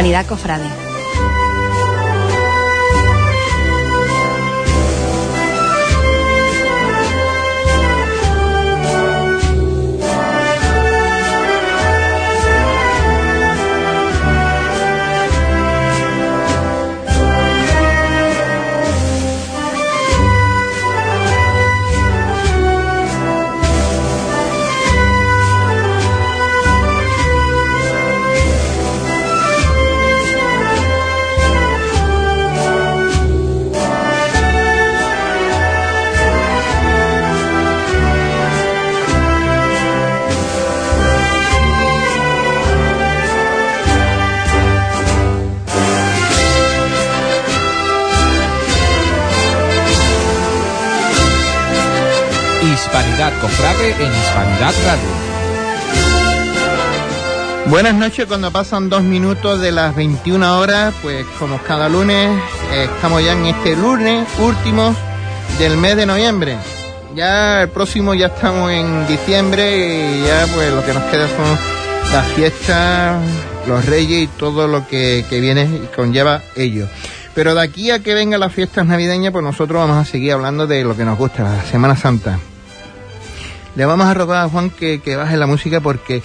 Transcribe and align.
Hispanidad 0.00 0.26
Cofrade. 0.26 0.79
Cofrade 53.50 53.90
en 53.90 54.12
Hispanidad 54.12 54.72
Radio. 54.84 55.10
Buenas 57.66 57.94
noches, 57.94 58.26
cuando 58.26 58.50
pasan 58.50 58.88
dos 58.88 59.02
minutos 59.02 59.60
de 59.60 59.72
las 59.72 59.94
21 59.96 60.58
horas, 60.58 60.94
pues 61.02 61.26
como 61.38 61.58
cada 61.62 61.88
lunes, 61.88 62.30
eh, 62.72 62.88
estamos 62.94 63.24
ya 63.24 63.32
en 63.32 63.46
este 63.46 63.76
lunes 63.76 64.28
último 64.38 64.94
del 65.58 65.76
mes 65.76 65.96
de 65.96 66.06
noviembre. 66.06 66.58
Ya 67.14 67.62
el 67.62 67.70
próximo 67.70 68.14
ya 68.14 68.26
estamos 68.26 68.70
en 68.70 69.06
diciembre 69.06 70.18
y 70.18 70.26
ya 70.26 70.46
pues 70.54 70.72
lo 70.72 70.84
que 70.84 70.94
nos 70.94 71.02
queda 71.04 71.26
son 71.28 71.58
las 72.12 72.26
fiestas, 72.28 73.20
los 73.66 73.84
reyes 73.86 74.24
y 74.24 74.26
todo 74.28 74.68
lo 74.68 74.86
que, 74.86 75.24
que 75.28 75.40
viene 75.40 75.64
y 75.64 75.88
conlleva 75.94 76.42
ello. 76.56 76.86
Pero 77.34 77.54
de 77.54 77.62
aquí 77.62 77.90
a 77.90 78.00
que 78.00 78.14
vengan 78.14 78.40
las 78.40 78.52
fiestas 78.52 78.86
navideñas, 78.86 79.32
pues 79.32 79.44
nosotros 79.44 79.80
vamos 79.80 79.96
a 79.96 80.04
seguir 80.04 80.32
hablando 80.32 80.66
de 80.66 80.84
lo 80.84 80.96
que 80.96 81.04
nos 81.04 81.18
gusta, 81.18 81.42
la 81.42 81.62
Semana 81.64 81.96
Santa. 81.96 82.38
Le 83.76 83.84
vamos 83.84 84.06
a 84.06 84.14
rogar 84.14 84.44
a 84.44 84.48
Juan 84.48 84.70
que, 84.70 85.00
baje 85.16 85.36
la 85.36 85.46
música 85.46 85.80
porque 85.80 86.22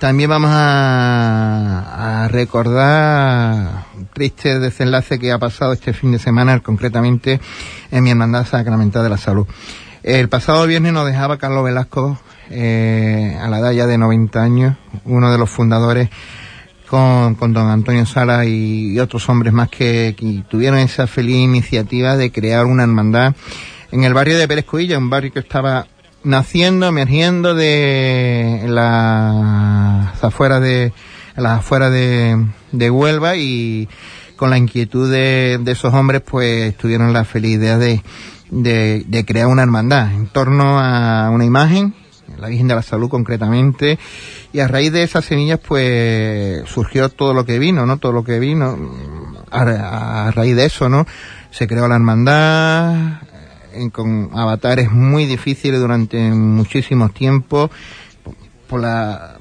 también 0.00 0.28
vamos 0.30 0.50
a, 0.52 2.28
recordar 2.30 3.84
un 3.96 4.06
triste 4.06 4.58
desenlace 4.58 5.18
que 5.18 5.32
ha 5.32 5.38
pasado 5.38 5.72
este 5.72 5.92
fin 5.92 6.12
de 6.12 6.18
semana, 6.18 6.58
concretamente 6.60 7.40
en 7.90 8.04
mi 8.04 8.10
hermandad 8.10 8.46
sacramental 8.46 9.04
de 9.04 9.10
la 9.10 9.16
salud. 9.16 9.46
El 10.02 10.28
pasado 10.28 10.66
viernes 10.66 10.92
nos 10.92 11.06
dejaba 11.06 11.38
Carlos 11.38 11.64
Velasco 11.64 12.18
eh, 12.50 13.38
a 13.40 13.48
la 13.48 13.60
edad 13.60 13.72
ya 13.72 13.86
de 13.86 13.96
90 13.96 14.42
años, 14.42 14.76
uno 15.04 15.30
de 15.30 15.38
los 15.38 15.48
fundadores 15.48 16.10
con, 16.88 17.36
don 17.38 17.70
Antonio 17.70 18.06
Sala 18.06 18.44
y, 18.44 18.98
otros 18.98 19.28
hombres 19.28 19.52
más 19.52 19.68
que, 19.68 20.16
que, 20.18 20.42
tuvieron 20.48 20.80
esa 20.80 21.06
feliz 21.06 21.36
iniciativa 21.36 22.16
de 22.16 22.32
crear 22.32 22.66
una 22.66 22.82
hermandad 22.82 23.34
en 23.92 24.04
el 24.04 24.14
barrio 24.14 24.36
de 24.36 24.48
Pérez 24.48 24.64
Cuilla, 24.64 24.98
un 24.98 25.08
barrio 25.08 25.32
que 25.32 25.38
estaba 25.38 25.86
naciendo, 26.28 26.86
emergiendo 26.86 27.54
de 27.54 28.66
las 28.68 30.22
afueras 30.22 30.60
de 30.60 30.92
las 31.36 31.60
afueras 31.60 31.90
de, 31.90 32.46
de 32.72 32.90
Huelva 32.90 33.36
y 33.36 33.88
con 34.36 34.50
la 34.50 34.58
inquietud 34.58 35.10
de, 35.10 35.58
esos 35.66 35.94
hombres 35.94 36.20
pues 36.20 36.76
tuvieron 36.76 37.14
la 37.14 37.24
feliz 37.24 37.52
idea 37.52 37.78
de, 37.78 38.02
de, 38.50 39.24
crear 39.26 39.46
una 39.46 39.62
hermandad 39.62 40.12
en 40.12 40.26
torno 40.26 40.78
a 40.78 41.30
una 41.30 41.44
imagen 41.44 41.94
la 42.38 42.48
Virgen 42.48 42.68
de 42.68 42.74
la 42.74 42.82
Salud 42.82 43.08
concretamente, 43.08 43.98
y 44.52 44.60
a 44.60 44.68
raíz 44.68 44.92
de 44.92 45.02
esas 45.02 45.24
semillas 45.24 45.58
pues 45.66 46.62
surgió 46.68 47.08
todo 47.08 47.32
lo 47.32 47.44
que 47.44 47.58
vino, 47.58 47.86
¿no? 47.86 47.96
Todo 47.96 48.12
lo 48.12 48.22
que 48.22 48.38
vino, 48.38 48.78
a 49.50 50.30
raíz 50.32 50.54
de 50.54 50.66
eso, 50.66 50.88
¿no? 50.88 51.04
Se 51.50 51.66
creó 51.66 51.88
la 51.88 51.96
hermandad, 51.96 53.22
con 53.92 54.30
avatares 54.34 54.90
muy 54.90 55.26
difíciles 55.26 55.80
durante 55.80 56.18
muchísimo 56.30 57.08
tiempo 57.10 57.70
por 58.68 58.80
la 58.80 59.38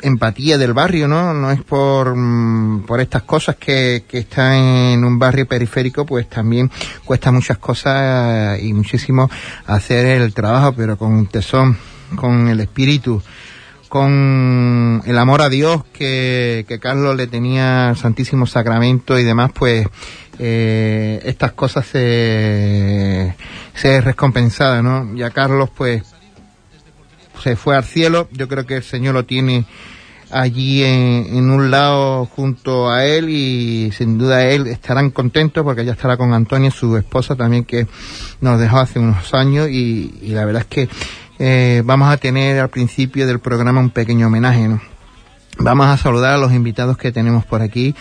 empatía 0.00 0.58
del 0.58 0.72
barrio, 0.72 1.08
¿no? 1.08 1.34
No 1.34 1.50
es 1.50 1.62
por, 1.62 2.14
mm, 2.14 2.84
por 2.86 3.00
estas 3.00 3.22
cosas 3.22 3.56
que, 3.56 4.04
que 4.08 4.18
están 4.18 4.54
en 4.54 5.04
un 5.04 5.18
barrio 5.18 5.46
periférico, 5.46 6.06
pues 6.06 6.28
también 6.28 6.70
cuesta 7.04 7.32
muchas 7.32 7.58
cosas 7.58 8.60
y 8.62 8.72
muchísimo 8.72 9.30
hacer 9.66 10.20
el 10.20 10.32
trabajo, 10.34 10.72
pero 10.72 10.96
con 10.96 11.26
tesón, 11.26 11.76
con 12.16 12.48
el 12.48 12.60
espíritu, 12.60 13.22
con 13.88 15.02
el 15.04 15.18
amor 15.18 15.42
a 15.42 15.48
Dios 15.48 15.84
que, 15.92 16.64
que 16.68 16.78
Carlos 16.78 17.16
le 17.16 17.26
tenía 17.26 17.88
al 17.90 17.96
Santísimo 17.96 18.46
Sacramento 18.46 19.18
y 19.18 19.24
demás, 19.24 19.50
pues 19.54 19.86
eh, 20.38 21.20
estas 21.24 21.52
cosas 21.52 21.86
se, 21.86 23.34
se 23.74 24.00
recompensadas, 24.00 24.82
¿no? 24.82 25.14
Ya 25.14 25.30
Carlos, 25.30 25.70
pues, 25.74 26.02
se 27.42 27.56
fue 27.56 27.76
al 27.76 27.84
cielo. 27.84 28.28
Yo 28.32 28.48
creo 28.48 28.66
que 28.66 28.76
el 28.76 28.82
Señor 28.82 29.14
lo 29.14 29.24
tiene 29.24 29.64
allí 30.30 30.84
en, 30.84 31.26
en, 31.36 31.50
un 31.50 31.70
lado 31.70 32.26
junto 32.26 32.90
a 32.90 33.06
él 33.06 33.30
y 33.30 33.90
sin 33.92 34.18
duda 34.18 34.44
él 34.44 34.66
estarán 34.66 35.10
contentos 35.10 35.64
porque 35.64 35.86
ya 35.86 35.92
estará 35.92 36.18
con 36.18 36.34
Antonia, 36.34 36.70
su 36.70 36.98
esposa 36.98 37.34
también 37.34 37.64
que 37.64 37.86
nos 38.42 38.60
dejó 38.60 38.78
hace 38.78 38.98
unos 38.98 39.32
años 39.32 39.68
y, 39.70 40.18
y 40.20 40.28
la 40.32 40.44
verdad 40.44 40.62
es 40.62 40.68
que 40.68 40.88
eh, 41.38 41.82
vamos 41.84 42.12
a 42.12 42.16
tener 42.16 42.58
al 42.58 42.68
principio 42.68 43.26
del 43.26 43.38
programa 43.38 43.80
un 43.80 43.90
pequeño 43.90 44.26
homenaje. 44.26 44.68
¿no? 44.68 44.80
Vamos 45.58 45.86
a 45.86 45.96
saludar 45.96 46.34
a 46.34 46.38
los 46.38 46.52
invitados 46.52 46.98
que 46.98 47.12
tenemos 47.12 47.44
por 47.44 47.62
aquí. 47.62 47.94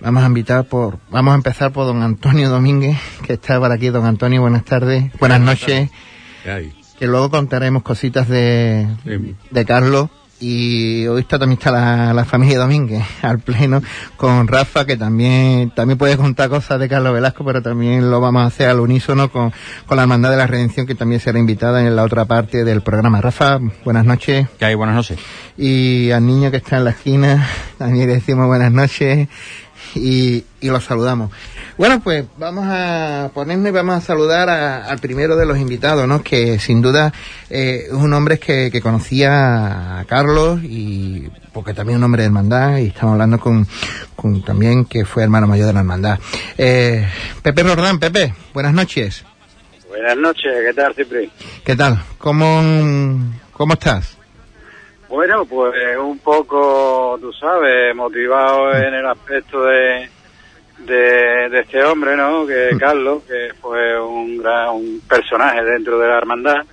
Vamos 0.00 0.22
a 0.22 0.26
invitar 0.26 0.64
por, 0.64 0.98
vamos 1.10 1.32
a 1.32 1.34
empezar 1.34 1.72
por 1.72 1.84
don 1.84 2.02
Antonio 2.02 2.48
Domínguez, 2.48 2.96
que 3.26 3.32
está 3.32 3.58
por 3.58 3.72
aquí. 3.72 3.88
Don 3.88 4.06
Antonio, 4.06 4.40
buenas 4.40 4.64
tardes, 4.64 5.10
buenas 5.18 5.40
noches. 5.40 5.90
Que 6.98 7.06
luego 7.06 7.30
contaremos 7.30 7.82
cositas 7.82 8.28
de, 8.28 8.86
de 9.50 9.64
Carlos. 9.64 10.08
Y 10.40 11.04
hoy 11.08 11.22
está, 11.22 11.36
también 11.36 11.58
está 11.58 11.72
la, 11.72 12.14
la, 12.14 12.24
familia 12.24 12.60
Domínguez 12.60 13.02
al 13.22 13.40
pleno 13.40 13.82
con 14.16 14.46
Rafa, 14.46 14.86
que 14.86 14.96
también, 14.96 15.70
también 15.70 15.98
puede 15.98 16.16
contar 16.16 16.48
cosas 16.48 16.78
de 16.78 16.88
Carlos 16.88 17.12
Velasco, 17.12 17.44
pero 17.44 17.60
también 17.60 18.08
lo 18.08 18.20
vamos 18.20 18.44
a 18.44 18.46
hacer 18.46 18.68
al 18.68 18.78
unísono 18.78 19.32
con, 19.32 19.52
con 19.86 19.96
la 19.96 20.04
Hermandad 20.04 20.30
de 20.30 20.36
la 20.36 20.46
Redención, 20.46 20.86
que 20.86 20.94
también 20.94 21.20
será 21.20 21.40
invitada 21.40 21.84
en 21.84 21.96
la 21.96 22.04
otra 22.04 22.24
parte 22.26 22.62
del 22.62 22.82
programa. 22.82 23.20
Rafa, 23.20 23.58
buenas 23.84 24.04
noches. 24.04 24.46
¿Qué 24.60 24.64
hay? 24.64 24.76
Buenas 24.76 24.94
noches. 24.94 25.18
Y 25.56 26.12
al 26.12 26.24
niño 26.24 26.52
que 26.52 26.58
está 26.58 26.76
en 26.76 26.84
la 26.84 26.90
esquina, 26.90 27.48
también 27.76 28.06
le 28.06 28.14
decimos 28.14 28.46
buenas 28.46 28.70
noches 28.70 29.28
y, 29.94 30.44
y 30.60 30.68
los 30.68 30.84
saludamos. 30.84 31.30
Bueno, 31.76 32.00
pues 32.02 32.24
vamos 32.38 32.66
a 32.68 33.30
ponernos 33.32 33.68
y 33.68 33.72
vamos 33.72 33.96
a 33.96 34.00
saludar 34.00 34.48
al 34.48 34.98
primero 34.98 35.36
de 35.36 35.46
los 35.46 35.58
invitados, 35.58 36.08
¿no? 36.08 36.22
Que 36.22 36.58
sin 36.58 36.82
duda 36.82 37.12
eh, 37.50 37.84
es 37.86 37.92
un 37.92 38.12
hombre 38.12 38.38
que, 38.38 38.70
que 38.70 38.80
conocía 38.80 40.00
a 40.00 40.04
Carlos 40.04 40.60
y 40.64 41.28
porque 41.52 41.74
también 41.74 41.96
es 41.96 41.98
un 41.98 42.04
hombre 42.04 42.22
de 42.22 42.26
hermandad 42.26 42.78
y 42.78 42.86
estamos 42.86 43.12
hablando 43.12 43.38
con, 43.38 43.66
con 44.16 44.42
también 44.42 44.84
que 44.84 45.04
fue 45.04 45.22
hermano 45.22 45.46
mayor 45.46 45.68
de 45.68 45.72
la 45.72 45.80
hermandad. 45.80 46.18
Eh, 46.56 47.06
Pepe 47.42 47.62
Rordán, 47.62 47.98
Pepe, 47.98 48.34
buenas 48.52 48.74
noches. 48.74 49.24
Buenas 49.88 50.16
noches, 50.16 50.52
¿qué 50.66 50.74
tal, 50.74 50.94
Cipri? 50.94 51.30
¿Qué 51.64 51.74
tal? 51.74 52.02
¿Cómo, 52.18 52.60
cómo 53.52 53.72
estás? 53.74 54.17
Bueno, 55.08 55.46
pues 55.46 55.74
un 55.98 56.18
poco, 56.18 57.18
tú 57.20 57.32
sabes, 57.32 57.94
motivado 57.96 58.74
en 58.74 58.92
el 58.92 59.06
aspecto 59.06 59.64
de, 59.64 60.08
de, 60.78 61.60
este 61.60 61.82
hombre, 61.82 62.16
¿no? 62.16 62.46
Que 62.46 62.74
mm. 62.74 62.78
Carlos, 62.78 63.22
que 63.26 63.54
fue 63.60 64.00
un 64.00 64.38
gran 64.38 64.70
un 64.70 65.00
personaje 65.08 65.64
dentro 65.64 65.98
de 65.98 66.08
la 66.08 66.18
hermandad 66.18 66.64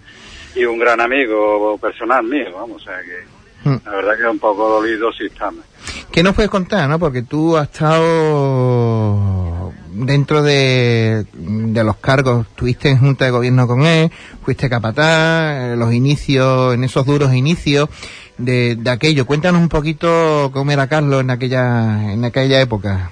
y 0.53 0.65
un 0.65 0.77
gran 0.77 0.99
amigo 1.01 1.77
personal 1.77 2.23
mío, 2.23 2.51
vamos, 2.53 2.81
o 2.81 2.85
sea 2.85 2.99
que 3.01 3.69
mm. 3.69 3.77
la 3.85 3.91
verdad 3.91 4.15
que 4.15 4.23
es 4.23 4.29
un 4.29 4.39
poco 4.39 4.69
dolido 4.69 5.11
si 5.13 5.25
estamos. 5.25 5.63
¿Qué 6.11 6.21
nos 6.23 6.33
puedes 6.35 6.51
contar, 6.51 6.89
no? 6.89 6.99
Porque 6.99 7.23
tú 7.23 7.57
has 7.57 7.69
estado 7.69 9.45
dentro 9.91 10.43
de, 10.43 11.25
de 11.33 11.83
los 11.83 11.97
cargos, 11.97 12.47
tuviste 12.55 12.89
en 12.89 12.99
junta 12.99 13.25
de 13.25 13.31
gobierno 13.31 13.67
con 13.67 13.85
él, 13.85 14.11
fuiste 14.43 14.69
capataz, 14.69 15.77
los 15.77 15.93
inicios, 15.93 16.73
en 16.73 16.83
esos 16.83 17.05
duros 17.05 17.33
inicios, 17.33 17.89
de, 18.37 18.75
de 18.75 18.89
aquello. 18.89 19.25
Cuéntanos 19.25 19.61
un 19.61 19.69
poquito 19.69 20.49
cómo 20.53 20.71
era 20.71 20.87
Carlos 20.87 21.21
en 21.21 21.29
aquella, 21.29 22.13
en 22.13 22.25
aquella 22.25 22.61
época. 22.61 23.11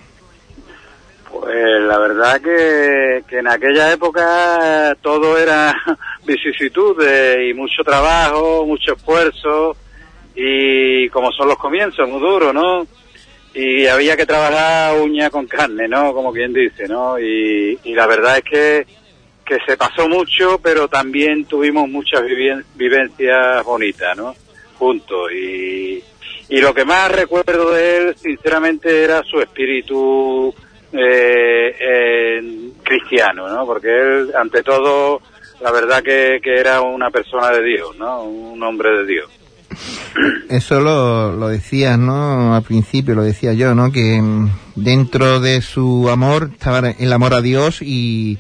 Pues 1.31 1.81
la 1.81 1.98
verdad 1.98 2.42
que, 2.42 3.24
que 3.28 3.40
en 3.40 3.48
aquella 3.48 3.92
época 3.92 4.96
todo 5.02 5.38
era 5.38 5.75
vicisitudes 6.25 7.50
y 7.50 7.54
mucho 7.54 7.84
trabajo, 7.84 8.66
mucho 8.66 8.94
esfuerzo 8.94 9.75
y 10.36 11.10
como 11.10 11.31
son 11.31 11.48
los 11.48 11.58
comienzos, 11.58 12.10
muy 12.10 12.20
duro, 12.20 12.52
¿no? 12.54 12.88
y 13.54 13.86
había 13.86 14.18
que 14.18 14.25
trabajar 14.25 15.00
uña 15.00 15.30
con 15.30 15.46
carne, 15.46 15.88
¿no? 15.88 16.14
Como 16.14 16.34
quien 16.34 16.54
dice, 16.54 16.88
¿no? 16.88 17.20
Y, 17.20 17.78
y 17.84 17.94
la 17.94 18.08
verdad 18.08 18.38
es 18.38 18.44
que, 18.44 18.88
que 19.46 19.58
se 19.66 19.78
pasó 19.78 20.10
mucho, 20.10 20.60
pero 20.62 20.88
también 20.88 21.46
tuvimos 21.46 21.88
muchas 21.88 22.24
vivencias 22.75 23.64
bonitas, 23.64 24.18
¿no? 24.18 24.34
Juntos. 24.84 25.32
Y, 25.32 26.04
y 26.50 26.60
lo 26.60 26.74
que 26.74 26.84
más 26.84 27.10
recuerdo 27.10 27.72
de 27.72 27.98
él, 27.98 28.16
sinceramente, 28.18 29.04
era 29.04 29.24
su 29.24 29.40
espíritu 29.40 30.54
eh, 30.92 32.72
cristiano, 32.84 33.48
¿no? 33.48 33.66
Porque 33.66 33.88
él, 33.88 34.32
ante 34.36 34.62
todo, 34.62 35.22
la 35.62 35.72
verdad 35.72 36.04
que, 36.04 36.40
que 36.44 36.60
era 36.60 36.82
una 36.82 37.10
persona 37.12 37.50
de 37.52 37.64
Dios, 37.64 37.96
¿no? 37.98 38.24
Un 38.24 38.62
hombre 38.62 38.90
de 38.98 39.06
Dios. 39.06 39.30
Eso 40.50 40.82
lo, 40.82 41.32
lo 41.34 41.48
decías, 41.48 41.98
¿no? 41.98 42.54
Al 42.54 42.64
principio 42.64 43.16
lo 43.16 43.24
decía 43.24 43.54
yo, 43.54 43.74
¿no? 43.74 43.92
Que 43.92 44.22
mm, 44.22 44.50
dentro 44.76 45.40
de 45.40 45.62
su 45.62 46.10
amor 46.10 46.50
estaba 46.52 46.90
el 46.90 47.14
amor 47.14 47.34
a 47.34 47.42
Dios 47.42 47.82
y, 47.82 48.38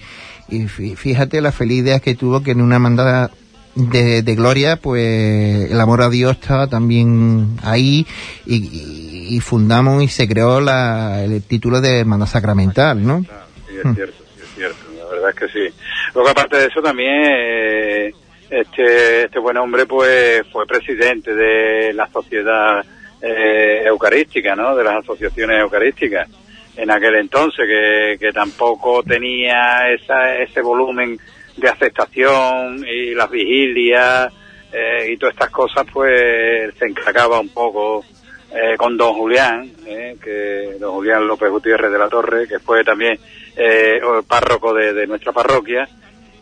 y 0.49 0.67
fíjate 0.67 1.39
la 1.39 1.53
feliz 1.53 1.79
idea 1.79 1.99
que 2.01 2.15
tuvo 2.15 2.43
que 2.43 2.51
en 2.51 2.61
una 2.61 2.79
mandada 2.79 3.31
de, 3.75 4.21
de, 4.21 4.35
gloria, 4.35 4.77
pues 4.77 5.71
el 5.71 5.79
amor 5.79 6.01
a 6.01 6.09
Dios 6.09 6.33
estaba 6.33 6.67
también 6.67 7.57
ahí 7.63 8.05
y, 8.45 9.39
fundamos 9.41 10.03
y 10.03 10.07
se 10.07 10.27
creó 10.27 10.61
la, 10.61 11.23
el 11.23 11.41
título 11.43 11.81
de 11.81 12.01
hermandad 12.01 12.27
sacramental, 12.27 13.05
¿no? 13.05 13.21
Sí, 13.21 13.75
es 13.83 13.95
cierto, 13.95 14.23
sí, 14.35 14.41
es 14.41 14.55
cierto, 14.55 14.77
la 14.97 15.09
verdad 15.09 15.29
es 15.29 15.35
que 15.35 15.47
sí. 15.47 15.75
Luego 16.13 16.29
aparte 16.29 16.57
de 16.57 16.65
eso 16.67 16.81
también... 16.81 17.23
Eh, 17.25 18.13
este, 18.53 19.23
este 19.23 19.39
buen 19.39 19.57
hombre 19.57 19.87
pues 19.87 20.43
fue 20.51 20.67
presidente 20.67 21.33
de 21.33 21.91
la 21.93 22.07
sociedad 22.07 22.85
eh, 23.19 23.81
eucarística, 23.85 24.55
¿no? 24.55 24.75
De 24.75 24.83
las 24.83 24.97
asociaciones 24.97 25.59
eucarísticas 25.59 26.29
en 26.75 26.91
aquel 26.91 27.15
entonces, 27.15 27.65
que, 27.67 28.17
que 28.19 28.31
tampoco 28.31 29.03
tenía 29.03 29.89
esa, 29.89 30.35
ese 30.37 30.61
volumen 30.61 31.17
de 31.57 31.69
aceptación 31.69 32.85
y 32.87 33.13
las 33.13 33.29
vigilias 33.29 34.33
eh, 34.71 35.11
y 35.11 35.17
todas 35.17 35.35
estas 35.35 35.49
cosas, 35.49 35.85
pues 35.91 36.73
se 36.77 36.85
encargaba 36.85 37.39
un 37.39 37.49
poco 37.49 38.03
eh, 38.51 38.77
con 38.77 38.95
don 38.95 39.13
Julián, 39.13 39.69
eh, 39.85 40.15
que 40.21 40.77
don 40.79 40.93
Julián 40.93 41.27
López 41.27 41.49
Gutiérrez 41.49 41.91
de 41.91 41.97
la 41.97 42.09
Torre, 42.09 42.47
que 42.47 42.59
fue 42.59 42.83
también 42.83 43.17
eh, 43.55 43.99
párroco 44.27 44.73
de, 44.73 44.93
de 44.93 45.07
nuestra 45.07 45.31
parroquia, 45.31 45.87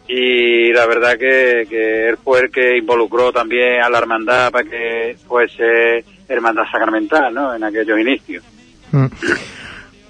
y 0.07 0.73
la 0.73 0.85
verdad 0.87 1.17
que, 1.17 1.65
que 1.69 2.09
él 2.09 2.17
fue 2.17 2.41
el 2.41 2.51
que 2.51 2.77
involucró 2.77 3.31
también 3.31 3.81
a 3.81 3.89
la 3.89 3.99
hermandad 3.99 4.51
para 4.51 4.69
que 4.69 5.15
fuese 5.25 6.03
hermandad 6.27 6.63
sacramental, 6.69 7.33
¿no? 7.33 7.55
En 7.55 7.63
aquellos 7.63 7.97
inicios. 7.97 8.43
Mm. 8.91 9.05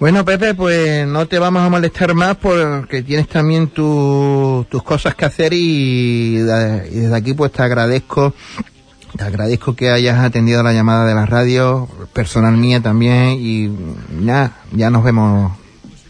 Bueno, 0.02 0.24
Pepe, 0.24 0.52
pues 0.54 1.06
no 1.06 1.28
te 1.28 1.38
vamos 1.38 1.62
a 1.62 1.68
molestar 1.68 2.12
más 2.12 2.36
porque 2.36 3.04
tienes 3.04 3.28
también 3.28 3.68
tus 3.68 4.82
cosas 4.82 5.14
que 5.14 5.26
hacer 5.26 5.52
y, 5.52 6.38
desde 6.38 7.14
aquí 7.14 7.34
pues 7.34 7.52
te 7.52 7.62
agradezco, 7.62 8.34
te 9.16 9.22
agradezco 9.22 9.76
que 9.76 9.90
hayas 9.90 10.18
atendido 10.18 10.64
la 10.64 10.72
llamada 10.72 11.06
de 11.06 11.14
la 11.14 11.24
radio, 11.24 11.86
personal 12.12 12.56
mía 12.56 12.80
también 12.80 13.36
y 13.38 13.68
nada, 14.10 14.56
ya 14.72 14.90
nos 14.90 15.04
vemos 15.04 15.52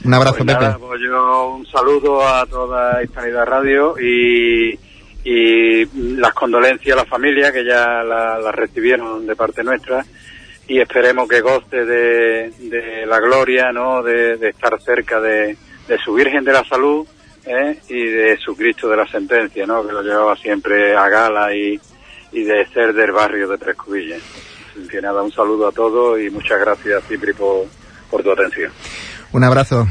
un 0.03 0.15
abrazo, 0.15 0.39
pues 0.43 0.57
Pepe. 0.57 0.75
pues 0.81 1.01
yo 1.05 1.49
un 1.49 1.67
saludo 1.67 2.27
a 2.27 2.47
toda 2.47 3.05
Hispanidad 3.05 3.45
Radio 3.45 3.97
y, 4.01 4.71
y 5.23 6.17
las 6.17 6.33
condolencias 6.33 6.97
a 6.97 7.01
la 7.03 7.05
familia 7.05 7.53
que 7.53 7.63
ya 7.63 8.03
las 8.03 8.43
la 8.43 8.53
recibieron 8.53 9.27
de 9.27 9.37
parte 9.37 9.63
nuestra 9.63 10.03
y 10.69 10.81
esperemos 10.81 11.29
que 11.29 11.41
goce 11.41 11.85
de, 11.85 12.51
de 12.59 13.07
la 13.07 13.19
gloria, 13.19 13.73
¿no? 13.73 14.03
De, 14.03 14.37
de 14.37 14.51
estar 14.51 14.81
cerca 14.81 15.21
de, 15.21 15.57
de, 15.89 15.99
su 16.05 16.15
Virgen 16.15 16.45
de 16.45 16.53
la 16.53 16.65
Salud 16.65 17.07
¿eh? 17.45 17.79
y 17.89 18.05
de 18.05 18.37
su 18.39 18.57
Cristo 18.57 18.89
de 18.89 18.97
la 18.97 19.07
Sentencia, 19.07 19.67
¿no? 19.67 19.87
Que 19.87 19.93
lo 19.93 20.03
llevaba 20.03 20.37
siempre 20.37 20.97
a 20.97 21.09
gala 21.09 21.55
y, 21.55 21.81
y 22.33 22.43
de 22.45 22.67
ser 22.69 22.93
del 22.95 23.13
barrio 23.13 23.49
de 23.49 23.59
Tres 23.59 23.77
Cubillas. 23.77 24.23
Que 24.91 25.03
nada, 25.03 25.23
un 25.23 25.33
saludo 25.33 25.69
a 25.69 25.73
todos 25.73 26.19
y 26.21 26.31
muchas 26.31 26.59
gracias, 26.59 27.05
Cipri, 27.07 27.35
por, 27.35 27.67
por 28.11 28.23
tu 28.23 28.31
atención. 28.33 28.73
Un 29.33 29.45
abrazo. 29.45 29.87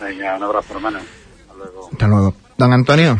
Venga, 0.00 0.36
un 0.36 0.42
abrazo, 0.42 0.74
hermano. 0.74 0.98
Hasta 0.98 1.54
luego. 1.56 1.88
Hasta 1.90 2.06
luego. 2.06 2.34
Don 2.58 2.72
Antonio, 2.72 3.18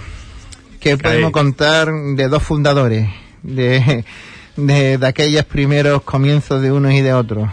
¿qué 0.80 0.96
podemos 0.96 1.32
contar 1.32 1.88
de 1.90 2.28
dos 2.28 2.42
fundadores? 2.42 3.08
De, 3.42 4.04
de, 4.56 4.98
aquellos 5.02 5.44
primeros 5.44 6.02
comienzos 6.02 6.62
de 6.62 6.72
unos 6.72 6.92
y 6.92 7.00
de 7.00 7.12
otros. 7.12 7.48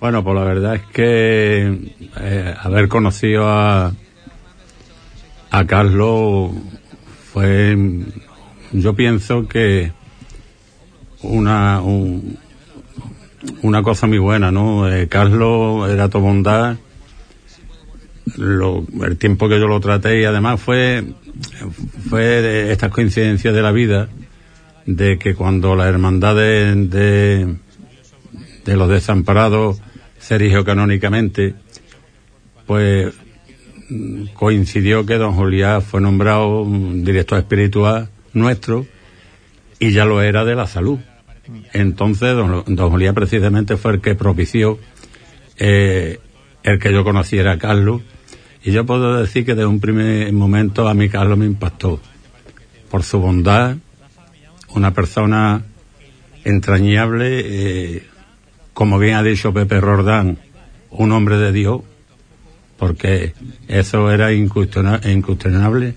Bueno, 0.00 0.22
pues 0.22 0.36
la 0.36 0.44
verdad 0.44 0.74
es 0.76 0.82
que 0.92 1.94
eh, 2.20 2.54
haber 2.60 2.88
conocido 2.88 3.48
a, 3.48 3.92
a 5.50 5.66
Carlos 5.66 6.52
fue, 7.32 7.76
yo 8.72 8.94
pienso 8.94 9.48
que 9.48 9.92
una, 11.22 11.80
un, 11.80 12.38
una 13.62 13.82
cosa 13.82 14.06
muy 14.06 14.18
buena, 14.18 14.52
¿no? 14.52 14.88
Eh, 14.88 15.08
Carlos 15.08 15.90
era 15.90 16.08
tu 16.08 16.20
bondad, 16.20 16.76
lo, 18.36 18.84
el 19.02 19.16
tiempo 19.18 19.48
que 19.48 19.58
yo 19.58 19.66
lo 19.66 19.80
traté 19.80 20.20
y 20.20 20.24
además 20.24 20.60
fue, 20.60 21.04
fue 22.08 22.22
de 22.22 22.72
estas 22.72 22.92
coincidencias 22.92 23.52
de 23.52 23.62
la 23.62 23.72
vida 23.72 24.08
de 24.88 25.18
que 25.18 25.34
cuando 25.34 25.76
la 25.76 25.86
hermandad 25.86 26.34
de, 26.34 27.58
de, 28.64 28.76
los 28.76 28.88
desamparados 28.88 29.82
se 30.18 30.36
erigió 30.36 30.64
canónicamente, 30.64 31.54
pues 32.66 33.12
coincidió 34.32 35.04
que 35.04 35.18
don 35.18 35.34
Julián 35.34 35.82
fue 35.82 36.00
nombrado 36.00 36.66
director 36.66 37.38
espiritual 37.38 38.08
nuestro 38.32 38.86
y 39.78 39.90
ya 39.90 40.06
lo 40.06 40.22
era 40.22 40.46
de 40.46 40.54
la 40.54 40.66
salud. 40.66 40.98
Entonces 41.74 42.34
don, 42.34 42.64
don 42.66 42.90
Julián 42.90 43.14
precisamente 43.14 43.76
fue 43.76 43.92
el 43.92 44.00
que 44.00 44.14
propició 44.14 44.78
eh, 45.58 46.18
el 46.62 46.78
que 46.78 46.92
yo 46.94 47.04
conociera 47.04 47.52
a 47.52 47.58
Carlos 47.58 48.00
y 48.64 48.72
yo 48.72 48.86
puedo 48.86 49.20
decir 49.20 49.44
que 49.44 49.54
de 49.54 49.66
un 49.66 49.80
primer 49.80 50.32
momento 50.32 50.88
a 50.88 50.94
mí 50.94 51.10
Carlos 51.10 51.36
me 51.36 51.44
impactó 51.44 52.00
por 52.90 53.02
su 53.02 53.18
bondad, 53.18 53.76
una 54.74 54.92
persona 54.92 55.62
entrañable, 56.44 57.40
eh, 57.44 58.06
como 58.72 58.98
bien 58.98 59.16
ha 59.16 59.22
dicho 59.22 59.52
Pepe 59.52 59.80
Rordán, 59.80 60.38
un 60.90 61.12
hombre 61.12 61.36
de 61.36 61.52
Dios, 61.52 61.82
porque 62.76 63.34
eso 63.66 64.10
era 64.10 64.32
incuestionable. 64.32 65.94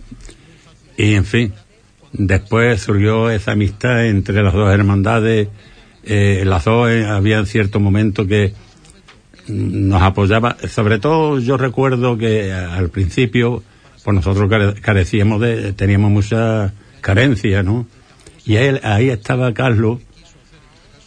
Y 0.98 1.14
en 1.14 1.26
fin, 1.26 1.54
después 2.12 2.82
surgió 2.82 3.30
esa 3.30 3.54
amistad 3.54 4.06
entre 4.08 4.42
las 4.44 4.54
dos 4.54 4.74
hermandades. 4.74 5.48
Eh, 6.04 6.44
las 6.46 6.66
dos 6.66 6.90
eh, 6.90 7.06
había 7.06 7.46
cierto 7.46 7.80
momento 7.80 8.26
que 8.26 8.54
nos 9.48 10.02
apoyaba, 10.02 10.58
sobre 10.68 11.00
todo 11.00 11.40
yo 11.40 11.58
recuerdo 11.58 12.18
que 12.18 12.52
al 12.52 12.90
principio, 12.90 13.64
pues 14.04 14.16
nosotros 14.16 14.50
carecíamos 14.82 15.42
de, 15.42 15.74
teníamos 15.74 16.12
mucha 16.12 16.74
carencia, 17.02 17.64
¿no? 17.64 17.86
Y 18.46 18.56
él, 18.56 18.80
ahí 18.84 19.10
estaba 19.10 19.54
Carlos, 19.54 20.00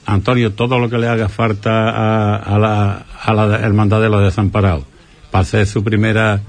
Antonio, 0.06 0.52
todo 0.52 0.78
lo 0.78 0.90
que 0.90 0.98
le 0.98 1.08
haga 1.08 1.28
falta 1.28 2.36
a, 2.36 2.58
la, 2.58 3.06
a 3.22 3.34
la 3.34 3.58
hermandad 3.58 4.00
de 4.00 4.08
los 4.08 4.22
desamparados, 4.22 4.84
para 5.30 5.42
hacer 5.42 5.66
su 5.66 5.82
primera 5.82 6.40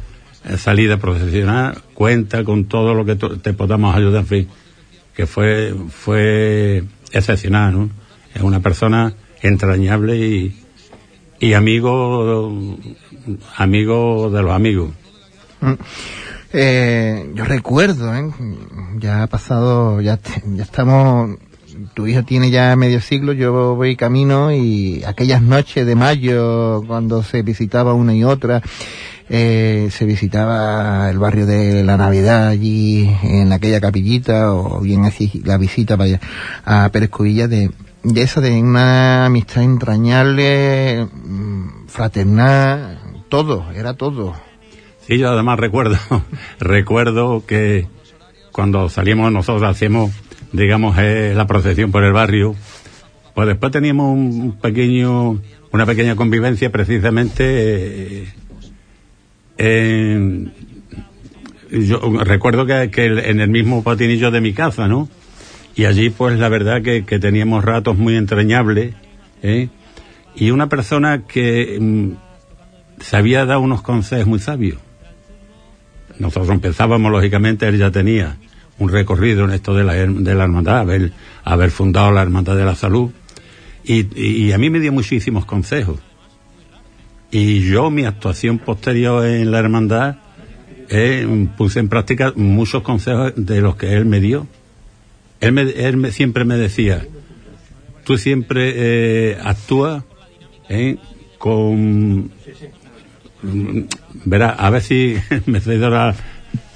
eh, 0.47 0.57
salida 0.57 0.97
profesional, 0.97 1.77
cuenta 1.93 2.43
con 2.43 2.65
todo 2.65 2.93
lo 2.93 3.05
que 3.05 3.15
te 3.15 3.53
podamos 3.53 3.95
ayudar, 3.95 4.21
en 4.21 4.27
fin, 4.27 4.47
que 5.15 5.25
fue, 5.25 5.73
fue 5.89 6.83
excepcional, 7.11 7.73
¿no? 7.73 7.89
Es 8.33 8.41
una 8.41 8.59
persona 8.59 9.13
entrañable 9.41 10.17
y, 10.17 10.61
y 11.39 11.53
amigo, 11.53 12.77
amigo 13.55 14.29
de 14.29 14.41
los 14.43 14.51
amigos. 14.51 14.91
Mm. 15.61 15.73
Eh, 16.57 17.31
yo 17.33 17.43
recuerdo, 17.43 18.15
¿eh? 18.15 18.31
ya 18.97 19.24
ha 19.24 19.27
pasado, 19.27 20.00
ya, 20.00 20.17
estamos, 20.57 21.38
tu 21.93 22.07
hijo 22.07 22.24
tiene 22.24 22.50
ya 22.50 22.74
medio 22.77 23.01
siglo, 23.01 23.33
yo 23.33 23.75
voy 23.75 23.97
camino 23.97 24.53
y 24.53 25.03
aquellas 25.05 25.41
noches 25.41 25.85
de 25.85 25.95
mayo 25.95 26.81
cuando 26.88 27.24
se 27.24 27.41
visitaba 27.41 27.93
una 27.93 28.15
y 28.15 28.24
otra, 28.24 28.62
eh, 29.27 29.89
se 29.91 30.05
visitaba 30.05 31.09
el 31.09 31.19
barrio 31.19 31.45
de 31.45 31.83
la 31.83 31.97
Navidad 31.97 32.47
allí 32.47 33.13
en 33.24 33.51
aquella 33.51 33.81
capillita 33.81 34.53
o 34.53 34.79
bien 34.79 35.03
así 35.03 35.41
la 35.43 35.57
visita 35.57 35.97
vaya 35.97 36.21
a 36.63 36.88
Pérez 36.88 37.09
Cubilla 37.09 37.50
de, 37.50 37.69
de 38.03 38.21
eso, 38.21 38.39
de 38.39 38.57
una 38.62 39.25
amistad 39.25 39.62
entrañable, 39.62 41.05
mm, 41.05 41.88
fraternal, 41.88 43.01
todo, 43.27 43.69
era 43.74 43.95
todo. 43.95 44.44
Sí, 45.07 45.17
yo 45.17 45.29
además 45.29 45.59
recuerdo, 45.59 45.97
recuerdo 46.59 47.45
que 47.45 47.88
cuando 48.51 48.89
salíamos 48.89 49.31
nosotros 49.31 49.69
hacíamos, 49.69 50.12
digamos, 50.51 50.97
eh, 50.97 51.33
la 51.35 51.45
procesión 51.45 51.91
por 51.91 52.03
el 52.03 52.13
barrio, 52.13 52.55
Pues 53.33 53.47
después 53.47 53.71
teníamos 53.71 54.13
un 54.13 54.57
pequeño, 54.62 55.41
una 55.71 55.85
pequeña 55.85 56.15
convivencia 56.15 56.71
precisamente 56.71 58.33
eh, 59.57 60.47
yo 61.71 62.00
recuerdo 62.24 62.65
que, 62.65 62.89
que, 62.91 63.05
en 63.05 63.39
el 63.39 63.50
mismo 63.50 63.83
patinillo 63.83 64.31
de 64.31 64.41
mi 64.41 64.53
casa, 64.53 64.88
¿no? 64.88 65.09
Y 65.75 65.85
allí, 65.85 66.09
pues, 66.09 66.39
la 66.39 66.50
verdad 66.50 66.81
que, 66.81 67.05
que 67.05 67.19
teníamos 67.19 67.65
ratos 67.65 67.97
muy 67.97 68.15
entrañables, 68.15 68.95
¿eh? 69.43 69.69
Y 70.35 70.51
una 70.51 70.69
persona 70.69 71.24
que 71.27 71.77
mm, 71.79 72.12
se 73.01 73.17
había 73.17 73.45
dado 73.45 73.62
unos 73.62 73.81
consejos 73.81 74.27
muy 74.27 74.39
sabios. 74.39 74.84
Nosotros 76.19 76.50
empezábamos, 76.50 77.12
lógicamente, 77.12 77.67
él 77.67 77.77
ya 77.77 77.91
tenía 77.91 78.38
un 78.77 78.89
recorrido 78.89 79.45
en 79.45 79.51
esto 79.51 79.74
de 79.74 79.84
la, 79.84 79.93
de 79.93 80.36
la 80.36 80.43
hermandad, 80.43 80.79
haber, 80.79 81.12
haber 81.43 81.72
fundado 81.72 82.12
la 82.12 82.22
Hermandad 82.22 82.55
de 82.55 82.65
la 82.65 82.75
Salud. 82.75 83.12
Y, 83.84 84.07
y, 84.19 84.51
a 84.51 84.57
mí 84.57 84.69
me 84.69 84.79
dio 84.79 84.91
muchísimos 84.91 85.45
consejos. 85.45 86.00
Y 87.31 87.62
yo, 87.69 87.89
mi 87.91 88.05
actuación 88.05 88.60
posterior 88.60 89.25
en 89.25 89.51
la 89.51 89.60
hermandad, 89.60 90.17
eh, 90.89 91.48
puse 91.57 91.79
en 91.79 91.89
práctica 91.89 92.34
muchos 92.36 92.84
consejos 92.84 93.34
de 93.36 93.62
los 93.62 93.75
que 93.75 93.93
él 93.93 94.05
me 94.05 94.19
dio. 94.19 94.48
Él, 95.39 95.51
me, 95.51 95.62
él 95.62 95.98
me, 95.98 96.12
siempre 96.12 96.45
me 96.45 96.57
decía, 96.57 97.05
tú 98.03 98.17
siempre 98.17 98.74
eh, 98.75 99.38
actúa 99.43 100.05
eh, 100.69 100.98
con... 101.38 102.31
Verá, 104.25 104.49
a 104.49 104.69
ver 104.69 104.81
si 104.81 105.15
me 105.45 105.59
ahora 105.59 106.15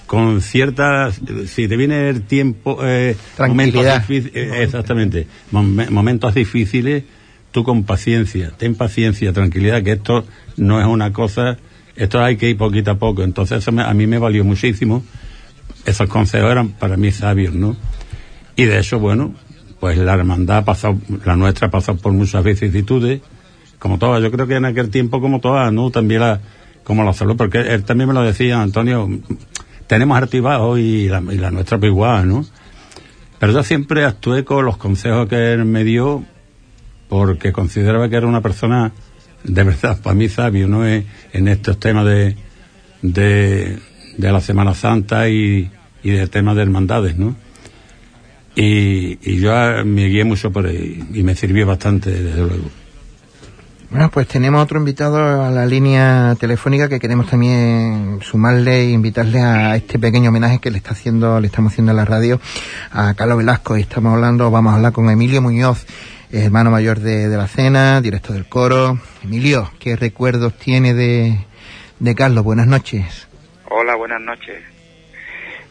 con 0.06 0.42
cierta 0.42 1.12
si 1.12 1.68
te 1.68 1.78
viene 1.78 2.10
el 2.10 2.24
tiempo 2.24 2.80
eh, 2.84 3.16
momentos 3.38 3.86
difíciles 3.86 4.36
eh, 4.36 4.64
exactamente 4.64 5.28
mom 5.52 5.78
momentos 5.92 6.34
difíciles 6.34 7.04
tú 7.52 7.64
con 7.64 7.84
paciencia 7.84 8.52
ten 8.58 8.74
paciencia 8.74 9.32
tranquilidad 9.34 9.84
que 9.84 9.92
esto 9.92 10.26
no 10.58 10.82
es 10.82 10.88
una 10.88 11.14
cosa 11.14 11.60
esto 12.00 12.24
hay 12.24 12.38
que 12.38 12.50
ir 12.50 12.58
poquito 12.58 12.92
a 12.92 12.96
poco. 12.96 13.24
Entonces 13.24 13.58
eso 13.60 13.74
me, 13.74 13.84
a 13.84 13.94
mí 13.94 14.08
me 14.08 14.18
valió 14.18 14.46
muchísimo. 14.46 15.04
Esos 15.86 16.08
consejos 16.08 16.50
eran 16.50 16.70
para 16.70 16.96
mí 16.96 17.12
sabios, 17.12 17.54
¿no? 17.54 17.76
Y 18.56 18.64
de 18.66 18.80
hecho, 18.80 19.00
bueno, 19.00 19.34
pues 19.82 19.98
la 19.98 20.14
hermandad 20.14 20.60
ha 20.60 20.66
pasado, 20.66 20.98
la 21.26 21.36
nuestra 21.36 21.68
ha 21.68 21.72
pasado 21.72 21.98
por 21.98 22.14
muchas 22.14 22.42
vicisitudes, 22.44 23.22
como 23.80 23.98
todas, 23.98 24.24
yo 24.24 24.32
creo 24.32 24.48
que 24.48 24.56
en 24.56 24.66
aquel 24.66 24.90
tiempo 24.90 25.20
como 25.20 25.42
todas, 25.42 25.72
¿no? 25.74 25.92
También 25.92 26.22
la, 26.22 26.40
como 26.90 27.04
la 27.04 27.14
salud, 27.14 27.38
porque 27.38 27.60
él 27.60 27.84
también 27.84 28.08
me 28.08 28.16
lo 28.16 28.24
decía, 28.24 28.64
Antonio, 28.64 29.08
tenemos 29.86 30.18
activados 30.18 30.80
y 30.80 31.08
la, 31.08 31.20
y 31.20 31.38
nuestra 31.38 31.78
pues 31.78 31.92
igual, 31.92 32.28
¿no? 32.28 32.44
Pero 33.38 33.54
yo 33.54 33.62
siempre 33.62 34.06
actué 34.06 34.44
con 34.44 34.66
los 34.66 34.78
consejos 34.78 35.30
que 35.30 35.54
él 35.54 35.66
me 35.66 35.84
dio 35.84 36.26
porque 37.08 37.52
consideraba 37.52 38.10
que 38.10 38.16
era 38.16 38.26
una 38.26 38.42
persona 38.42 38.92
de 39.44 39.64
verdad, 39.64 40.02
para 40.02 40.16
mí 40.16 40.30
sabio, 40.30 40.68
¿no? 40.68 40.84
Es 40.84 41.06
en 41.32 41.48
estos 41.48 41.80
temas 41.80 42.08
de, 42.08 42.36
de, 43.04 43.78
de 44.18 44.32
la 44.32 44.42
Semana 44.42 44.74
Santa 44.74 45.30
y, 45.30 45.70
y 46.02 46.10
del 46.10 46.32
tema 46.32 46.56
de 46.56 46.64
hermandades, 46.64 47.20
¿no? 47.20 47.36
Y, 48.56 49.40
yo 49.40 49.52
me 49.86 50.08
guié 50.08 50.24
mucho 50.24 50.52
por 50.52 50.66
ahí 50.66 51.04
y 51.14 51.22
me 51.22 51.36
sirvió 51.36 51.68
bastante, 51.68 52.10
desde 52.10 52.42
luego. 52.42 52.79
Bueno, 53.90 54.12
pues 54.12 54.28
tenemos 54.28 54.64
otro 54.64 54.78
invitado 54.78 55.44
a 55.44 55.50
la 55.50 55.66
línea 55.66 56.36
telefónica 56.40 56.88
que 56.88 57.00
queremos 57.00 57.28
también 57.28 58.20
sumarle 58.22 58.82
e 58.82 58.90
invitarle 58.92 59.42
a 59.42 59.76
este 59.76 59.98
pequeño 59.98 60.30
homenaje 60.30 60.60
que 60.60 60.70
le 60.70 60.78
está 60.78 60.92
haciendo, 60.92 61.40
le 61.40 61.48
estamos 61.48 61.72
haciendo 61.74 61.92
a 61.92 61.96
la 61.96 62.06
radio 62.06 62.40
a 62.92 63.16
Carlos 63.16 63.40
Velasco 63.40 63.78
y 63.78 63.82
estamos 63.82 64.14
hablando, 64.14 64.52
vamos 64.52 64.74
a 64.74 64.76
hablar 64.76 64.94
con 64.94 65.10
Emilio 65.10 65.42
Muñoz, 65.42 65.88
hermano 66.32 66.70
mayor 66.70 67.00
de, 67.00 67.30
de, 67.30 67.36
la 67.36 67.48
cena, 67.48 68.00
director 68.00 68.36
del 68.36 68.48
coro. 68.48 69.00
Emilio, 69.24 69.72
¿qué 69.80 69.96
recuerdos 69.96 70.54
tiene 70.54 70.94
de, 70.94 71.40
de 71.98 72.14
Carlos? 72.14 72.44
Buenas 72.44 72.68
noches. 72.68 73.28
Hola, 73.72 73.96
buenas 73.96 74.22
noches. 74.22 74.62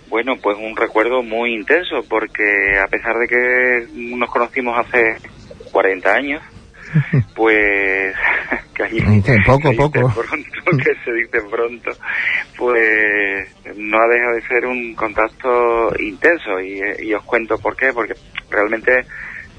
Bueno, 0.09 0.35
pues 0.43 0.57
un 0.59 0.77
recuerdo 0.77 1.23
muy 1.23 1.55
intenso 1.55 2.03
porque 2.09 2.81
a 2.85 2.89
pesar 2.89 3.17
de 3.17 3.29
que 3.29 3.87
nos 3.95 4.29
conocimos 4.29 4.77
hace 4.77 5.19
40 5.71 6.13
años, 6.13 6.43
pues 7.35 8.15
que 8.75 9.39
poco, 9.45 9.71
que 9.71 9.77
poco. 9.77 10.13
Pronto, 10.15 10.51
que 10.85 10.95
se 11.05 11.13
dice 11.13 11.39
pronto, 11.51 11.91
pues 12.57 13.49
no 13.77 13.99
ha 13.99 14.09
dejado 14.09 14.35
de 14.35 14.43
ser 14.43 14.67
un 14.67 14.95
contacto 14.95 15.93
intenso 15.99 16.61
y, 16.61 16.81
y 17.07 17.15
os 17.15 17.25
cuento 17.25 17.59
por 17.59 17.77
qué, 17.77 17.93
porque 17.93 18.15
realmente 18.51 19.05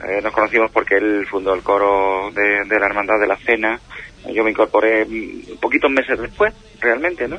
eh, 0.08 0.22
nos 0.24 0.34
conocimos 0.34 0.72
porque 0.72 0.96
él 0.96 1.26
fundó 1.30 1.54
el 1.54 1.62
coro 1.62 2.32
de, 2.32 2.64
de, 2.66 2.80
la 2.80 2.86
Hermandad 2.86 3.20
de 3.20 3.28
la 3.28 3.38
Cena. 3.38 3.80
Yo 4.34 4.44
me 4.44 4.52
incorporé 4.52 5.06
poquitos 5.62 5.90
meses 5.92 6.20
después, 6.20 6.54
realmente, 6.82 7.28
¿no? 7.28 7.38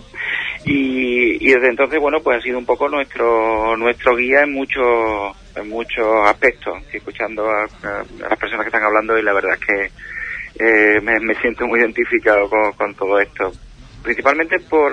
Y, 0.64 1.36
y 1.46 1.52
desde 1.52 1.68
entonces, 1.68 2.00
bueno, 2.00 2.18
pues 2.22 2.38
ha 2.38 2.42
sido 2.42 2.58
un 2.58 2.66
poco 2.66 2.88
nuestro 2.88 3.76
nuestro 3.76 4.16
guía 4.16 4.42
en 4.42 4.52
muchos 4.52 5.36
en 5.56 5.68
muchos 5.68 6.26
aspectos. 6.26 6.82
Escuchando 6.92 7.48
a, 7.48 7.66
las 8.18 8.38
personas 8.38 8.64
que 8.64 8.68
están 8.68 8.84
hablando 8.84 9.18
y 9.18 9.22
la 9.22 9.32
verdad 9.32 9.54
es 9.54 9.66
que 9.66 9.90
eh, 10.64 11.00
me, 11.00 11.34
siento 11.36 11.66
muy 11.66 11.80
identificado 11.80 12.48
con, 12.76 12.94
todo 12.94 13.18
esto. 13.20 13.52
Principalmente 14.02 14.58
por 14.60 14.92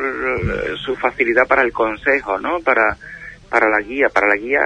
su 0.77 0.95
facilidad 0.95 1.47
para 1.47 1.61
el 1.61 1.71
consejo, 1.71 2.37
¿no? 2.39 2.59
Para 2.59 2.97
para 3.49 3.69
la 3.69 3.79
guía, 3.79 4.07
para 4.09 4.27
la 4.27 4.35
guía 4.35 4.59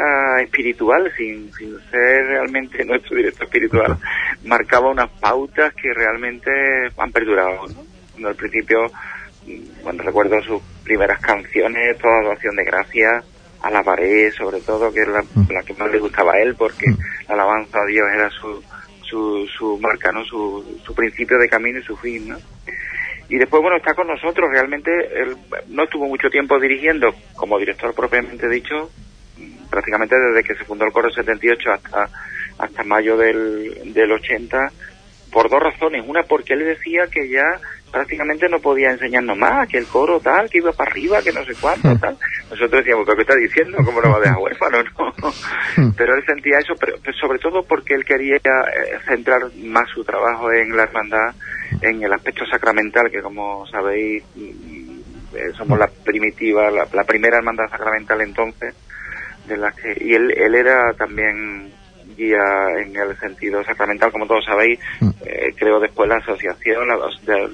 espiritual, 0.44 1.12
sin, 1.16 1.52
ser 1.54 2.26
realmente 2.26 2.84
nuestro 2.86 3.16
director 3.18 3.46
espiritual, 3.46 3.98
marcaba 4.46 4.90
unas 4.90 5.10
pautas 5.20 5.74
que 5.74 5.94
realmente 5.94 6.50
han 6.98 7.12
perdurado. 7.12 7.66
Al 8.24 8.36
principio, 8.36 8.92
cuando 9.82 10.04
recuerdo 10.04 10.42
sus 10.42 10.62
primeras 10.84 11.20
canciones, 11.20 11.98
toda 11.98 12.20
adoración 12.20 12.56
de 12.56 12.64
gracias, 12.64 13.26
alabaré 13.62 14.32
sobre 14.32 14.62
todo, 14.62 14.92
que 14.92 15.02
es 15.02 15.08
la, 15.08 15.24
la, 15.50 15.64
que 15.64 15.74
más 15.76 15.92
le 15.92 16.00
gustaba 16.00 16.34
a 16.34 16.40
él, 16.40 16.56
porque 16.56 16.86
la 17.28 17.36
alabanza 17.36 17.80
a 17.80 17.86
Dios 17.86 18.08
era 18.14 18.30
su, 18.30 18.64
su, 19.04 19.48
su 19.48 19.78
marca, 19.80 20.12
¿no? 20.12 20.24
Su, 20.26 20.80
su 20.84 20.96
principio 20.96 21.38
de 21.38 21.50
camino 21.50 21.80
y 21.80 21.84
su 21.84 21.96
fin, 21.98 22.30
¿no? 22.30 22.38
y 23.32 23.38
después 23.38 23.62
bueno 23.62 23.78
está 23.78 23.94
con 23.94 24.08
nosotros 24.08 24.50
realmente 24.52 24.92
él 25.16 25.38
no 25.70 25.84
estuvo 25.84 26.06
mucho 26.06 26.30
tiempo 26.30 26.60
dirigiendo 26.60 27.16
como 27.34 27.58
director 27.58 27.96
propiamente 27.96 28.50
dicho 28.50 28.92
prácticamente 29.70 30.18
desde 30.20 30.44
que 30.44 30.56
se 30.56 30.66
fundó 30.66 30.84
el 30.84 30.92
coro 30.92 31.10
78 31.10 31.72
hasta 31.72 32.10
hasta 32.58 32.84
mayo 32.84 33.16
del, 33.16 33.94
del 33.94 34.12
80 34.12 34.70
por 35.32 35.50
dos 35.50 35.62
razones. 35.62 36.04
Una 36.08 36.24
porque 36.24 36.54
él 36.54 36.66
decía 36.66 37.08
que 37.12 37.30
ya 37.30 37.60
prácticamente 37.92 38.48
no 38.48 38.60
podía 38.60 38.92
enseñarnos 38.92 39.38
más 39.38 39.68
que 39.68 39.78
el 39.78 39.86
coro 39.86 40.20
tal 40.20 40.50
que 40.50 40.60
iba 40.60 40.72
para 40.72 40.92
arriba 40.92 41.22
que 41.22 41.34
no 41.34 41.44
sé 41.44 41.54
cuánto 41.60 41.96
tal. 41.98 42.18
Nosotros 42.50 42.84
decíamos 42.84 43.06
¿qué 43.06 43.22
está 43.22 43.36
diciendo? 43.36 43.78
¿cómo 43.84 44.00
lo 44.00 44.12
va 44.12 44.18
a 44.18 44.22
dejar 44.22 44.38
huérfano? 44.38 44.84
no 44.84 45.94
pero 45.98 46.16
él 46.16 46.24
sentía 46.26 46.60
eso 46.60 46.74
pero, 46.80 46.96
pero 47.04 47.18
sobre 47.18 47.40
todo 47.40 47.64
porque 47.64 47.94
él 47.94 48.06
quería 48.06 48.38
centrar 49.06 49.42
más 49.58 49.90
su 49.94 50.04
trabajo 50.04 50.52
en 50.54 50.76
la 50.76 50.84
hermandad 50.84 51.36
en 51.82 52.04
el 52.04 52.14
aspecto 52.14 52.46
sacramental, 52.46 53.10
que 53.10 53.22
como 53.22 53.66
sabéis, 53.68 54.24
somos 55.58 55.80
la 55.80 55.88
primitiva, 55.88 56.70
la, 56.70 56.88
la, 56.92 57.04
primera 57.04 57.38
hermandad 57.38 57.70
sacramental 57.70 58.22
entonces, 58.22 58.76
de 59.48 59.58
la 59.58 59.72
que, 59.72 59.98
y 60.02 60.14
él, 60.14 60.32
él 60.32 60.56
era 60.56 60.94
también 60.94 61.72
guía 62.22 62.44
en 62.84 62.96
el 62.96 63.18
sentido 63.18 63.64
sacramental, 63.64 64.12
como 64.12 64.28
todos 64.28 64.46
sabéis, 64.46 64.80
eh, 65.26 65.54
creo 65.58 65.80
después 65.80 66.08
la 66.08 66.18
asociación, 66.18 66.88
la, 66.88 66.98
de, 67.24 67.50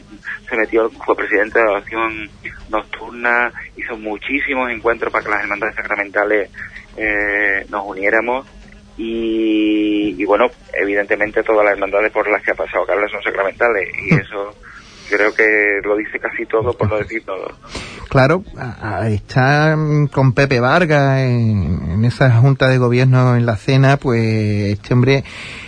se 0.50 0.58
metió, 0.58 0.90
fue 0.90 1.16
presidente 1.16 1.60
de 1.60 1.66
la 1.66 1.78
asociación 1.78 2.30
nocturna, 2.70 3.52
hizo 3.78 3.98
muchísimos 3.98 4.70
encuentros 4.70 5.12
para 5.12 5.24
que 5.24 5.32
las 5.32 5.42
hermandades 5.44 5.76
sacramentales 5.76 6.50
eh, 6.98 7.66
nos 7.70 7.86
uniéramos 7.86 8.46
y, 8.98 10.16
y, 10.18 10.26
bueno, 10.26 10.48
evidentemente 10.74 11.44
todas 11.44 11.64
las 11.64 11.74
hermandades 11.74 12.12
por 12.12 12.30
las 12.30 12.44
que 12.44 12.52
ha 12.52 12.56
pasado 12.56 12.86
Carlos 12.86 13.12
son 13.12 13.22
sacramentales 13.22 13.88
y 14.10 14.16
eso 14.16 14.56
creo 15.10 15.34
que 15.34 15.80
lo 15.84 15.96
dice 15.96 16.20
casi 16.20 16.46
todo 16.46 16.74
por 16.74 16.90
no 16.90 16.98
decir 16.98 17.24
todo. 17.24 17.48
Claro, 18.18 18.44
está 19.10 19.78
con 20.12 20.34
Pepe 20.34 20.60
Vargas 20.60 21.20
en, 21.20 21.92
en, 21.92 22.04
esa 22.04 22.32
junta 22.32 22.68
de 22.68 22.80
gobierno 22.80 23.36
en 23.36 23.46
la 23.46 23.58
cena, 23.58 23.98
pues 23.98 24.74
este 24.74 24.96
hombre, 24.96 25.24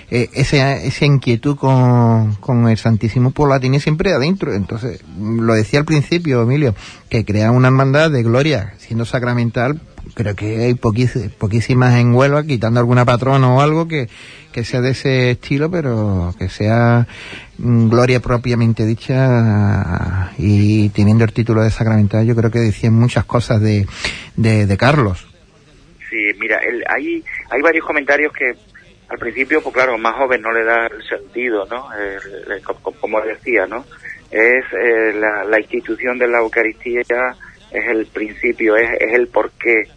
eh, 0.09 0.31
esa, 0.33 0.77
esa 0.77 1.05
inquietud 1.05 1.57
con, 1.57 2.33
con 2.39 2.67
el 2.67 2.75
Santísimo 2.79 3.29
pues 3.29 3.49
la 3.49 3.59
tiene 3.59 3.79
siempre 3.79 4.15
adentro. 4.15 4.51
Entonces, 4.51 5.03
lo 5.19 5.53
decía 5.53 5.77
al 5.77 5.85
principio, 5.85 6.41
Emilio, 6.41 6.73
que 7.07 7.23
crea 7.23 7.51
una 7.51 7.67
hermandad 7.67 8.09
de 8.09 8.23
gloria, 8.23 8.73
siendo 8.79 9.05
sacramental, 9.05 9.79
creo 10.13 10.35
que 10.35 10.65
hay 10.65 10.73
poquís, 10.73 11.17
poquísimas 11.37 11.99
en 11.99 12.13
Huelva, 12.13 12.43
quitando 12.43 12.79
alguna 12.79 13.05
patrona 13.05 13.53
o 13.53 13.61
algo 13.61 13.87
que, 13.87 14.07
que 14.51 14.63
sea 14.63 14.81
de 14.81 14.91
ese 14.91 15.31
estilo, 15.31 15.69
pero 15.69 16.33
que 16.37 16.49
sea 16.49 17.07
mm, 17.57 17.89
gloria 17.89 18.19
propiamente 18.19 18.85
dicha 18.85 20.31
y 20.37 20.89
teniendo 20.89 21.23
el 21.23 21.33
título 21.33 21.61
de 21.61 21.69
sacramental, 21.69 22.25
yo 22.25 22.35
creo 22.35 22.51
que 22.51 22.59
decían 22.59 22.93
muchas 22.93 23.25
cosas 23.25 23.61
de, 23.61 23.85
de, 24.35 24.77
Carlos. 24.77 25.27
Sí, 26.09 26.17
mira, 26.39 26.57
el, 26.57 26.83
hay, 26.87 27.23
hay 27.49 27.61
varios 27.61 27.85
comentarios 27.85 28.33
que 28.33 28.53
al 29.09 29.17
principio, 29.17 29.61
pues 29.61 29.73
claro, 29.73 29.97
más 29.97 30.15
joven 30.15 30.41
no 30.41 30.51
le 30.51 30.63
da 30.63 30.87
el 30.87 31.03
sentido, 31.03 31.65
¿no? 31.65 31.87
Como 32.99 33.21
decía, 33.21 33.65
¿no? 33.65 33.85
Es 34.29 34.63
eh, 34.71 35.13
la, 35.19 35.43
la 35.43 35.59
institución 35.59 36.19
de 36.19 36.27
la 36.27 36.39
Eucaristía, 36.39 37.01
es 37.71 37.87
el 37.87 38.05
principio, 38.07 38.75
es, 38.75 38.89
es 38.99 39.13
el 39.13 39.27
porqué, 39.27 39.87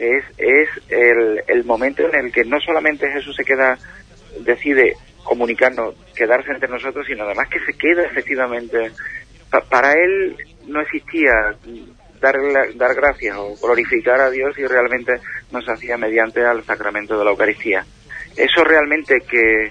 es, 0.00 0.24
es 0.38 0.68
el, 0.88 1.42
el 1.46 1.64
momento 1.64 2.02
en 2.08 2.26
el 2.26 2.32
que 2.32 2.44
no 2.44 2.58
solamente 2.60 3.10
Jesús 3.12 3.36
se 3.36 3.44
queda, 3.44 3.76
decide 4.40 4.94
comunicarnos, 5.22 5.94
quedarse 6.16 6.50
entre 6.50 6.68
nosotros, 6.68 7.06
sino 7.06 7.24
además 7.24 7.48
que 7.48 7.60
se 7.60 7.76
queda 7.78 8.02
efectivamente. 8.02 8.90
Pa- 9.50 9.60
para 9.60 9.92
él 9.92 10.36
no 10.66 10.80
existía 10.80 11.32
dar, 12.20 12.34
dar 12.76 12.94
gracias 12.94 13.36
o 13.36 13.54
glorificar 13.62 14.20
a 14.20 14.30
Dios 14.30 14.58
y 14.58 14.66
realmente 14.66 15.12
nos 15.52 15.68
hacía 15.68 15.96
mediante 15.96 16.44
al 16.44 16.64
sacramento 16.64 17.18
de 17.18 17.24
la 17.24 17.30
Eucaristía. 17.32 17.84
Eso 18.36 18.64
realmente 18.64 19.20
que 19.28 19.70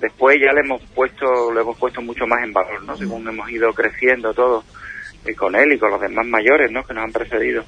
después 0.00 0.36
ya 0.40 0.52
le 0.52 0.60
hemos 0.60 0.82
puesto, 0.94 1.50
lo 1.52 1.60
hemos 1.60 1.78
puesto 1.78 2.00
mucho 2.00 2.26
más 2.26 2.42
en 2.44 2.52
valor, 2.52 2.82
¿no? 2.84 2.96
Según 2.96 3.26
hemos 3.28 3.50
ido 3.50 3.72
creciendo 3.72 4.32
todos, 4.32 4.64
y 5.26 5.34
con 5.34 5.54
él 5.56 5.72
y 5.72 5.78
con 5.78 5.90
los 5.90 6.00
demás 6.00 6.26
mayores, 6.26 6.70
¿no? 6.70 6.82
Que 6.84 6.94
nos 6.94 7.04
han 7.04 7.12
precedido. 7.12 7.64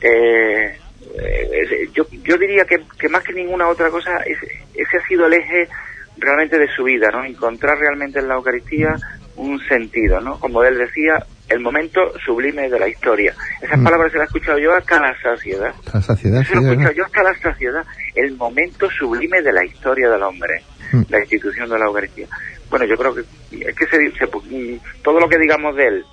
Eh, 0.00 0.78
eh, 1.18 1.88
yo, 1.92 2.04
yo 2.10 2.36
diría 2.36 2.64
que, 2.64 2.76
que 2.98 3.08
más 3.08 3.22
que 3.22 3.32
ninguna 3.32 3.68
otra 3.68 3.90
cosa, 3.90 4.10
ese, 4.26 4.46
ese 4.74 4.96
ha 4.96 5.06
sido 5.06 5.26
el 5.26 5.34
eje 5.34 5.68
realmente 6.16 6.58
de 6.58 6.68
su 6.68 6.84
vida, 6.84 7.08
¿no? 7.12 7.24
Encontrar 7.24 7.76
realmente 7.78 8.18
en 8.20 8.28
la 8.28 8.34
Eucaristía 8.34 8.94
un 9.36 9.58
sentido, 9.66 10.20
¿no? 10.20 10.38
Como 10.38 10.62
él 10.62 10.78
decía, 10.78 11.18
el 11.48 11.60
momento 11.60 12.00
sublime 12.24 12.68
de 12.70 12.78
la 12.78 12.88
historia. 12.88 13.34
Esas 13.60 13.78
Mm. 13.80 13.84
palabras 13.84 14.12
se 14.12 14.18
las 14.18 14.26
he 14.26 14.28
escuchado 14.28 14.58
yo 14.58 14.72
hasta 14.74 15.00
la 15.00 15.14
saciedad. 15.20 15.74
La 15.92 16.00
saciedad, 16.00 16.38
lo 16.38 16.44
sí, 16.44 16.52
he 16.52 16.54
¿verdad? 16.56 16.70
escuchado 16.72 16.94
yo 16.94 17.04
hasta 17.04 17.22
la 17.24 17.38
saciedad. 17.38 17.84
El 18.14 18.36
momento 18.36 18.88
sublime 18.90 19.42
de 19.42 19.52
la 19.52 19.64
historia 19.64 20.08
del 20.08 20.22
hombre. 20.22 20.62
Mm. 20.92 21.02
La 21.08 21.18
institución 21.20 21.68
de 21.68 21.78
la 21.78 21.86
Eucaristía. 21.86 22.26
Bueno, 22.70 22.86
yo 22.86 22.96
creo 22.96 23.14
que 23.14 23.20
es 23.68 23.74
que 23.76 23.86
se, 23.86 24.10
se- 24.12 24.26
mm, 24.26 24.78
todo 25.02 25.18
lo 25.20 25.28
que 25.28 25.38
digamos 25.38 25.74
de 25.76 25.86
él, 25.86 26.04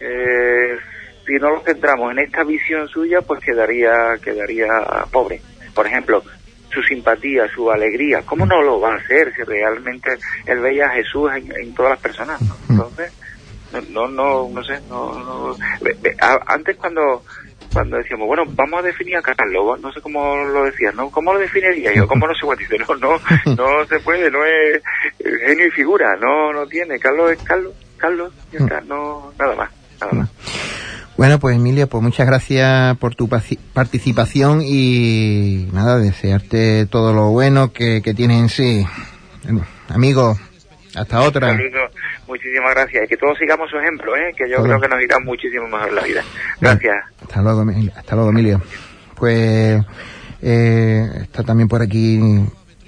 eh, 0.00 0.76
si 1.28 1.34
no 1.34 1.50
lo 1.50 1.60
centramos 1.60 2.10
en 2.12 2.20
esta 2.20 2.42
visión 2.42 2.88
suya, 2.88 3.20
pues 3.20 3.40
quedaría, 3.44 3.92
quedaría 4.24 4.66
pobre. 5.12 5.40
Por 5.74 5.86
ejemplo, 5.86 6.22
su 6.72 6.82
simpatía, 6.82 7.46
su 7.54 7.70
alegría, 7.70 8.22
¿cómo 8.24 8.46
no 8.46 8.62
lo 8.62 8.80
va 8.80 8.94
a 8.94 8.96
hacer 8.96 9.32
si 9.34 9.42
realmente 9.42 10.10
él 10.46 10.60
veía 10.60 10.86
a 10.86 10.94
Jesús 10.94 11.30
en, 11.36 11.52
en 11.60 11.74
todas 11.74 11.92
las 11.92 12.00
personas? 12.00 12.40
¿no? 12.40 12.56
Entonces, 12.70 13.12
no, 13.90 14.08
no, 14.08 14.48
no, 14.48 14.64
sé, 14.64 14.80
no, 14.88 15.12
no- 15.18 15.56
antes 16.46 16.76
cuando 16.78 17.22
cuando 17.70 17.98
decíamos, 17.98 18.26
bueno, 18.26 18.44
vamos 18.56 18.80
a 18.80 18.86
definir 18.86 19.16
a 19.18 19.22
Carlos, 19.22 19.78
no 19.80 19.92
sé 19.92 20.00
cómo 20.00 20.34
lo 20.38 20.64
decías, 20.64 20.94
¿no? 20.94 21.10
¿Cómo 21.10 21.34
lo 21.34 21.38
definiría 21.38 21.92
yo? 21.94 22.08
¿Cómo 22.08 22.26
no 22.26 22.34
sé 22.34 22.40
cuál 22.46 22.56
dice? 22.58 22.76
No, 22.78 22.96
no, 22.96 23.20
no 23.54 23.84
se 23.84 24.00
puede, 24.00 24.30
no 24.30 24.42
es 24.44 24.82
genio 25.46 25.66
y 25.66 25.70
figura, 25.72 26.16
no, 26.18 26.50
no 26.54 26.66
tiene. 26.66 26.98
Carlos 26.98 27.30
es 27.30 27.38
Carlos, 27.44 27.74
Carlos, 27.98 28.32
ya 28.50 28.58
está, 28.60 28.80
no, 28.80 29.32
nada 29.38 29.54
más, 29.54 29.70
nada 30.00 30.12
más. 30.14 30.30
Bueno, 31.18 31.38
pues 31.40 31.56
Emilia, 31.56 31.86
pues 31.88 32.00
muchas 32.02 32.26
gracias 32.28 32.96
por 32.98 33.14
tu 33.16 33.28
paci- 33.28 33.58
participación 33.74 34.62
y 34.64 35.68
nada, 35.72 35.98
desearte 35.98 36.86
todo 36.86 37.12
lo 37.12 37.30
bueno 37.30 37.72
que, 37.72 38.00
que 38.02 38.14
tienes 38.14 38.38
en 38.40 38.48
sí. 38.48 38.86
Bueno, 39.42 39.66
Amigo, 39.88 40.38
hasta 40.94 41.20
otra. 41.22 41.48
Saludos, 41.48 41.90
muchísimas 42.28 42.72
gracias. 42.72 43.04
Y 43.04 43.08
que 43.08 43.16
todos 43.16 43.36
sigamos 43.36 43.68
su 43.68 43.78
ejemplo, 43.78 44.14
¿eh? 44.16 44.32
Que 44.36 44.48
yo 44.48 44.62
creo 44.62 44.80
que 44.80 44.86
nos 44.88 45.02
irá 45.02 45.18
muchísimo 45.18 45.66
mejor 45.66 45.92
la 45.92 46.02
vida. 46.02 46.22
Gracias. 46.60 46.96
Hasta 47.20 47.42
luego, 47.42 47.62
Emilio. 47.62 47.92
Hasta 47.96 48.14
luego, 48.14 48.30
Emilio. 48.30 48.62
Pues 49.16 49.82
eh, 50.40 51.08
está 51.22 51.42
también 51.42 51.66
por 51.68 51.82
aquí 51.82 52.20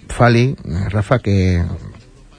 Fali, 0.09 0.55
Rafa, 0.91 1.19
que, 1.19 1.65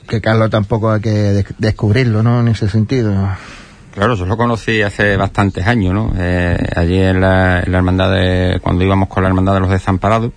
que 0.07 0.21
Carlos 0.21 0.49
tampoco 0.49 0.89
hay 0.91 1.01
que 1.01 1.09
des- 1.09 1.53
descubrirlo, 1.57 2.23
¿no? 2.23 2.39
En 2.39 2.47
ese 2.47 2.69
sentido. 2.69 3.13
Claro, 3.93 4.15
yo 4.15 4.25
lo 4.25 4.37
conocí 4.37 4.81
hace 4.81 5.17
bastantes 5.17 5.67
años, 5.67 5.93
¿no? 5.93 6.13
Eh, 6.17 6.57
allí 6.75 6.97
en 6.97 7.19
la, 7.19 7.59
hermandad 7.59 8.11
de, 8.11 8.59
cuando 8.61 8.85
íbamos 8.85 9.09
con 9.09 9.23
la 9.23 9.29
hermandad 9.29 9.55
de 9.55 9.59
los 9.59 9.69
desamparados. 9.69 10.31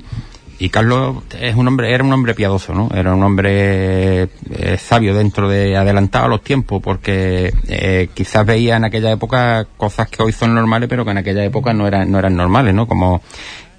Y 0.58 0.68
Carlos 0.70 1.16
es 1.38 1.54
un 1.56 1.66
hombre, 1.66 1.92
era 1.92 2.02
un 2.02 2.12
hombre 2.12 2.34
piadoso, 2.34 2.74
¿no? 2.74 2.88
Era 2.94 3.14
un 3.14 3.22
hombre 3.22 4.22
eh, 4.22 4.78
sabio 4.78 5.14
dentro 5.14 5.48
de 5.48 5.76
adelantado 5.76 6.26
a 6.26 6.28
los 6.28 6.42
tiempos, 6.42 6.80
porque 6.82 7.52
eh, 7.68 8.08
quizás 8.14 8.46
veía 8.46 8.76
en 8.76 8.84
aquella 8.84 9.10
época 9.10 9.66
cosas 9.76 10.08
que 10.08 10.22
hoy 10.22 10.32
son 10.32 10.54
normales, 10.54 10.88
pero 10.88 11.04
que 11.04 11.10
en 11.10 11.18
aquella 11.18 11.44
época 11.44 11.72
no 11.74 11.86
eran, 11.86 12.10
no 12.10 12.18
eran 12.18 12.36
normales, 12.36 12.74
¿no? 12.74 12.86
Como 12.86 13.20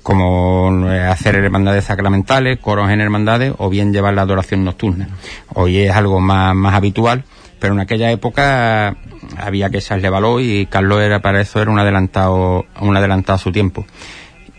como 0.05 0.87
eh, 0.91 1.01
hacer 1.01 1.33
hermandades 1.33 1.85
sacramentales, 1.85 2.59
coros 2.59 2.91
en 2.91 3.01
hermandades 3.01 3.55
o 3.57 3.71
bien 3.71 3.91
llevar 3.91 4.13
la 4.13 4.21
adoración 4.21 4.63
nocturna. 4.63 5.09
Hoy 5.55 5.79
es 5.79 5.95
algo 5.95 6.19
más, 6.19 6.53
más 6.53 6.75
habitual, 6.75 7.23
pero 7.59 7.73
en 7.73 7.79
aquella 7.79 8.11
época 8.11 8.95
había 9.37 9.69
que 9.69 9.77
echarle 9.77 10.09
valor 10.09 10.41
y 10.41 10.65
Carlos 10.65 11.01
era 11.01 11.21
para 11.21 11.41
eso 11.41 11.61
era 11.61 11.71
un 11.71 11.79
adelantado, 11.79 12.65
un 12.79 12.95
adelantado 12.95 13.35
a 13.35 13.39
su 13.39 13.51
tiempo. 13.51 13.85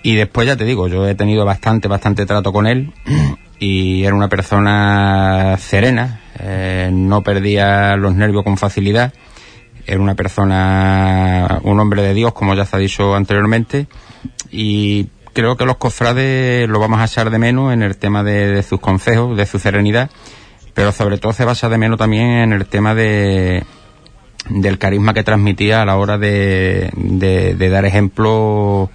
Y 0.03 0.15
después 0.15 0.47
ya 0.47 0.57
te 0.57 0.65
digo, 0.65 0.89
yo 0.89 1.07
he 1.09 1.15
tenido 1.15 1.45
bastante, 1.45 1.89
bastante 1.89 2.27
trato 2.27 2.53
con 2.53 2.67
él 2.67 2.93
y 3.59 4.05
era 4.05 4.15
una 4.15 4.29
persona 4.29 5.57
serena, 5.59 6.21
eh, 6.39 6.91
no 6.93 7.23
perdía 7.23 7.97
los 7.97 8.15
nervios 8.15 8.45
con 8.45 8.57
facilidad, 8.57 9.13
era 9.87 10.01
una 10.01 10.15
persona, 10.15 11.61
un 11.63 11.81
hombre 11.81 12.03
de 12.03 12.15
Dios, 12.15 12.33
como 12.35 12.55
ya 12.55 12.65
se 12.65 12.77
ha 12.77 12.79
dicho 12.79 13.15
anteriormente, 13.15 13.87
y 14.51 15.09
creo 15.33 15.57
que 15.57 15.65
los 15.65 15.77
cofrades 15.77 16.69
lo 16.69 16.79
vamos 16.79 17.01
a 17.01 17.05
echar 17.05 17.31
de 17.31 17.39
menos 17.39 17.73
en 17.73 17.83
el 17.83 17.97
tema 17.97 18.23
de, 18.23 18.49
de 18.49 18.63
sus 18.63 18.81
consejos, 18.81 19.37
de 19.37 19.47
su 19.47 19.59
serenidad, 19.59 20.11
pero 20.75 20.93
sobre 20.93 21.19
todo 21.19 21.33
se 21.33 21.45
va 21.45 21.53
a 21.53 21.55
echar 21.55 21.71
de 21.71 21.79
menos 21.79 21.99
también 21.99 22.27
en 22.27 22.53
el 22.53 22.67
tema 22.67 22.95
de 22.95 23.65
del 24.49 24.79
carisma 24.79 25.15
que 25.15 25.23
transmitía 25.25 25.83
a 25.83 25.85
la 25.85 25.97
hora 25.97 26.19
de, 26.19 26.91
de, 26.95 27.69
dar 27.69 27.85
ejemplo 27.85 28.91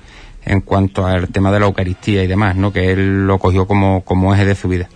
en 0.45 0.61
cuanto 0.61 1.05
al 1.05 1.27
tema 1.29 1.51
de 1.51 1.59
la 1.59 1.65
Eucaristía 1.67 2.23
y 2.23 2.27
demás, 2.27 2.55
¿no? 2.55 2.71
Que 2.73 2.91
él 2.91 3.27
lo 3.27 3.37
cogió 3.39 3.67
como, 3.67 4.01
como 4.03 4.33
eje 4.33 4.45
de 4.45 4.55
su 4.55 4.67
vida. 4.67 4.87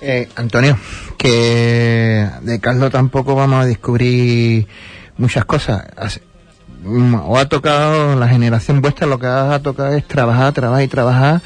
Eh, 0.00 0.28
Antonio, 0.36 0.78
que 1.18 2.26
de 2.42 2.60
Carlos 2.60 2.90
tampoco 2.90 3.34
vamos 3.34 3.62
a 3.62 3.66
descubrir 3.66 4.66
muchas 5.18 5.44
cosas. 5.44 5.84
Mm, 6.82 7.14
Os 7.26 7.38
ha 7.38 7.48
tocado, 7.48 8.16
la 8.16 8.28
generación 8.28 8.80
vuestra, 8.80 9.06
lo 9.06 9.18
que 9.18 9.26
ha 9.26 9.58
tocado 9.62 9.92
es 9.94 10.06
trabajar, 10.08 10.52
trabajar 10.54 10.82
y 10.84 10.88
trabajar. 10.88 11.42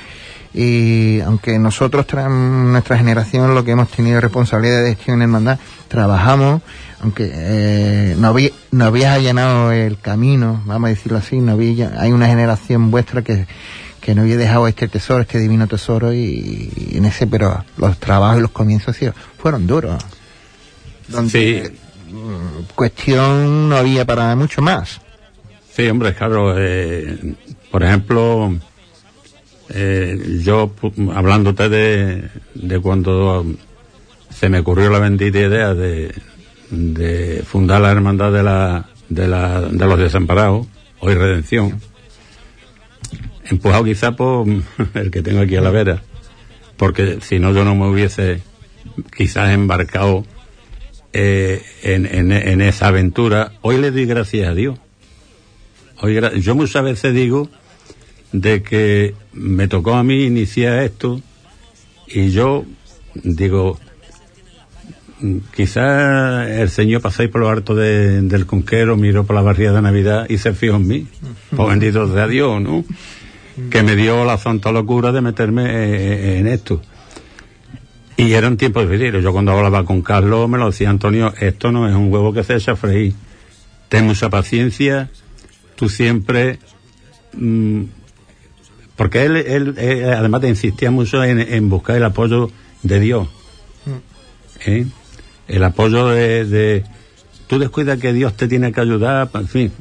Y 0.57 1.21
aunque 1.23 1.59
nosotros, 1.59 2.07
tra- 2.07 2.29
nuestra 2.31 2.97
generación, 2.97 3.57
lo 3.57 3.65
que 3.65 3.73
hemos 3.73 3.89
tenido 3.89 4.21
responsabilidad 4.21 4.85
de 4.85 4.95
gestión 4.95 5.17
en 5.17 5.23
hermandad, 5.23 5.59
trabajamos, 5.89 6.63
aunque 7.05 7.31
eh, 7.35 8.17
no, 8.19 8.29
había, 8.29 8.49
no 8.71 8.87
habías 8.87 9.15
allanado 9.19 9.71
el 9.73 9.99
camino, 9.99 10.63
vamos 10.65 10.87
a 10.87 10.91
decirlo 10.91 11.19
así, 11.19 11.37
no 11.37 11.53
había, 11.53 11.93
hay 12.01 12.13
una 12.13 12.27
generación 12.29 12.91
vuestra 12.91 13.21
que, 13.21 13.47
que 14.01 14.15
no 14.15 14.23
había 14.23 14.39
dejado 14.39 14.67
este 14.69 14.89
tesoro, 14.89 15.21
este 15.21 15.39
divino 15.39 15.67
tesoro 15.69 16.15
y, 16.15 16.73
y 16.91 16.97
en 16.97 17.05
ese, 17.05 17.27
pero 17.27 17.63
los 17.77 17.99
trabajos 17.99 18.39
y 18.39 18.41
los 18.41 18.51
comienzos 18.53 18.97
fueron 19.37 19.67
duros. 19.67 20.03
Donde 21.09 21.31
Sí. 21.69 22.13
mm, 22.15 22.73
cuestión 22.75 23.69
no 23.69 23.77
había 23.77 24.07
para 24.07 24.35
mucho 24.35 24.63
más. 24.63 24.99
Sí, 25.77 25.87
hombre, 25.89 26.15
claro. 26.15 26.55
eh, 26.57 27.35
por 27.71 27.83
ejemplo, 27.83 28.57
eh, 29.69 30.41
yo, 30.43 30.73
hablándote 31.15 31.69
de, 31.69 32.31
de 32.55 32.81
cuando 32.81 33.45
se 34.31 34.49
me 34.49 34.61
ocurrió 34.61 34.89
la 34.89 35.01
bendita 35.01 35.39
idea 35.39 35.75
de, 35.75 36.15
de 36.71 37.43
fundar 37.47 37.81
la 37.81 37.91
hermandad 37.91 38.33
de, 38.33 38.43
la, 38.43 38.89
de, 39.09 39.29
la, 39.29 39.61
de 39.61 39.87
los 39.87 39.99
desamparados, 39.99 40.67
hoy 41.01 41.15
Redención, 41.15 41.81
empujado 43.45 43.85
quizá 43.85 44.17
por 44.17 44.47
el 44.95 45.11
que 45.11 45.23
tengo 45.23 45.41
aquí 45.41 45.57
a 45.57 45.61
la 45.61 45.71
vera, 45.71 46.03
porque 46.77 47.19
si 47.21 47.39
no 47.39 47.53
yo 47.53 47.65
no 47.65 47.75
me 47.75 47.89
hubiese 47.89 48.43
quizás 49.17 49.51
embarcado 49.51 50.25
eh, 51.13 51.63
en, 51.83 52.33
en, 52.33 52.61
esa 52.61 52.89
aventura. 52.89 53.53
Hoy 53.63 53.79
le 53.79 53.91
doy 53.91 54.05
gracias 54.05 54.49
a 54.49 54.55
Dios. 54.55 54.79
Hoy, 56.01 56.21
yo 56.41 56.55
muchas 56.55 56.83
veces 56.83 57.15
digo 57.15 57.49
de 58.33 58.63
que 58.63 59.15
me 59.33 59.69
tocó 59.69 59.95
a 59.95 60.03
mí 60.03 60.25
iniciar 60.25 60.83
esto 60.83 61.23
y 62.09 62.31
yo 62.31 62.65
digo, 63.15 63.79
quizás 65.55 66.49
el 66.51 66.69
Señor 66.71 67.01
pasáis 67.01 67.31
por 67.31 67.41
lo 67.41 67.49
alto 67.49 67.75
de- 67.75 68.23
del 68.23 68.47
conquero, 68.47 68.97
miró 68.97 69.25
por 69.25 69.37
la 69.37 69.43
barriada 69.43 69.77
de 69.77 69.83
Navidad 69.83 70.27
y 70.29 70.39
se 70.39 70.53
fijó 70.55 70.77
en 70.77 70.87
mí. 70.87 71.07
Pues 71.57 71.69
bendito 71.69 72.13
sea 72.13 72.27
Dios, 72.27 72.61
¿no? 72.61 72.85
Que 73.71 73.83
me 73.85 73.95
dio 73.95 74.25
la 74.25 74.37
santa 74.39 74.73
locura 74.73 75.13
de 75.13 75.21
meterme 75.21 75.65
eh, 75.67 76.39
en 76.41 76.47
esto. 76.49 76.83
Y 78.17 78.33
era 78.33 78.49
un 78.49 78.57
tiempo 78.57 78.85
difícil. 78.85 79.21
Yo 79.21 79.33
cuando 79.33 79.53
hablaba 79.53 79.85
con 79.85 80.03
Carlos 80.03 80.49
me 80.49 80.59
lo 80.59 80.67
decía 80.67 80.91
Antonio, 80.91 81.33
esto 81.41 81.71
no 81.73 81.89
es 81.89 81.95
un 81.95 82.13
huevo 82.13 82.33
que 82.33 82.43
se 82.45 82.55
echa 82.57 82.73
a 82.73 82.77
freír. 82.77 83.13
Ten 83.89 84.07
mucha 84.07 84.29
paciencia, 84.31 85.11
tú 85.77 85.89
siempre... 85.89 86.59
mm, 87.35 87.83
porque 88.97 89.25
él, 89.25 89.37
él, 89.37 89.75
eh, 89.79 90.13
además 90.17 90.41
te 90.41 90.49
insistía 90.49 90.91
mucho 90.91 91.23
en, 91.25 91.41
en 91.41 91.69
buscar 91.69 91.97
el 91.97 92.05
apoyo 92.05 92.51
de 92.83 93.01
Dios. 93.01 93.29
¿eh? 94.67 94.87
El 95.49 95.63
apoyo 95.65 96.09
de, 96.09 96.45
de, 96.45 96.85
Tú 97.47 97.59
descuidas 97.59 97.99
que 97.99 98.13
Dios 98.15 98.35
te 98.35 98.49
tiene 98.49 98.73
que 98.73 98.81
ayudar, 98.81 99.29
en 99.35 99.49
fin. 99.49 99.73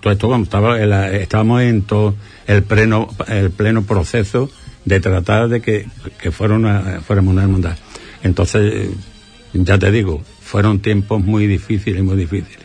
Todo 0.00 0.12
esto 0.12 0.28
cuando 0.28 0.44
estaba 0.44 0.78
la- 0.78 1.10
estábamos 1.12 1.60
en 1.62 1.82
todo 1.82 2.14
el 2.46 2.62
pleno, 2.62 3.08
el 3.28 3.50
pleno 3.50 3.82
proceso 3.82 4.50
de 4.86 4.98
tratar 5.00 5.48
de 5.48 5.60
que, 5.60 5.86
que 6.20 6.30
fuera 6.30 6.54
una, 6.54 7.00
fuéramos 7.06 7.32
una 7.32 7.42
hermandad. 7.42 7.76
Entonces, 8.22 8.88
ya 9.52 9.78
te 9.78 9.90
digo, 9.90 10.22
fueron 10.40 10.80
tiempos 10.80 11.22
muy 11.22 11.46
difíciles, 11.46 12.02
muy 12.02 12.16
difíciles. 12.16 12.64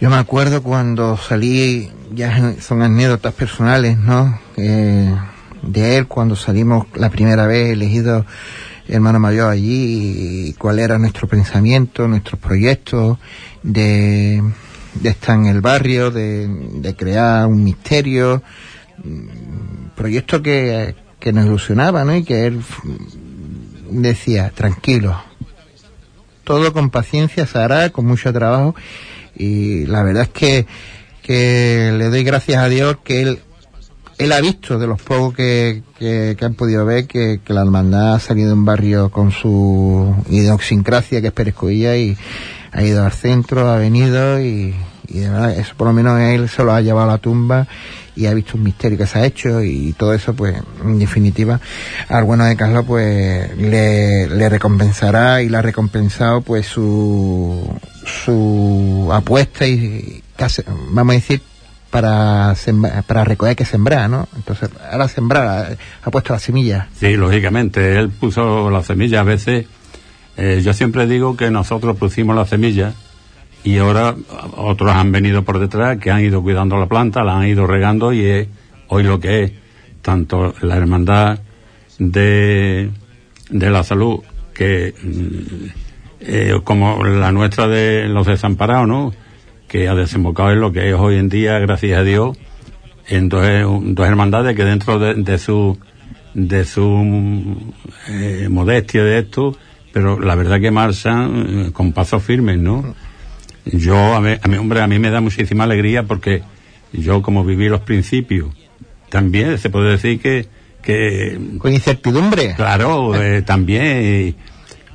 Yo 0.00 0.08
me 0.10 0.16
acuerdo 0.16 0.62
cuando 0.62 1.16
salí, 1.18 1.90
ya 2.14 2.54
son 2.60 2.82
anécdotas 2.82 3.34
personales, 3.34 3.98
¿no? 3.98 4.40
Eh, 4.56 5.14
de 5.62 5.96
él 5.98 6.06
cuando 6.08 6.34
salimos 6.34 6.86
la 6.94 7.10
primera 7.10 7.46
vez 7.46 7.70
elegido 7.74 8.24
hermano 8.88 9.18
mayor 9.18 9.50
allí, 9.50 10.48
y 10.48 10.52
cuál 10.54 10.78
era 10.78 10.98
nuestro 10.98 11.28
pensamiento, 11.28 12.08
nuestros 12.08 12.40
proyectos 12.40 13.18
de, 13.62 14.42
de 14.94 15.08
estar 15.08 15.36
en 15.36 15.46
el 15.46 15.60
barrio, 15.60 16.10
de, 16.10 16.48
de 16.48 16.94
crear 16.96 17.46
un 17.46 17.64
misterio, 17.64 18.42
mm, 19.02 19.94
proyecto 19.94 20.42
que, 20.42 20.94
que 21.18 21.32
nos 21.32 21.46
ilusionaba, 21.46 22.04
¿no? 22.04 22.16
Y 22.16 22.24
que 22.24 22.46
él 22.46 22.62
decía, 23.90 24.50
tranquilo, 24.54 25.22
todo 26.44 26.72
con 26.72 26.90
paciencia 26.90 27.46
se 27.46 27.58
hará, 27.58 27.90
con 27.90 28.06
mucho 28.06 28.32
trabajo 28.32 28.74
y 29.34 29.86
la 29.86 30.02
verdad 30.02 30.24
es 30.24 30.28
que, 30.28 30.66
que 31.22 31.92
le 31.96 32.08
doy 32.08 32.24
gracias 32.24 32.62
a 32.62 32.68
Dios 32.68 32.98
que 33.04 33.22
él 33.22 33.40
él 34.24 34.32
ha 34.32 34.40
visto 34.40 34.78
de 34.78 34.86
los 34.86 35.00
pocos 35.00 35.34
que, 35.34 35.82
que, 35.98 36.36
han 36.40 36.54
podido 36.54 36.84
ver 36.84 37.06
que, 37.06 37.40
la 37.46 37.62
hermandad 37.62 38.14
ha 38.14 38.20
salido 38.20 38.48
de 38.48 38.54
un 38.54 38.64
barrio 38.64 39.10
con 39.10 39.32
su 39.32 40.14
idiosincrasia 40.28 41.20
que 41.20 41.28
es 41.28 41.32
Perescovilla 41.32 41.96
y 41.96 42.16
ha 42.72 42.82
ido 42.82 43.04
al 43.04 43.12
centro, 43.12 43.68
ha 43.68 43.76
venido 43.78 44.40
y, 44.40 44.74
y 45.08 45.18
de 45.18 45.28
verdad 45.28 45.58
eso 45.58 45.74
por 45.76 45.88
lo 45.88 45.92
menos 45.92 46.20
él 46.20 46.48
se 46.48 46.64
lo 46.64 46.72
ha 46.72 46.80
llevado 46.80 47.10
a 47.10 47.12
la 47.12 47.18
tumba 47.18 47.66
y 48.14 48.26
ha 48.26 48.34
visto 48.34 48.56
un 48.56 48.62
misterio 48.62 48.98
que 48.98 49.06
se 49.06 49.18
ha 49.18 49.26
hecho 49.26 49.62
y 49.62 49.94
todo 49.94 50.14
eso 50.14 50.34
pues 50.34 50.54
en 50.84 50.98
definitiva 50.98 51.60
al 52.08 52.24
bueno 52.24 52.44
de 52.44 52.56
Carlos 52.56 52.84
pues 52.86 53.56
le, 53.56 54.28
le 54.28 54.48
recompensará 54.48 55.42
y 55.42 55.48
le 55.48 55.56
ha 55.56 55.62
recompensado 55.62 56.42
pues 56.42 56.66
su 56.66 57.60
su 58.04 59.08
apuesta 59.12 59.66
y 59.66 60.22
casi, 60.36 60.62
vamos 60.90 61.12
a 61.12 61.16
decir 61.16 61.42
para 61.92 62.54
para 63.06 63.22
recoger 63.22 63.54
que 63.54 63.66
sembrar, 63.66 64.08
¿no? 64.08 64.26
Entonces, 64.34 64.70
ahora 64.90 65.08
sembrar, 65.08 65.76
ha, 66.02 66.10
puesto 66.10 66.32
la 66.32 66.38
semilla. 66.38 66.88
Sí, 66.94 67.16
lógicamente, 67.16 67.98
él 67.98 68.08
puso 68.08 68.70
la 68.70 68.82
semilla. 68.82 69.20
A 69.20 69.24
veces, 69.24 69.66
eh, 70.38 70.62
yo 70.64 70.72
siempre 70.72 71.06
digo 71.06 71.36
que 71.36 71.50
nosotros 71.50 71.98
pusimos 71.98 72.34
la 72.34 72.46
semilla 72.46 72.94
y 73.62 73.76
ahora 73.76 74.14
otros 74.56 74.90
han 74.90 75.12
venido 75.12 75.42
por 75.42 75.58
detrás 75.58 75.98
que 75.98 76.10
han 76.10 76.24
ido 76.24 76.42
cuidando 76.42 76.78
la 76.78 76.86
planta, 76.86 77.22
la 77.24 77.38
han 77.38 77.46
ido 77.46 77.66
regando 77.66 78.14
y 78.14 78.24
es 78.24 78.48
hoy 78.88 79.02
lo 79.02 79.20
que 79.20 79.44
es 79.44 79.52
tanto 80.00 80.54
la 80.62 80.78
hermandad 80.78 81.40
de, 81.98 82.90
de 83.50 83.70
la 83.70 83.84
salud 83.84 84.20
que 84.54 84.94
mm, 85.02 85.66
eh, 86.20 86.60
como 86.64 87.04
la 87.04 87.32
nuestra 87.32 87.68
de 87.68 88.08
los 88.08 88.26
desamparados, 88.26 88.88
¿no? 88.88 89.12
Que 89.72 89.88
ha 89.88 89.94
desembocado 89.94 90.52
en 90.52 90.60
lo 90.60 90.70
que 90.70 90.90
es 90.90 90.94
hoy 90.94 91.16
en 91.16 91.30
día, 91.30 91.58
gracias 91.58 91.98
a 91.98 92.02
Dios, 92.02 92.36
en 93.08 93.30
dos, 93.30 93.42
dos 93.94 94.06
hermandades 94.06 94.54
que 94.54 94.64
dentro 94.66 94.98
de, 94.98 95.14
de 95.14 95.38
su 95.38 95.78
de 96.34 96.66
su 96.66 97.72
eh, 98.08 98.48
modestia 98.50 99.02
de 99.02 99.18
esto, 99.20 99.56
pero 99.94 100.20
la 100.20 100.34
verdad 100.34 100.60
que 100.60 100.70
marchan 100.70 101.46
eh, 101.68 101.70
con 101.72 101.92
pasos 101.92 102.22
firmes, 102.22 102.58
¿no? 102.58 102.94
Yo, 103.64 103.96
a 104.14 104.20
mí, 104.20 104.32
a 104.42 104.46
mí, 104.46 104.56
hombre, 104.58 104.82
a 104.82 104.86
mí 104.86 104.98
me 104.98 105.08
da 105.08 105.22
muchísima 105.22 105.64
alegría 105.64 106.02
porque 106.02 106.42
yo 106.92 107.22
como 107.22 107.42
viví 107.42 107.70
los 107.70 107.80
principios, 107.80 108.48
también 109.08 109.56
se 109.56 109.70
puede 109.70 109.92
decir 109.92 110.20
que, 110.20 110.48
que 110.82 111.38
Con 111.56 111.72
incertidumbre. 111.72 112.54
Claro, 112.56 113.14
eh, 113.14 113.40
también. 113.40 114.02
y- 114.28 114.51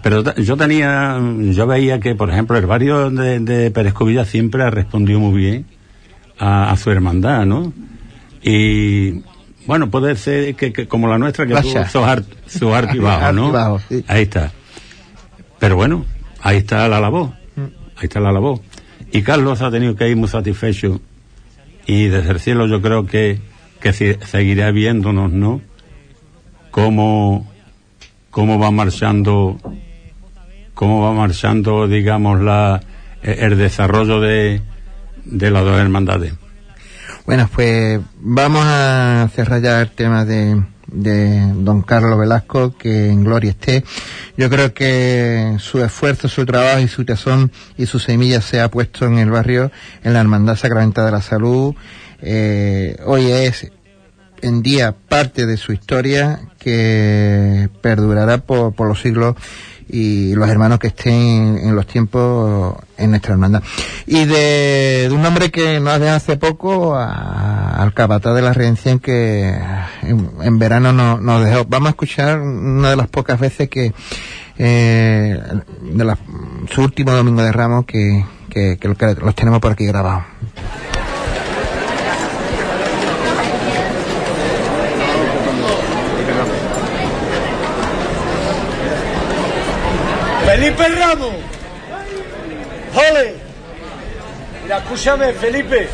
pero 0.09 0.35
yo 0.37 0.55
tenía, 0.55 1.19
yo 1.51 1.67
veía 1.67 1.99
que, 1.99 2.15
por 2.15 2.29
ejemplo, 2.29 2.57
el 2.57 2.65
barrio 2.65 3.09
de, 3.09 3.39
de 3.39 3.71
Pérez 3.71 3.93
Covilla 3.93 4.23
siempre 4.23 4.63
ha 4.63 4.69
respondido 4.69 5.19
muy 5.19 5.37
bien 5.37 5.65
a, 6.39 6.71
a 6.71 6.77
su 6.77 6.89
hermandad, 6.91 7.45
¿no? 7.45 7.73
Y 8.41 9.21
bueno, 9.65 9.89
puede 9.89 10.15
ser 10.15 10.55
que, 10.55 10.71
que 10.71 10.87
como 10.87 11.09
la 11.09 11.17
nuestra, 11.17 11.45
que 11.45 11.53
tuvo 11.55 11.73
Vaya. 11.73 12.11
ar- 12.11 12.23
sus 12.47 12.71
altibajos, 12.73 13.33
¿no? 13.35 13.45
Altibajos, 13.47 13.83
sí. 13.89 14.05
Ahí 14.07 14.21
está. 14.23 14.51
Pero 15.59 15.75
bueno, 15.75 16.05
ahí 16.41 16.57
está 16.57 16.87
la 16.87 17.01
labor. 17.01 17.31
Ahí 17.97 18.03
está 18.03 18.21
la 18.21 18.31
labor. 18.31 18.61
Y 19.11 19.23
Carlos 19.23 19.61
ha 19.61 19.71
tenido 19.71 19.95
que 19.95 20.07
ir 20.07 20.15
muy 20.15 20.29
satisfecho. 20.29 21.01
Y 21.85 22.05
desde 22.05 22.31
el 22.31 22.39
cielo 22.39 22.67
yo 22.67 22.81
creo 22.81 23.05
que, 23.05 23.39
que 23.81 23.91
si- 23.91 24.15
seguirá 24.25 24.71
viéndonos, 24.71 25.33
¿no? 25.33 25.59
Cómo, 26.71 27.51
cómo 28.29 28.59
va 28.59 28.71
marchando, 28.71 29.59
cómo 30.77 31.01
va 31.01 31.11
marchando, 31.11 31.87
digamos, 31.87 32.39
la, 32.39 32.79
eh, 33.23 33.37
el 33.39 33.57
desarrollo 33.57 34.21
de, 34.21 34.61
de 35.25 35.49
las 35.49 35.63
dos 35.63 35.79
hermandades. 35.79 36.33
Bueno, 37.25 37.49
pues 37.51 37.99
vamos 38.19 38.63
a 38.63 39.27
cerrar 39.33 39.59
ya 39.59 39.81
el 39.81 39.89
tema 39.89 40.23
de, 40.23 40.61
de 40.85 41.51
don 41.55 41.81
Carlos 41.81 42.19
Velasco, 42.19 42.77
que 42.77 43.09
en 43.09 43.23
gloria 43.23 43.49
esté. 43.49 43.83
Yo 44.37 44.51
creo 44.51 44.75
que 44.75 45.55
su 45.57 45.83
esfuerzo, 45.83 46.27
su 46.27 46.45
trabajo 46.45 46.79
y 46.79 46.87
su 46.87 47.03
tesón 47.05 47.51
y 47.75 47.87
su 47.87 47.97
semilla 47.97 48.39
se 48.39 48.61
ha 48.61 48.69
puesto 48.69 49.07
en 49.07 49.17
el 49.17 49.31
barrio, 49.31 49.71
en 50.03 50.13
la 50.13 50.19
Hermandad 50.19 50.57
Sacramental 50.57 51.07
de 51.07 51.11
la 51.11 51.21
Salud. 51.23 51.73
Eh, 52.21 52.97
hoy 53.03 53.31
es 53.31 53.71
en 54.43 54.61
día 54.61 54.91
parte 54.91 55.47
de 55.47 55.57
su 55.57 55.73
historia 55.73 56.39
que 56.59 57.67
perdurará 57.81 58.37
por, 58.37 58.75
por 58.75 58.87
los 58.87 59.01
siglos 59.01 59.35
y 59.89 60.33
los 60.35 60.49
hermanos 60.49 60.79
que 60.79 60.87
estén 60.87 61.57
en 61.57 61.75
los 61.75 61.87
tiempos 61.87 62.75
en 62.97 63.09
nuestra 63.11 63.33
hermandad. 63.33 63.63
Y 64.05 64.25
de, 64.25 65.07
de 65.09 65.11
un 65.13 65.25
hombre 65.25 65.49
que 65.51 65.79
nos 65.79 65.93
dejado 65.99 66.17
hace 66.17 66.37
poco 66.37 66.95
al 66.97 67.93
capataz 67.93 68.35
de 68.35 68.41
la 68.41 68.53
redención 68.53 68.99
que 68.99 69.55
en, 70.03 70.59
verano 70.59 70.91
no- 70.93 71.19
nos 71.19 71.43
dejó. 71.43 71.65
Vamos 71.65 71.87
a 71.87 71.89
escuchar 71.91 72.39
una 72.41 72.89
de 72.89 72.95
las 72.95 73.07
pocas 73.07 73.39
veces 73.39 73.69
que 73.69 73.93
eh, 74.57 75.39
de 75.81 76.03
la- 76.05 76.17
su 76.71 76.81
último 76.81 77.11
domingo 77.11 77.41
de 77.43 77.51
Ramos 77.51 77.85
que, 77.85 78.25
que, 78.49 78.77
que 78.77 78.87
los 78.87 79.35
tenemos 79.35 79.59
por 79.59 79.71
aquí 79.71 79.85
grabados. 79.85 80.23
Felipe 90.57 90.87
Ramos. 90.87 91.35
¡Jole! 92.95 93.35
Mira, 94.63 94.77
escúchame, 94.79 95.33
Felipe. 95.33 95.87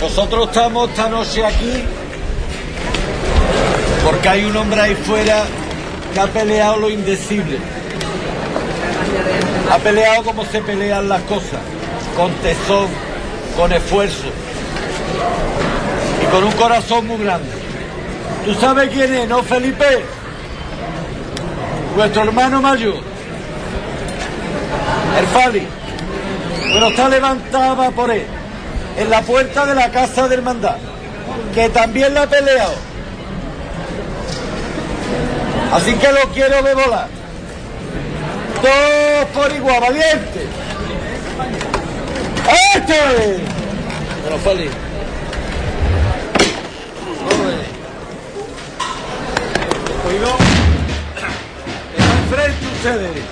Nosotros 0.00 0.48
estamos 0.48 0.90
esta 0.90 1.08
noche 1.08 1.44
aquí 1.44 1.84
porque 4.04 4.28
hay 4.28 4.44
un 4.46 4.56
hombre 4.56 4.80
ahí 4.80 4.96
fuera 4.96 5.44
que 6.12 6.18
ha 6.18 6.26
peleado 6.26 6.78
lo 6.78 6.90
indecible. 6.90 7.58
Ha 9.70 9.78
peleado 9.78 10.24
como 10.24 10.44
se 10.44 10.60
pelean 10.60 11.08
las 11.08 11.22
cosas, 11.22 11.60
con 12.16 12.32
tesón, 12.42 12.88
con 13.56 13.72
esfuerzo 13.72 14.26
y 16.20 16.26
con 16.32 16.42
un 16.42 16.52
corazón 16.52 17.06
muy 17.06 17.18
grande. 17.18 17.52
¿Tú 18.44 18.54
sabes 18.54 18.90
quién 18.90 19.14
es, 19.14 19.28
no, 19.28 19.44
Felipe? 19.44 20.17
Nuestro 21.98 22.22
hermano 22.22 22.62
mayor, 22.62 22.94
el 25.18 25.26
Fali. 25.26 25.66
Bueno, 26.70 26.86
está 26.90 27.08
levantada 27.08 27.90
por 27.90 28.08
él, 28.08 28.24
en 28.96 29.10
la 29.10 29.20
puerta 29.22 29.66
de 29.66 29.74
la 29.74 29.90
casa 29.90 30.28
del 30.28 30.38
hermandad, 30.38 30.76
que 31.52 31.68
también 31.70 32.14
la 32.14 32.22
ha 32.22 32.26
peleado. 32.28 32.74
Así 35.72 35.92
que 35.94 36.12
lo 36.12 36.20
quiero 36.32 36.62
ver 36.62 36.76
volar. 36.76 37.08
Todos 38.62 39.26
por 39.34 39.56
igual, 39.56 39.80
valiente. 39.80 40.46
¡Este! 42.76 43.40
Bueno, 44.22 44.38
Fali. 44.44 44.70
Cuidado 50.04 50.47
frente 52.30 52.66
a 52.66 52.72
ustedes. 52.76 53.24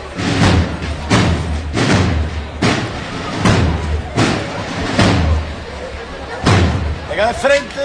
Venga 7.11 7.29
de 7.29 7.35
frente. 7.35 7.81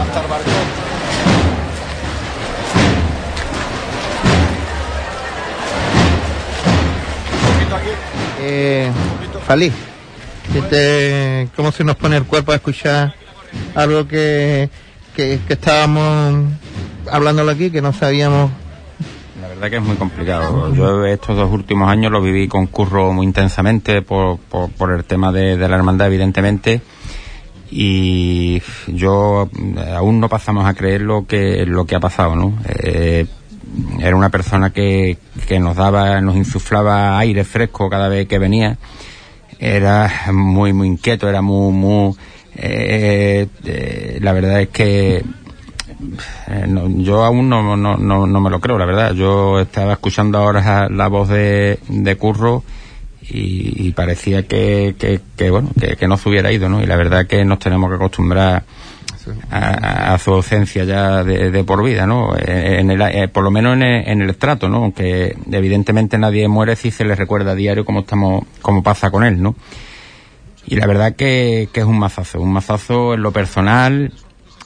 Hasta 0.00 0.20
el 0.20 0.26
barco. 0.28 0.50
Eh, 8.46 8.90
Falí, 9.46 9.72
este, 10.54 11.48
¿cómo 11.56 11.72
se 11.72 11.84
nos 11.84 11.96
pone 11.96 12.16
el 12.16 12.24
cuerpo 12.24 12.52
a 12.52 12.56
escuchar 12.56 13.14
algo 13.74 14.06
que 14.06 14.68
que, 15.14 15.40
que 15.46 15.52
estábamos 15.54 16.52
hablándolo 17.10 17.50
aquí, 17.50 17.70
que 17.70 17.80
no 17.80 17.92
sabíamos? 17.92 18.50
La 19.40 19.48
verdad 19.48 19.70
que 19.70 19.76
es 19.76 19.82
muy 19.82 19.96
complicado. 19.96 20.74
Yo 20.74 21.04
estos 21.04 21.36
dos 21.36 21.50
últimos 21.52 21.88
años 21.88 22.10
lo 22.10 22.20
viví 22.20 22.48
con 22.48 22.66
curro 22.66 23.12
muy 23.12 23.26
intensamente 23.26 24.02
por, 24.02 24.38
por, 24.38 24.90
el 24.92 25.04
tema 25.04 25.32
de, 25.32 25.56
de 25.56 25.68
la 25.68 25.76
hermandad, 25.76 26.08
evidentemente. 26.08 26.80
Y 27.70 28.62
yo 28.86 29.48
eh, 29.52 29.94
aún 29.96 30.20
no 30.20 30.28
pasamos 30.28 30.66
a 30.66 30.74
creer 30.74 31.02
lo 31.02 31.26
que, 31.26 31.66
lo 31.66 31.86
que 31.86 31.96
ha 31.96 32.00
pasado, 32.00 32.36
¿no? 32.36 32.56
Eh, 32.68 33.26
era 34.00 34.14
una 34.14 34.30
persona 34.30 34.70
que, 34.70 35.18
que 35.48 35.58
nos 35.58 35.76
daba, 35.76 36.20
nos 36.20 36.36
insuflaba 36.36 37.18
aire 37.18 37.44
fresco 37.44 37.90
cada 37.90 38.08
vez 38.08 38.28
que 38.28 38.38
venía. 38.38 38.78
Era 39.58 40.10
muy, 40.32 40.72
muy 40.72 40.88
inquieto, 40.88 41.28
era 41.28 41.42
muy, 41.42 41.72
muy, 41.72 42.14
eh, 42.56 43.46
eh, 43.64 44.18
la 44.20 44.32
verdad 44.32 44.60
es 44.60 44.68
que 44.68 45.16
eh, 46.48 46.64
no, 46.68 46.88
yo 46.88 47.24
aún 47.24 47.48
no, 47.48 47.76
no, 47.76 47.96
no, 47.96 48.26
no 48.26 48.40
me 48.40 48.50
lo 48.50 48.60
creo, 48.60 48.78
la 48.78 48.86
verdad. 48.86 49.14
Yo 49.14 49.60
estaba 49.60 49.92
escuchando 49.94 50.38
ahora 50.38 50.88
la 50.88 51.08
voz 51.08 51.28
de, 51.28 51.78
de 51.88 52.16
Curro 52.16 52.62
y, 53.22 53.88
y 53.88 53.92
parecía 53.92 54.46
que, 54.46 54.94
que, 54.98 55.20
que, 55.36 55.50
bueno, 55.50 55.70
que, 55.78 55.96
que 55.96 56.08
no 56.08 56.16
se 56.16 56.28
hubiera 56.28 56.52
ido, 56.52 56.68
¿no? 56.68 56.82
Y 56.82 56.86
la 56.86 56.96
verdad 56.96 57.26
que 57.26 57.44
nos 57.44 57.58
tenemos 57.58 57.88
que 57.90 57.96
acostumbrar 57.96 58.64
a, 59.50 60.12
a 60.12 60.18
su 60.18 60.32
ausencia 60.34 60.84
ya 60.84 61.24
de, 61.24 61.50
de 61.50 61.64
por 61.64 61.82
vida, 61.82 62.06
¿no? 62.06 62.36
Eh, 62.36 62.80
En 62.80 62.90
el, 62.90 63.00
eh, 63.00 63.28
por 63.28 63.42
lo 63.42 63.50
menos 63.50 63.74
en 63.74 63.82
el, 63.82 64.08
en 64.08 64.20
el 64.20 64.36
trato, 64.36 64.68
¿no? 64.68 64.78
Aunque 64.84 65.36
evidentemente 65.50 66.18
nadie 66.18 66.46
muere 66.48 66.76
si 66.76 66.90
se 66.90 67.04
le 67.04 67.14
recuerda 67.14 67.52
a 67.52 67.54
diario 67.54 67.86
cómo 67.86 68.00
estamos, 68.00 68.44
cómo 68.60 68.82
pasa 68.82 69.10
con 69.10 69.24
él, 69.24 69.42
¿no? 69.42 69.54
Y 70.66 70.76
la 70.76 70.86
verdad 70.86 71.14
que, 71.14 71.68
que 71.72 71.80
es 71.80 71.86
un 71.86 71.98
mazazo, 71.98 72.40
un 72.40 72.52
mazazo 72.52 73.14
en 73.14 73.22
lo 73.22 73.32
personal, 73.32 74.12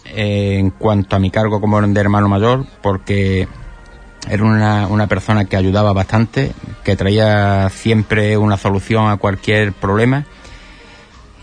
en 0.04 0.70
cuanto 0.70 1.16
a 1.16 1.18
mi 1.18 1.30
cargo 1.30 1.60
como 1.60 1.80
de 1.82 2.00
hermano 2.00 2.28
mayor, 2.28 2.66
porque 2.82 3.48
era 4.28 4.44
una, 4.44 4.86
una 4.86 5.06
persona 5.06 5.44
que 5.44 5.56
ayudaba 5.56 5.92
bastante, 5.92 6.52
que 6.84 6.96
traía 6.96 7.68
siempre 7.70 8.36
una 8.36 8.56
solución 8.56 9.10
a 9.10 9.16
cualquier 9.16 9.72
problema. 9.72 10.24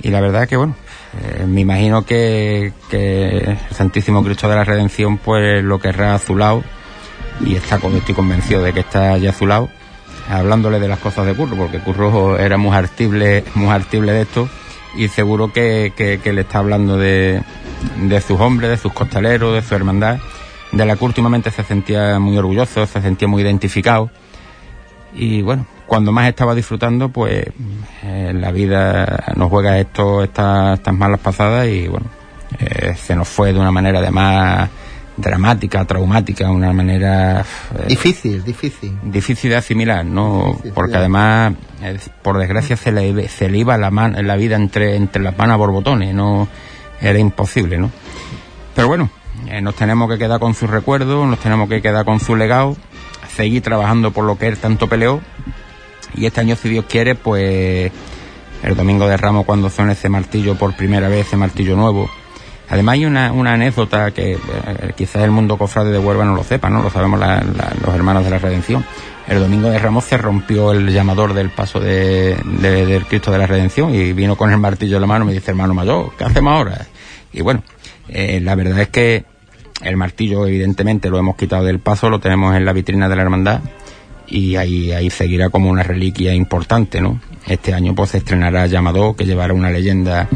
Y 0.02 0.10
la 0.10 0.22
verdad 0.22 0.48
que, 0.48 0.58
bueno, 0.58 0.76
eh, 1.22 1.46
me 1.46 1.62
imagino 1.62 2.06
que, 2.06 2.74
que 2.90 3.38
el 3.38 3.58
Santísimo 3.72 4.24
Cristo 4.24 4.50
de 4.50 4.56
la 4.56 4.64
Redención 4.64 5.18
pues 5.18 5.64
lo 5.64 5.80
querrá 5.80 6.16
a 6.16 6.20
su 6.20 6.36
lado 6.36 6.64
y 7.46 7.56
está, 7.56 7.76
estoy 7.78 8.16
convencido 8.16 8.62
de 8.62 8.74
que 8.74 8.82
está 8.82 9.18
ya 9.18 9.30
a 9.30 9.34
su 9.34 9.48
lado 9.48 9.70
hablándole 10.30 10.80
de 10.80 10.88
las 10.88 11.00
cosas 11.00 11.26
de 11.26 11.34
Curro, 11.36 11.56
porque 11.56 11.80
Curro 11.80 12.38
era 12.38 12.58
muy 12.58 12.76
artible, 12.76 13.44
muy 13.56 13.70
artible 13.70 14.12
de 14.12 14.22
esto 14.22 14.50
y 14.96 15.08
seguro 15.10 15.52
que, 15.52 15.94
que, 15.96 16.20
que 16.24 16.34
le 16.34 16.42
está 16.42 16.60
hablando 16.60 16.98
de, 16.98 17.42
de 18.02 18.22
sus 18.22 18.40
hombres, 18.40 18.70
de 18.70 18.78
sus 18.78 18.94
costaleros, 18.94 19.54
de 19.54 19.62
su 19.62 19.76
hermandad, 19.76 20.20
de 20.72 20.86
la 20.86 20.96
que 20.96 21.06
últimamente 21.06 21.52
se 21.52 21.64
sentía 21.64 22.20
muy 22.20 22.38
orgulloso, 22.38 22.86
se 22.86 23.02
sentía 23.02 23.28
muy 23.28 23.42
identificado. 23.44 24.10
Y 25.14 25.42
bueno, 25.42 25.66
cuando 25.86 26.12
más 26.12 26.28
estaba 26.28 26.56
disfrutando, 26.56 27.10
pues 27.10 27.46
eh, 28.04 28.32
la 28.34 28.52
vida 28.52 29.34
nos 29.36 29.50
juega 29.50 29.80
esto, 29.80 30.24
estas, 30.24 30.80
estas 30.80 30.94
malas 30.94 31.20
pasadas 31.20 31.68
y 31.68 31.88
bueno, 31.88 32.08
eh, 32.60 32.96
se 32.96 33.16
nos 33.16 33.28
fue 33.28 33.54
de 33.54 33.60
una 33.60 33.72
manera 33.72 34.00
además 34.00 34.70
dramática, 35.18 35.86
traumática, 35.86 36.50
una 36.52 36.74
manera 36.74 37.42
eh, 37.78 37.86
Difícil, 37.88 38.44
difícil. 38.44 38.98
difícil 39.04 39.50
de 39.52 39.56
asimilar, 39.58 40.06
¿no? 40.06 40.60
Porque 40.74 40.98
además, 40.98 41.54
eh, 41.82 41.98
por 42.22 42.38
desgracia, 42.38 42.76
se 42.78 42.92
le, 42.92 43.28
se 43.30 43.50
le 43.50 43.60
iba 43.60 43.78
la, 43.78 43.92
man- 43.92 44.16
la 44.28 44.36
vida 44.36 44.56
entre, 44.56 44.96
entre 44.96 45.22
las 45.22 45.38
manos 45.38 45.54
a 45.54 45.58
borbotones, 45.58 46.14
no 46.14 46.48
era 47.02 47.18
imposible, 47.20 47.78
¿no? 47.78 47.92
Pero 48.76 48.88
bueno, 48.90 49.10
eh, 49.48 49.62
nos 49.62 49.76
tenemos 49.76 50.10
que 50.10 50.18
quedar 50.18 50.40
con 50.40 50.54
sus 50.54 50.70
recuerdos, 50.70 51.28
nos 51.28 51.40
tenemos 51.40 51.70
que 51.70 51.82
quedar 51.82 52.04
con 52.06 52.20
su 52.20 52.36
legado, 52.36 52.76
seguir 53.36 53.62
trabajando 53.62 54.12
por 54.12 54.26
lo 54.26 54.38
que 54.38 54.48
él 54.48 54.58
tanto 54.58 54.88
peleó. 54.88 55.22
Y 56.14 56.26
este 56.26 56.42
año, 56.42 56.56
si 56.56 56.70
Dios 56.70 56.86
quiere, 56.90 57.16
pues 57.16 57.92
el 58.64 58.76
domingo 58.76 59.08
de 59.08 59.16
Ramos, 59.18 59.46
cuando 59.46 59.70
suene 59.70 59.94
ese 59.94 60.10
martillo 60.10 60.56
por 60.56 60.76
primera 60.76 61.08
vez, 61.08 61.28
ese 61.28 61.38
martillo 61.38 61.76
nuevo. 61.76 62.10
Además 62.70 62.94
hay 62.94 63.06
una, 63.06 63.28
anécdota 63.28 64.12
que 64.12 64.34
eh, 64.34 64.38
quizás 64.96 65.24
el 65.24 65.32
mundo 65.32 65.58
cofrade 65.58 65.92
de 65.92 66.00
Huelva 66.00 66.26
no 66.26 66.36
lo 66.36 66.44
sepa, 66.44 66.70
¿no? 66.70 66.82
Lo 66.82 66.90
sabemos 66.90 67.20
la- 67.20 67.36
la- 67.42 67.74
los 67.86 67.94
hermanos 67.96 68.24
de 68.24 68.30
la 68.32 68.40
Redención. 68.40 68.84
El 69.28 69.40
domingo 69.40 69.70
de 69.70 69.80
Ramos 69.80 70.04
se 70.06 70.18
rompió 70.18 70.72
el 70.72 70.92
llamador 70.92 71.34
del 71.34 71.50
paso 71.50 71.80
de, 71.80 72.36
de- 72.44 72.86
del 72.86 73.06
Cristo 73.06 73.32
de 73.32 73.38
la 73.40 73.48
Redención 73.48 73.94
y 73.94 74.14
vino 74.14 74.36
con 74.36 74.52
el 74.52 74.58
martillo 74.58 74.98
en 74.98 75.02
la 75.02 75.08
mano 75.08 75.26
y 75.26 75.28
me 75.30 75.34
dice, 75.34 75.52
hermano 75.52 75.74
mayor, 75.74 76.12
¿qué 76.18 76.24
hacemos 76.26 76.54
ahora? 76.54 76.86
Y 77.34 77.42
bueno, 77.42 77.64
eh, 78.08 78.40
la 78.42 78.56
verdad 78.56 78.80
es 78.82 78.90
que 78.90 79.26
el 79.84 79.98
martillo 79.98 80.48
evidentemente 80.48 81.10
lo 81.10 81.18
hemos 81.20 81.36
quitado 81.36 81.64
del 81.66 81.80
paso, 81.80 82.10
lo 82.10 82.20
tenemos 82.20 82.56
en 82.56 82.66
la 82.66 82.74
vitrina 82.74 83.10
de 83.10 83.16
la 83.16 83.22
hermandad 83.24 83.62
y 84.28 84.56
ahí, 84.56 84.92
ahí 84.92 85.10
seguirá 85.10 85.50
como 85.50 85.70
una 85.70 85.84
reliquia 85.84 86.34
importante, 86.34 87.02
¿no? 87.02 87.20
Este 87.48 87.74
año 87.74 87.94
pues 87.94 88.12
se 88.12 88.18
estrenará 88.20 88.66
Llamador, 88.68 89.16
que 89.16 89.26
llevará 89.26 89.54
una 89.54 89.70
leyenda 89.70 90.28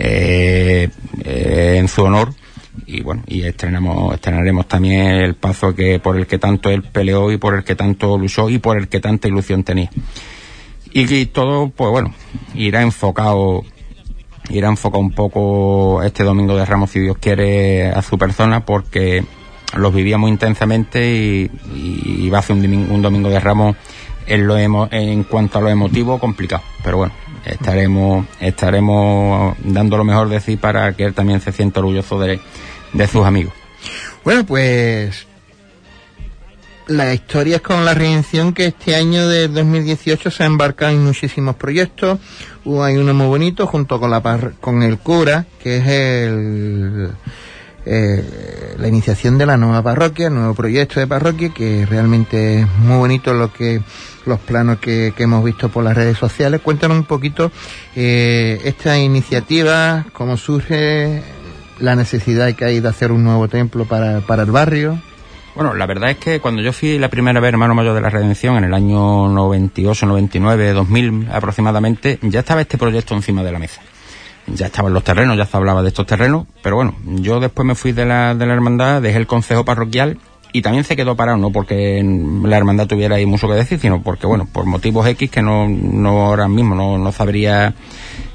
eh, 0.00 1.76
en 1.78 1.88
su 1.88 2.02
honor 2.04 2.32
y 2.86 3.02
bueno, 3.02 3.22
y 3.26 3.42
estrenamos, 3.42 4.14
estrenaremos 4.14 4.66
también 4.68 5.06
el 5.06 5.34
paso 5.34 5.74
que 5.74 5.98
por 5.98 6.16
el 6.16 6.26
que 6.26 6.38
tanto 6.38 6.70
él 6.70 6.82
peleó 6.82 7.30
y 7.32 7.36
por 7.36 7.54
el 7.56 7.64
que 7.64 7.74
tanto 7.74 8.16
luchó 8.16 8.48
y 8.48 8.58
por 8.58 8.78
el 8.78 8.88
que 8.88 9.00
tanta 9.00 9.28
ilusión 9.28 9.64
tenía. 9.64 9.90
Y 10.92 11.06
que 11.06 11.26
todo, 11.26 11.68
pues 11.68 11.90
bueno, 11.90 12.14
irá 12.54 12.80
enfocado 12.82 13.64
irá 14.50 14.68
enfocado 14.68 15.00
un 15.02 15.10
poco 15.12 16.02
este 16.02 16.24
domingo 16.24 16.56
de 16.56 16.64
Ramos, 16.64 16.90
si 16.90 17.00
Dios 17.00 17.18
quiere, 17.18 17.88
a 17.90 18.00
su 18.00 18.16
persona, 18.16 18.64
porque 18.64 19.22
los 19.76 19.92
vivía 19.92 20.16
muy 20.16 20.30
intensamente 20.30 21.06
y, 21.14 21.50
y 21.74 22.30
va 22.30 22.38
a 22.38 22.42
ser 22.42 22.56
un, 22.56 22.62
domingo- 22.62 22.94
un 22.94 23.02
domingo 23.02 23.28
de 23.28 23.38
Ramos 23.40 23.76
en, 24.26 24.46
lo 24.46 24.56
emo- 24.58 24.88
en 24.90 25.24
cuanto 25.24 25.58
a 25.58 25.60
lo 25.60 25.68
emotivo 25.68 26.18
complicado. 26.18 26.62
Pero 26.82 26.96
bueno, 26.96 27.12
estaremos, 27.44 28.26
estaremos 28.40 29.56
dando 29.62 29.96
lo 29.96 30.04
mejor 30.04 30.28
de 30.28 30.40
sí 30.40 30.56
para 30.56 30.92
que 30.94 31.04
él 31.04 31.14
también 31.14 31.40
se 31.40 31.52
sienta 31.52 31.80
orgulloso 31.80 32.18
de, 32.20 32.40
de 32.92 33.06
sus 33.06 33.24
amigos. 33.24 33.52
Bueno, 34.24 34.44
pues 34.44 35.26
la 36.88 37.12
historia 37.12 37.56
es 37.56 37.62
con 37.62 37.84
la 37.84 37.94
redención 37.94 38.52
que 38.52 38.66
este 38.66 38.94
año 38.96 39.28
de 39.28 39.48
2018 39.48 40.30
se 40.30 40.42
ha 40.42 40.46
embarcado 40.46 40.92
en 40.92 41.04
muchísimos 41.04 41.56
proyectos. 41.56 42.18
Hay 42.82 42.96
uno 42.96 43.14
muy 43.14 43.26
bonito 43.26 43.66
junto 43.66 44.00
con 44.00 44.10
la 44.10 44.22
con 44.60 44.82
el 44.82 44.98
cura, 44.98 45.46
que 45.62 45.78
es 45.78 45.86
el 45.86 47.10
eh, 47.90 48.74
la 48.78 48.86
iniciación 48.86 49.38
de 49.38 49.46
la 49.46 49.56
nueva 49.56 49.82
parroquia, 49.82 50.26
el 50.26 50.34
nuevo 50.34 50.52
proyecto 50.52 51.00
de 51.00 51.06
parroquia, 51.06 51.48
que 51.50 51.86
realmente 51.86 52.60
es 52.60 52.68
muy 52.80 52.98
bonito 52.98 53.32
lo 53.32 53.50
que 53.50 53.80
los 54.28 54.38
planos 54.40 54.78
que, 54.78 55.12
hemos 55.18 55.44
visto 55.44 55.68
por 55.68 55.84
las 55.84 55.96
redes 55.96 56.18
sociales. 56.18 56.60
Cuéntanos 56.60 56.96
un 56.96 57.04
poquito 57.04 57.50
eh, 57.96 58.60
esta 58.64 58.98
iniciativa, 58.98 60.06
cómo 60.12 60.36
surge, 60.36 61.22
la 61.80 61.96
necesidad 61.96 62.54
que 62.54 62.64
hay 62.64 62.80
de 62.80 62.88
hacer 62.88 63.12
un 63.12 63.24
nuevo 63.24 63.48
templo 63.48 63.84
para, 63.84 64.20
para 64.20 64.42
el 64.42 64.50
barrio. 64.50 64.98
Bueno, 65.54 65.74
la 65.74 65.86
verdad 65.86 66.10
es 66.10 66.18
que 66.18 66.38
cuando 66.38 66.62
yo 66.62 66.72
fui 66.72 66.98
la 66.98 67.08
primera 67.08 67.40
vez 67.40 67.48
hermano 67.48 67.74
mayor 67.74 67.94
de 67.94 68.00
la 68.00 68.10
Redención, 68.10 68.56
en 68.56 68.64
el 68.64 68.74
año 68.74 69.28
98, 69.28 70.06
99, 70.06 70.72
2000 70.72 71.28
aproximadamente, 71.32 72.18
ya 72.22 72.40
estaba 72.40 72.60
este 72.60 72.78
proyecto 72.78 73.14
encima 73.14 73.42
de 73.42 73.52
la 73.52 73.58
mesa. 73.58 73.80
Ya 74.46 74.66
estaban 74.66 74.94
los 74.94 75.02
terrenos, 75.04 75.36
ya 75.36 75.46
se 75.46 75.56
hablaba 75.56 75.82
de 75.82 75.88
estos 75.88 76.06
terrenos, 76.06 76.46
pero 76.62 76.76
bueno, 76.76 76.94
yo 77.04 77.40
después 77.40 77.66
me 77.66 77.74
fui 77.74 77.92
de 77.92 78.06
la, 78.06 78.34
de 78.34 78.46
la 78.46 78.54
hermandad, 78.54 79.02
dejé 79.02 79.18
el 79.18 79.26
consejo 79.26 79.64
parroquial 79.64 80.18
y 80.52 80.62
también 80.62 80.84
se 80.84 80.96
quedó 80.96 81.16
parado, 81.16 81.38
no 81.38 81.50
porque 81.50 82.02
la 82.44 82.56
hermandad 82.56 82.86
tuviera 82.86 83.16
ahí 83.16 83.26
mucho 83.26 83.48
que 83.48 83.54
decir, 83.54 83.78
sino 83.78 84.02
porque, 84.02 84.26
bueno, 84.26 84.48
por 84.50 84.64
motivos 84.64 85.06
X 85.06 85.30
que 85.30 85.42
no, 85.42 85.68
no 85.68 86.26
ahora 86.26 86.48
mismo 86.48 86.74
no, 86.74 86.98
no 86.98 87.12
sabría 87.12 87.74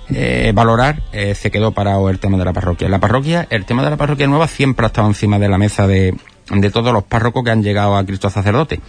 eh, 0.10 0.52
valorar, 0.54 1.02
eh, 1.12 1.34
se 1.34 1.50
quedó 1.50 1.72
parado 1.72 2.10
el 2.10 2.20
tema 2.20 2.38
de 2.38 2.46
la 2.46 2.54
parroquia. 2.54 2.90
La 2.90 3.00
parroquia, 3.00 3.48
el 3.50 3.66
tema 3.66 3.84
de 3.84 3.90
la 3.90 3.98
parroquia 3.98 4.28
nueva 4.28 4.48
siempre 4.48 4.86
ha 4.86 4.88
estado 4.88 5.08
encima 5.08 5.40
de 5.40 5.50
la 5.50 5.58
mesa 5.58 5.88
de, 5.88 6.16
de 6.50 6.70
todos 6.70 6.94
los 6.94 7.04
párrocos 7.04 7.44
que 7.44 7.52
han 7.52 7.64
llegado 7.64 7.96
a 7.96 8.06
Cristo 8.06 8.30
sacerdote. 8.30 8.80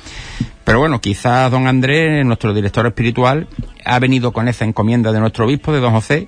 Pero 0.64 0.80
bueno, 0.80 1.00
quizás 1.00 1.50
don 1.50 1.66
Andrés, 1.66 2.24
nuestro 2.26 2.52
director 2.52 2.86
espiritual, 2.86 3.48
ha 3.84 3.98
venido 3.98 4.32
con 4.32 4.48
esa 4.48 4.64
encomienda 4.64 5.12
de 5.12 5.20
nuestro 5.20 5.44
obispo, 5.44 5.72
de 5.72 5.80
don 5.80 5.92
José, 5.92 6.26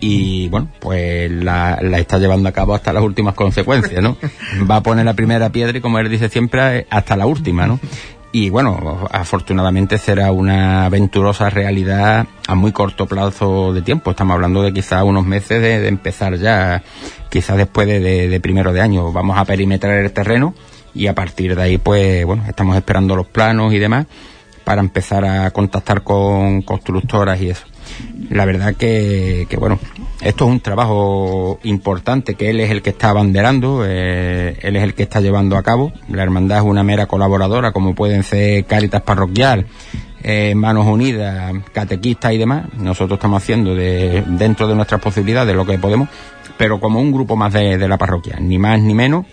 y 0.00 0.48
bueno, 0.48 0.68
pues 0.80 1.30
la, 1.30 1.78
la 1.82 1.98
está 1.98 2.18
llevando 2.18 2.48
a 2.48 2.52
cabo 2.52 2.74
hasta 2.74 2.92
las 2.92 3.02
últimas 3.02 3.34
consecuencias, 3.34 4.02
¿no? 4.02 4.16
Va 4.70 4.76
a 4.76 4.82
poner 4.82 5.04
la 5.04 5.14
primera 5.14 5.50
piedra 5.50 5.78
y 5.78 5.80
como 5.80 5.98
él 5.98 6.08
dice 6.10 6.28
siempre, 6.28 6.86
hasta 6.90 7.16
la 7.16 7.26
última, 7.26 7.66
¿no? 7.66 7.80
Y 8.32 8.50
bueno, 8.50 9.08
afortunadamente 9.12 9.96
será 9.96 10.30
una 10.30 10.84
aventurosa 10.84 11.48
realidad 11.48 12.26
a 12.46 12.54
muy 12.54 12.70
corto 12.72 13.06
plazo 13.06 13.72
de 13.72 13.80
tiempo. 13.80 14.10
Estamos 14.10 14.34
hablando 14.34 14.62
de 14.62 14.74
quizás 14.74 15.04
unos 15.04 15.24
meses 15.24 15.62
de, 15.62 15.80
de 15.80 15.88
empezar 15.88 16.36
ya, 16.36 16.82
quizás 17.30 17.56
después 17.56 17.86
de, 17.86 18.00
de- 18.00 18.28
de 18.28 18.40
primero 18.40 18.74
de 18.74 18.82
año. 18.82 19.10
Vamos 19.12 19.38
a 19.38 19.44
perimetrar 19.46 19.94
el 20.00 20.12
terreno 20.12 20.54
y 20.94 21.06
a 21.06 21.14
partir 21.14 21.56
de 21.56 21.62
ahí, 21.62 21.78
pues 21.78 22.26
bueno, 22.26 22.44
estamos 22.46 22.76
esperando 22.76 23.16
los 23.16 23.26
planos 23.26 23.72
y 23.72 23.78
demás 23.78 24.04
para 24.64 24.80
empezar 24.82 25.24
a 25.24 25.50
contactar 25.52 26.02
con 26.02 26.60
constructoras 26.62 27.40
y 27.40 27.50
eso. 27.50 27.64
La 28.30 28.44
verdad 28.44 28.74
que, 28.74 29.46
que 29.48 29.56
bueno, 29.56 29.78
esto 30.20 30.46
es 30.46 30.50
un 30.50 30.60
trabajo 30.60 31.58
importante 31.62 32.34
que 32.34 32.50
él 32.50 32.60
es 32.60 32.70
el 32.70 32.82
que 32.82 32.90
está 32.90 33.10
abanderando, 33.10 33.84
eh, 33.86 34.58
él 34.62 34.76
es 34.76 34.82
el 34.82 34.94
que 34.94 35.02
está 35.02 35.20
llevando 35.20 35.56
a 35.56 35.62
cabo. 35.62 35.92
La 36.08 36.22
hermandad 36.22 36.58
es 36.58 36.64
una 36.64 36.82
mera 36.82 37.06
colaboradora, 37.06 37.72
como 37.72 37.94
pueden 37.94 38.22
ser 38.22 38.64
Cáritas 38.64 39.02
Parroquial, 39.02 39.66
eh, 40.22 40.54
Manos 40.54 40.86
Unidas, 40.86 41.52
Catequistas 41.72 42.32
y 42.32 42.38
demás. 42.38 42.66
Nosotros 42.78 43.18
estamos 43.18 43.42
haciendo 43.42 43.74
de, 43.74 44.24
dentro 44.26 44.66
de 44.66 44.74
nuestras 44.74 45.00
posibilidades 45.00 45.54
lo 45.54 45.66
que 45.66 45.78
podemos, 45.78 46.08
pero 46.56 46.80
como 46.80 47.00
un 47.00 47.12
grupo 47.12 47.36
más 47.36 47.52
de, 47.52 47.78
de 47.78 47.88
la 47.88 47.98
parroquia, 47.98 48.36
ni 48.40 48.58
más 48.58 48.80
ni 48.80 48.94
menos 48.94 49.26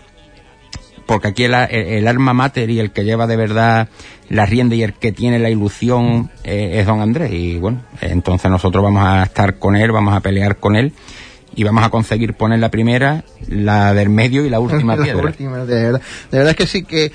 porque 1.06 1.30
aquí 1.30 1.44
el, 1.44 1.54
el, 1.54 2.08
alma 2.08 2.34
mater 2.34 2.70
y 2.70 2.80
el 2.80 2.92
que 2.92 3.04
lleva 3.04 3.28
de 3.28 3.36
verdad 3.36 3.90
la 4.30 4.46
rienda 4.46 4.76
y 4.76 4.84
el 4.84 4.94
que 4.94 5.12
tiene 5.12 5.40
la 5.40 5.50
ilusión 5.50 6.32
eh, 6.44 6.80
es 6.80 6.86
don 6.86 7.02
Andrés. 7.02 7.32
Y 7.34 7.58
bueno, 7.60 7.82
entonces 8.02 8.50
nosotros 8.50 8.84
vamos 8.84 9.04
a 9.06 9.24
estar 9.24 9.60
con 9.60 9.76
él, 9.76 9.92
vamos 9.92 10.14
a 10.16 10.22
pelear 10.22 10.58
con 10.58 10.76
él 10.76 10.94
y 11.56 11.64
vamos 11.64 11.84
a 11.84 11.90
conseguir 11.90 12.34
poner 12.34 12.60
la 12.60 12.70
primera, 12.72 13.24
la 13.48 13.94
del 13.94 14.10
medio 14.10 14.46
y 14.46 14.50
la 14.50 14.60
última 14.62 14.96
La 14.96 15.04
piedra. 15.04 15.24
última, 15.24 15.66
de 15.66 15.84
verdad. 15.84 16.02
De 16.32 16.38
verdad 16.38 16.56
que 16.56 16.68
sí 16.68 16.84
que 16.84 17.12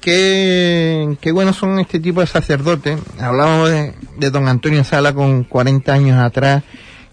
qué, 0.00 1.16
qué 1.20 1.32
buenos 1.32 1.56
son 1.56 1.78
este 1.78 2.00
tipo 2.00 2.20
de 2.20 2.26
sacerdotes. 2.26 2.98
Hablábamos 3.18 3.70
de, 3.70 3.94
de 4.18 4.30
don 4.30 4.48
Antonio 4.48 4.84
Sala 4.84 5.14
con 5.14 5.44
40 5.44 5.92
años 5.92 6.18
atrás, 6.18 6.62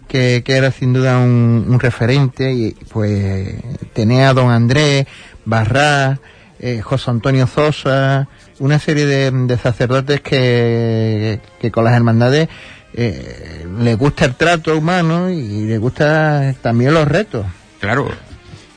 que, 0.08 0.42
que 0.44 0.54
era 0.54 0.72
sin 0.72 0.92
duda 0.92 1.20
un, 1.20 1.66
un 1.70 1.80
referente, 1.80 2.52
y 2.52 2.76
pues 2.92 3.54
tenía 3.94 4.30
a 4.30 4.34
don 4.34 4.50
Andrés, 4.50 5.06
Barrá, 5.50 6.20
eh, 6.60 6.82
José 6.82 7.12
Antonio 7.12 7.48
Zosa, 7.48 8.28
una 8.60 8.80
serie 8.80 9.06
de, 9.06 9.32
de 9.32 9.58
sacerdotes 9.58 10.22
que, 10.22 11.40
que 11.60 11.72
con 11.72 11.84
las 11.84 11.96
hermandades 11.96 12.50
eh, 12.94 13.66
les 13.80 13.98
gusta 13.98 14.26
el 14.26 14.36
trato 14.36 14.78
humano 14.78 15.30
y 15.30 15.66
les 15.66 15.80
gusta 15.80 16.54
también 16.62 16.94
los 16.94 17.08
retos. 17.08 17.46
Claro, 17.80 18.10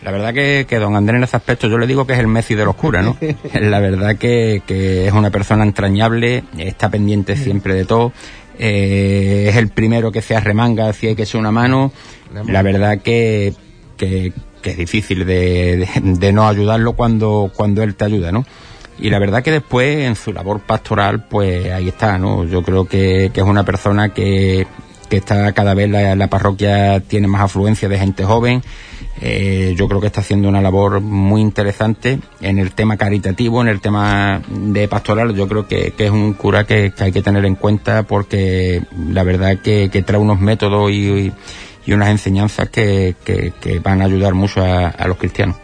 la 0.03 0.11
verdad 0.11 0.33
que, 0.33 0.67
que 0.69 0.79
don 0.79 0.97
Andrés 0.97 1.19
en 1.19 1.25
ese 1.25 1.37
aspecto 1.37 1.69
yo 1.69 1.79
le 1.79 1.87
digo 1.87 2.07
que 2.07 2.13
es 2.15 2.19
el 2.19 2.27
Messi 2.27 2.55
de 2.55 2.65
los 2.65 2.75
curas, 2.75 3.05
¿no? 3.05 3.17
la 3.61 3.81
verdad 3.81 4.17
que, 4.17 4.63
que 4.67 5.07
es 5.07 5.13
una 5.13 5.31
persona 5.31 5.63
entrañable, 5.65 6.45
está 6.59 6.89
pendiente 6.89 7.37
siempre 7.37 7.75
de 7.75 7.85
todo, 7.85 8.13
eh, 8.59 9.47
es 9.49 9.57
el 9.57 9.69
primero 9.69 10.13
que 10.13 10.23
se 10.23 10.37
arremanga 10.37 10.93
si 10.93 11.09
hay 11.09 11.17
que 11.17 11.23
echar 11.23 11.41
una 11.41 11.53
mano, 11.53 11.93
la 12.47 12.63
verdad 12.63 12.99
que, 12.99 13.55
que, 13.97 14.33
que 14.63 14.71
es 14.71 14.77
difícil 14.79 15.27
de, 15.27 15.89
de, 16.03 16.33
no 16.33 16.49
ayudarlo 16.49 16.95
cuando, 16.95 17.51
cuando 17.55 17.83
él 17.83 17.95
te 17.95 18.07
ayuda, 18.07 18.33
¿no? 18.33 18.47
Y 18.99 19.11
la 19.11 19.19
verdad 19.19 19.43
que 19.43 19.51
después 19.51 19.99
en 20.07 20.17
su 20.17 20.33
labor 20.33 20.61
pastoral, 20.61 21.27
pues 21.29 21.71
ahí 21.73 21.89
está, 21.89 22.19
¿no? 22.19 22.45
Yo 22.45 22.63
creo 22.63 22.87
que, 22.87 23.31
que 23.35 23.41
es 23.41 23.47
una 23.47 23.65
persona 23.65 24.11
que, 24.11 24.67
que 25.13 25.19
está 25.19 25.53
cada 25.53 25.75
vez 25.75 25.91
la, 25.91 26.27
parroquia 26.29 27.01
tiene 27.01 27.27
más 27.27 27.43
afluencia 27.43 27.87
de 27.87 27.99
gente 27.99 28.25
joven. 28.25 28.63
Eh, 29.21 29.75
yo 29.77 29.87
creo 29.87 30.01
que 30.01 30.07
está 30.07 30.23
haciendo 30.23 30.49
una 30.49 30.63
labor 30.63 31.03
muy 31.03 31.43
interesante 31.43 32.19
en 32.41 32.59
el 32.59 32.73
tema 32.73 32.97
caritativo, 32.97 33.61
en 33.61 33.69
el 33.69 33.83
tema 33.83 34.41
de 34.49 34.89
pastoral. 34.89 35.35
Yo 35.35 35.47
creo 35.49 35.69
que, 35.69 35.91
que 35.91 36.07
es 36.07 36.11
un 36.11 36.33
cura 36.33 36.65
que, 36.65 36.93
que, 36.97 37.05
hay 37.05 37.13
que 37.13 37.21
tener 37.21 37.45
en 37.45 37.57
cuenta 37.57 38.05
porque 38.05 38.83
la 39.11 39.23
verdad 39.23 39.59
que, 39.59 39.91
que 39.91 40.03
trae 40.03 40.19
unos 40.19 40.41
métodos 40.41 40.91
y, 40.91 41.31
y 41.85 41.93
unas 41.93 42.11
enseñanzas 42.11 42.69
que, 42.69 43.15
van 43.83 44.03
a 44.03 44.05
ayudar 44.05 44.35
mucho 44.35 44.63
a, 44.63 44.89
a 44.89 45.09
los 45.09 45.17
cristianos. 45.17 45.57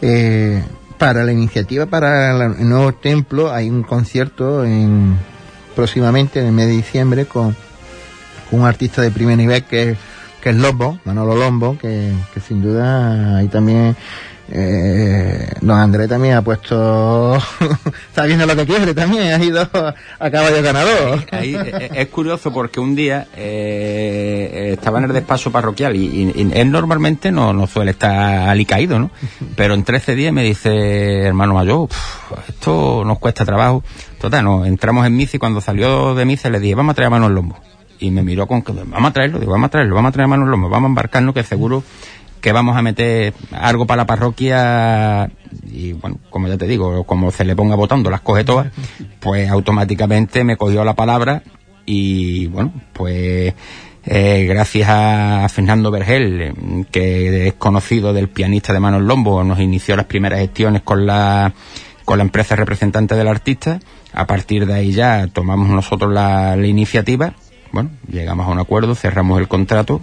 Eh, 0.00 0.62
para 0.98 1.24
la 1.24 1.32
iniciativa 1.32 1.86
para 1.86 2.32
el 2.32 2.68
nuevo 2.68 2.92
templo 2.92 3.52
hay 3.52 3.70
un 3.70 3.82
concierto 3.82 4.64
en, 4.64 5.16
próximamente 5.74 6.40
en 6.40 6.46
el 6.46 6.52
mes 6.52 6.66
de 6.66 6.72
diciembre 6.72 7.26
con, 7.26 7.56
un 8.52 8.66
artista 8.66 9.02
de 9.02 9.10
primer 9.10 9.36
nivel 9.36 9.64
que, 9.64 9.96
que 10.40 10.50
es 10.50 10.56
Lobo, 10.56 10.98
Manolo 11.04 11.34
Lombo, 11.34 11.76
que, 11.78 12.12
que 12.32 12.40
sin 12.40 12.62
duda 12.62 13.38
ahí 13.38 13.48
también 13.48 13.96
eh, 14.54 15.48
don 15.62 15.78
Andrés 15.78 16.10
también 16.10 16.34
ha 16.34 16.42
puesto 16.42 17.36
está 18.08 18.26
viendo 18.26 18.44
lo 18.44 18.54
que 18.54 18.66
quiere 18.66 18.92
también 18.92 19.32
ha 19.32 19.42
ido 19.42 19.62
a 19.62 20.30
caballo 20.30 20.62
ganador. 20.62 21.24
Ahí, 21.30 21.54
ahí, 21.54 21.88
es 21.94 22.08
curioso 22.08 22.52
porque 22.52 22.78
un 22.78 22.94
día 22.94 23.28
eh, 23.34 24.74
estaba 24.74 24.98
en 24.98 25.04
el 25.04 25.12
despacho 25.14 25.50
parroquial 25.50 25.96
y, 25.96 26.04
y, 26.04 26.42
y, 26.42 26.50
él 26.52 26.70
normalmente 26.70 27.32
no, 27.32 27.54
no 27.54 27.66
suele 27.66 27.92
estar 27.92 28.46
alicaído 28.46 28.98
¿no? 28.98 29.10
pero 29.56 29.72
en 29.72 29.84
13 29.84 30.14
días 30.14 30.34
me 30.34 30.42
dice 30.44 31.22
hermano 31.22 31.54
mayor 31.54 31.88
esto 32.46 33.04
nos 33.06 33.18
cuesta 33.18 33.46
trabajo 33.46 33.82
total 34.20 34.44
no 34.44 34.66
entramos 34.66 35.06
en 35.06 35.16
misa 35.16 35.38
y 35.38 35.40
cuando 35.40 35.62
salió 35.62 36.14
de 36.14 36.26
misa 36.26 36.50
le 36.50 36.60
dije 36.60 36.74
vamos 36.74 36.92
a 36.92 36.94
traer 36.96 37.06
a 37.06 37.10
Manos 37.10 37.30
Lombo 37.30 37.56
y 37.98 38.10
me 38.10 38.22
miró 38.22 38.46
con 38.46 38.60
que 38.60 38.72
vamos 38.72 39.10
a 39.10 39.12
traerlo 39.14 39.38
digo 39.38 39.52
vamos 39.52 39.68
a 39.68 39.70
traerlo 39.70 39.94
vamos 39.94 40.10
a 40.10 40.12
traer 40.12 40.24
a 40.26 40.28
Manos 40.28 40.48
Lombo 40.48 40.68
vamos 40.68 40.88
a 40.88 40.90
embarcarnos 40.90 41.34
que 41.34 41.42
seguro 41.42 41.82
que 42.42 42.52
vamos 42.52 42.76
a 42.76 42.82
meter 42.82 43.32
algo 43.52 43.86
para 43.86 44.02
la 44.02 44.06
parroquia 44.06 45.30
y 45.70 45.92
bueno, 45.92 46.18
como 46.28 46.48
ya 46.48 46.58
te 46.58 46.66
digo, 46.66 47.04
como 47.04 47.30
se 47.30 47.44
le 47.44 47.56
ponga 47.56 47.76
votando 47.76 48.10
las 48.10 48.20
coge 48.20 48.44
todas, 48.44 48.66
pues 49.20 49.48
automáticamente 49.48 50.44
me 50.44 50.56
cogió 50.56 50.84
la 50.84 50.94
palabra 50.94 51.42
y 51.86 52.48
bueno, 52.48 52.72
pues 52.92 53.54
eh, 54.04 54.46
gracias 54.48 54.88
a 54.90 55.48
Fernando 55.48 55.92
Vergel, 55.92 56.84
que 56.90 57.46
es 57.46 57.54
conocido 57.54 58.12
del 58.12 58.28
pianista 58.28 58.72
de 58.72 58.80
Manos 58.80 59.02
Lombo, 59.02 59.44
nos 59.44 59.60
inició 59.60 59.96
las 59.96 60.06
primeras 60.06 60.40
gestiones 60.40 60.82
con 60.82 61.06
la 61.06 61.54
con 62.04 62.18
la 62.18 62.24
empresa 62.24 62.56
representante 62.56 63.14
del 63.14 63.28
artista. 63.28 63.78
A 64.12 64.26
partir 64.26 64.66
de 64.66 64.74
ahí 64.74 64.92
ya 64.92 65.28
tomamos 65.28 65.68
nosotros 65.68 66.12
la, 66.12 66.56
la 66.56 66.66
iniciativa. 66.66 67.34
Bueno, 67.70 67.90
llegamos 68.10 68.46
a 68.46 68.50
un 68.50 68.58
acuerdo, 68.58 68.96
cerramos 68.96 69.38
el 69.38 69.46
contrato 69.46 70.02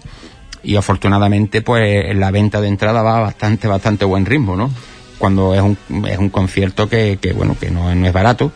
y 0.64 0.76
afortunadamente 0.76 1.62
pues 1.62 2.16
la 2.16 2.32
venta 2.32 2.62
de 2.62 2.68
entrada 2.68 3.02
va 3.02 3.18
a 3.18 3.22
bastante 3.22 3.68
bastante 3.68 4.06
buen 4.06 4.26
ritmo 4.26 4.56
no 4.56 4.70
cuando 5.18 5.54
es 5.54 5.62
un, 5.62 5.78
es 6.06 6.18
un 6.18 6.30
concierto 6.30 6.90
que, 6.90 7.18
que 7.22 7.34
bueno 7.34 7.56
que 7.60 7.70
no, 7.70 7.94
no, 7.94 8.08
es 8.08 8.14
barato 8.14 8.52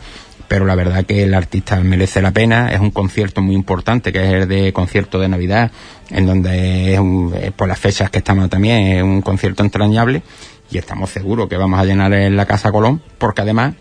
pero 0.54 0.66
la 0.66 0.76
verdad 0.76 1.04
que 1.06 1.24
el 1.24 1.34
artista 1.34 1.80
merece 1.80 2.22
la 2.22 2.30
pena. 2.30 2.72
Es 2.72 2.80
un 2.80 2.92
concierto 2.92 3.42
muy 3.42 3.56
importante 3.56 4.13
que 4.13 4.24
es 4.24 4.34
el 4.34 4.48
de 4.48 4.72
concierto 4.72 5.20
de 5.20 5.28
navidad 5.28 5.72
en 6.12 6.28
donde 6.28 6.94
es 6.94 7.00
un, 7.00 7.34
por 7.56 7.68
las 7.68 7.80
fechas 7.80 8.12
que 8.12 8.20
estamos 8.20 8.52
también 8.52 8.88
es 8.88 9.02
un 9.02 9.24
concierto 9.24 9.63
entrañable 9.63 10.22
y 10.70 10.78
estamos 10.78 11.10
seguros 11.10 11.50
que 11.50 11.58
vamos 11.58 11.80
a 11.80 11.86
llenar 11.86 12.13
en 12.13 12.36
la 12.36 12.46
casa 12.46 12.72
Colón 12.72 13.02
porque 13.18 13.42
además 13.42 13.74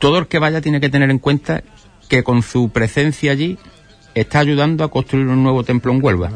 todo 0.00 0.18
el 0.18 0.26
que 0.26 0.40
vaya 0.40 0.60
tiene 0.60 0.80
que 0.80 0.88
tener 0.88 1.10
en 1.10 1.20
cuenta 1.20 1.62
que 2.08 2.24
con 2.24 2.42
su 2.42 2.70
presencia 2.70 3.30
allí 3.30 3.56
está 4.14 4.40
ayudando 4.40 4.82
a 4.82 4.90
construir 4.90 5.28
un 5.28 5.44
nuevo 5.44 5.62
templo 5.62 5.92
en 5.92 6.02
Huelva 6.02 6.30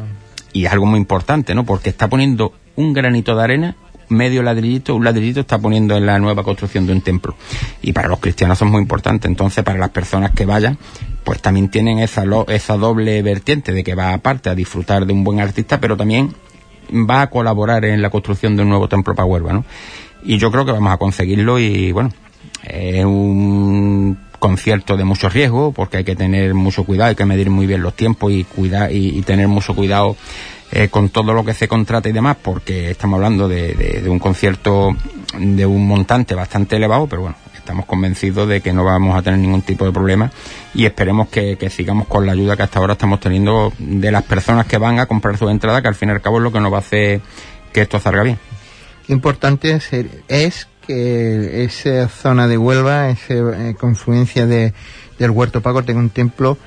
y 0.53 0.65
es 0.65 0.71
algo 0.71 0.85
muy 0.85 0.99
importante, 0.99 1.55
¿no? 1.55 1.65
Porque 1.65 1.89
está 1.89 2.07
poniendo 2.07 2.53
un 2.75 2.93
granito 2.93 3.35
de 3.35 3.43
arena, 3.43 3.75
medio 4.09 4.43
ladrillito, 4.43 4.95
un 4.95 5.03
ladrillito 5.03 5.39
está 5.39 5.57
poniendo 5.59 5.95
en 5.95 6.05
la 6.05 6.19
nueva 6.19 6.43
construcción 6.43 6.85
de 6.85 6.93
un 6.93 7.01
templo. 7.01 7.35
Y 7.81 7.93
para 7.93 8.09
los 8.09 8.19
cristianos 8.19 8.57
eso 8.57 8.65
es 8.65 8.71
muy 8.71 8.81
importante. 8.81 9.27
Entonces, 9.27 9.63
para 9.63 9.79
las 9.79 9.89
personas 9.89 10.31
que 10.31 10.45
vayan, 10.45 10.77
pues 11.23 11.41
también 11.41 11.69
tienen 11.69 11.99
esa, 11.99 12.23
esa 12.49 12.77
doble 12.77 13.21
vertiente 13.21 13.71
de 13.71 13.83
que 13.83 13.95
va 13.95 14.13
aparte 14.13 14.49
a 14.49 14.55
disfrutar 14.55 15.05
de 15.05 15.13
un 15.13 15.23
buen 15.23 15.39
artista, 15.39 15.79
pero 15.79 15.95
también 15.95 16.33
va 16.91 17.21
a 17.21 17.29
colaborar 17.29 17.85
en 17.85 18.01
la 18.01 18.09
construcción 18.09 18.55
de 18.55 18.63
un 18.63 18.69
nuevo 18.69 18.89
templo 18.89 19.15
para 19.15 19.25
Huelva, 19.25 19.53
¿no? 19.53 19.65
Y 20.23 20.37
yo 20.37 20.51
creo 20.51 20.65
que 20.65 20.71
vamos 20.71 20.93
a 20.93 20.97
conseguirlo 20.97 21.57
y, 21.57 21.91
bueno, 21.91 22.11
es 22.63 23.05
un 23.05 24.17
concierto 24.41 24.97
de 24.97 25.03
mucho 25.03 25.29
riesgo 25.29 25.71
porque 25.71 25.97
hay 25.97 26.03
que 26.03 26.15
tener 26.15 26.55
mucho 26.55 26.83
cuidado, 26.83 27.09
hay 27.09 27.15
que 27.15 27.25
medir 27.25 27.51
muy 27.51 27.67
bien 27.67 27.83
los 27.83 27.93
tiempos 27.93 28.31
y 28.31 28.43
cuidar 28.43 28.91
y, 28.91 29.21
tener 29.21 29.47
mucho 29.47 29.75
cuidado 29.75 30.17
eh, 30.71 30.87
con 30.89 31.09
todo 31.09 31.31
lo 31.33 31.45
que 31.45 31.53
se 31.53 31.67
contrata 31.67 32.09
y 32.09 32.11
demás 32.11 32.37
porque 32.41 32.89
estamos 32.89 33.17
hablando 33.17 33.47
de, 33.47 34.03
un 34.07 34.17
concierto 34.17 34.97
de 35.37 35.65
un 35.67 35.87
montante 35.87 36.33
bastante 36.33 36.77
elevado, 36.77 37.05
pero 37.05 37.21
bueno, 37.21 37.37
estamos 37.55 37.85
convencidos 37.85 38.49
de 38.49 38.61
que 38.61 38.73
no 38.73 38.83
vamos 38.83 39.15
a 39.15 39.21
tener 39.21 39.39
ningún 39.39 39.61
tipo 39.61 39.85
de 39.85 39.91
problema 39.91 40.31
y 40.73 40.85
esperemos 40.85 41.29
que, 41.29 41.69
sigamos 41.69 42.07
con 42.07 42.25
la 42.25 42.31
ayuda 42.31 42.57
que 42.57 42.63
hasta 42.63 42.79
ahora 42.79 42.93
estamos 42.93 43.19
teniendo 43.19 43.71
de 43.77 44.11
las 44.11 44.23
personas 44.23 44.65
que 44.65 44.79
van 44.79 44.99
a 44.99 45.05
comprar 45.05 45.37
su 45.37 45.47
entrada, 45.49 45.83
que 45.83 45.87
al 45.87 45.95
fin 45.95 46.09
y 46.09 46.13
al 46.13 46.21
cabo 46.21 46.37
es 46.37 46.43
lo 46.43 46.51
que 46.51 46.59
nos 46.59 46.73
va 46.73 46.77
a 46.77 46.79
hacer 46.79 47.21
que 47.71 47.81
esto 47.81 47.99
salga 47.99 48.23
bien. 48.23 48.39
Importante 49.07 49.79
es 50.27 50.67
que 50.85 51.63
esa 51.63 52.07
zona 52.09 52.47
de 52.47 52.57
Huelva, 52.57 53.09
esa 53.09 53.33
eh, 53.33 53.75
confluencia 53.79 54.45
de, 54.45 54.73
del 55.19 55.31
Huerto 55.31 55.61
Paco, 55.61 55.83
tenga 55.83 55.99
un 55.99 56.09
templo 56.09 56.57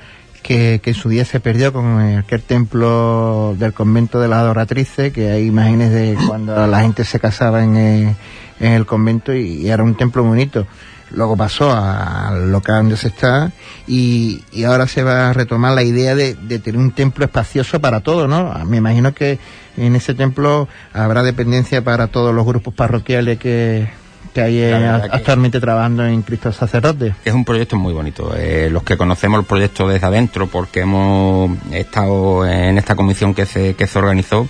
que, 0.41 0.79
que, 0.83 0.91
en 0.91 0.95
su 0.95 1.09
día 1.09 1.25
se 1.25 1.39
perdió 1.39 1.73
con 1.73 1.99
aquel 1.99 2.41
templo 2.43 3.55
del 3.57 3.73
convento 3.73 4.19
de 4.19 4.27
las 4.27 4.39
adoratrices, 4.39 5.11
que 5.11 5.31
hay 5.31 5.47
imágenes 5.47 5.91
de 5.91 6.17
cuando 6.27 6.67
la 6.67 6.81
gente 6.81 7.03
se 7.03 7.19
casaba 7.19 7.63
en, 7.63 7.77
eh, 7.77 8.15
el 8.59 8.85
convento 8.85 9.33
y, 9.33 9.63
y, 9.63 9.69
era 9.69 9.83
un 9.83 9.95
templo 9.95 10.23
bonito. 10.23 10.65
Luego 11.11 11.37
pasó 11.37 11.71
al 11.71 12.51
local 12.51 12.77
donde 12.77 12.97
se 12.97 13.09
está 13.09 13.51
y, 13.87 14.43
y, 14.51 14.63
ahora 14.63 14.87
se 14.87 15.03
va 15.03 15.29
a 15.29 15.33
retomar 15.33 15.73
la 15.73 15.83
idea 15.83 16.15
de, 16.15 16.33
de 16.33 16.59
tener 16.59 16.79
un 16.79 16.91
templo 16.91 17.25
espacioso 17.25 17.79
para 17.79 18.01
todo, 18.01 18.27
¿no? 18.27 18.53
Me 18.65 18.77
imagino 18.77 19.13
que 19.13 19.39
en 19.77 19.95
ese 19.95 20.13
templo 20.13 20.67
habrá 20.93 21.23
dependencia 21.23 21.83
para 21.83 22.07
todos 22.07 22.33
los 22.33 22.45
grupos 22.45 22.73
parroquiales 22.73 23.37
que, 23.37 23.87
que 24.35 24.41
hay 24.41 24.57
eh, 24.59 24.69
que- 25.01 25.09
actualmente 25.15 25.59
trabajando 25.61 26.05
en 26.05 26.21
Cristo 26.21 26.51
Sacerdote. 26.51 27.15
Es 27.23 27.33
un 27.33 27.45
proyecto 27.45 27.77
muy 27.77 27.93
bonito. 27.93 28.35
Eh, 28.37 28.67
los 28.69 28.83
que 28.83 28.97
conocemos 28.97 29.39
el 29.39 29.45
proyecto 29.45 29.87
desde 29.87 30.05
adentro, 30.05 30.47
porque 30.47 30.81
hemos 30.81 31.51
estado 31.71 32.45
en 32.45 32.77
esta 32.77 32.95
comisión 32.95 33.33
que 33.33 33.45
se, 33.45 33.75
que 33.75 33.87
se 33.87 33.97
organizó, 33.97 34.45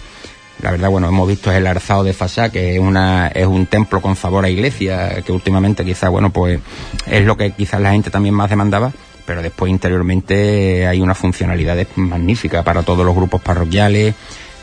la 0.63 0.71
verdad, 0.71 0.89
bueno, 0.89 1.07
hemos 1.07 1.27
visto 1.27 1.51
el 1.51 1.67
arzado 1.67 2.03
de 2.03 2.13
Fasá, 2.13 2.49
que 2.49 2.73
es 2.75 2.79
una, 2.79 3.27
es 3.27 3.45
un 3.45 3.67
templo 3.67 4.01
con 4.01 4.15
sabor 4.15 4.43
a 4.45 4.49
iglesia, 4.49 5.21
que 5.21 5.31
últimamente 5.31 5.85
quizás, 5.85 6.09
bueno, 6.09 6.31
pues 6.31 6.59
es 7.05 7.23
lo 7.25 7.37
que 7.37 7.51
quizás 7.51 7.79
la 7.79 7.91
gente 7.91 8.09
también 8.09 8.33
más 8.33 8.49
demandaba, 8.49 8.91
pero 9.25 9.41
después 9.43 9.69
interiormente 9.69 10.87
hay 10.87 10.99
unas 11.01 11.17
funcionalidades 11.17 11.87
magníficas 11.95 12.63
para 12.63 12.81
todos 12.83 13.05
los 13.05 13.15
grupos 13.15 13.41
parroquiales, 13.41 14.15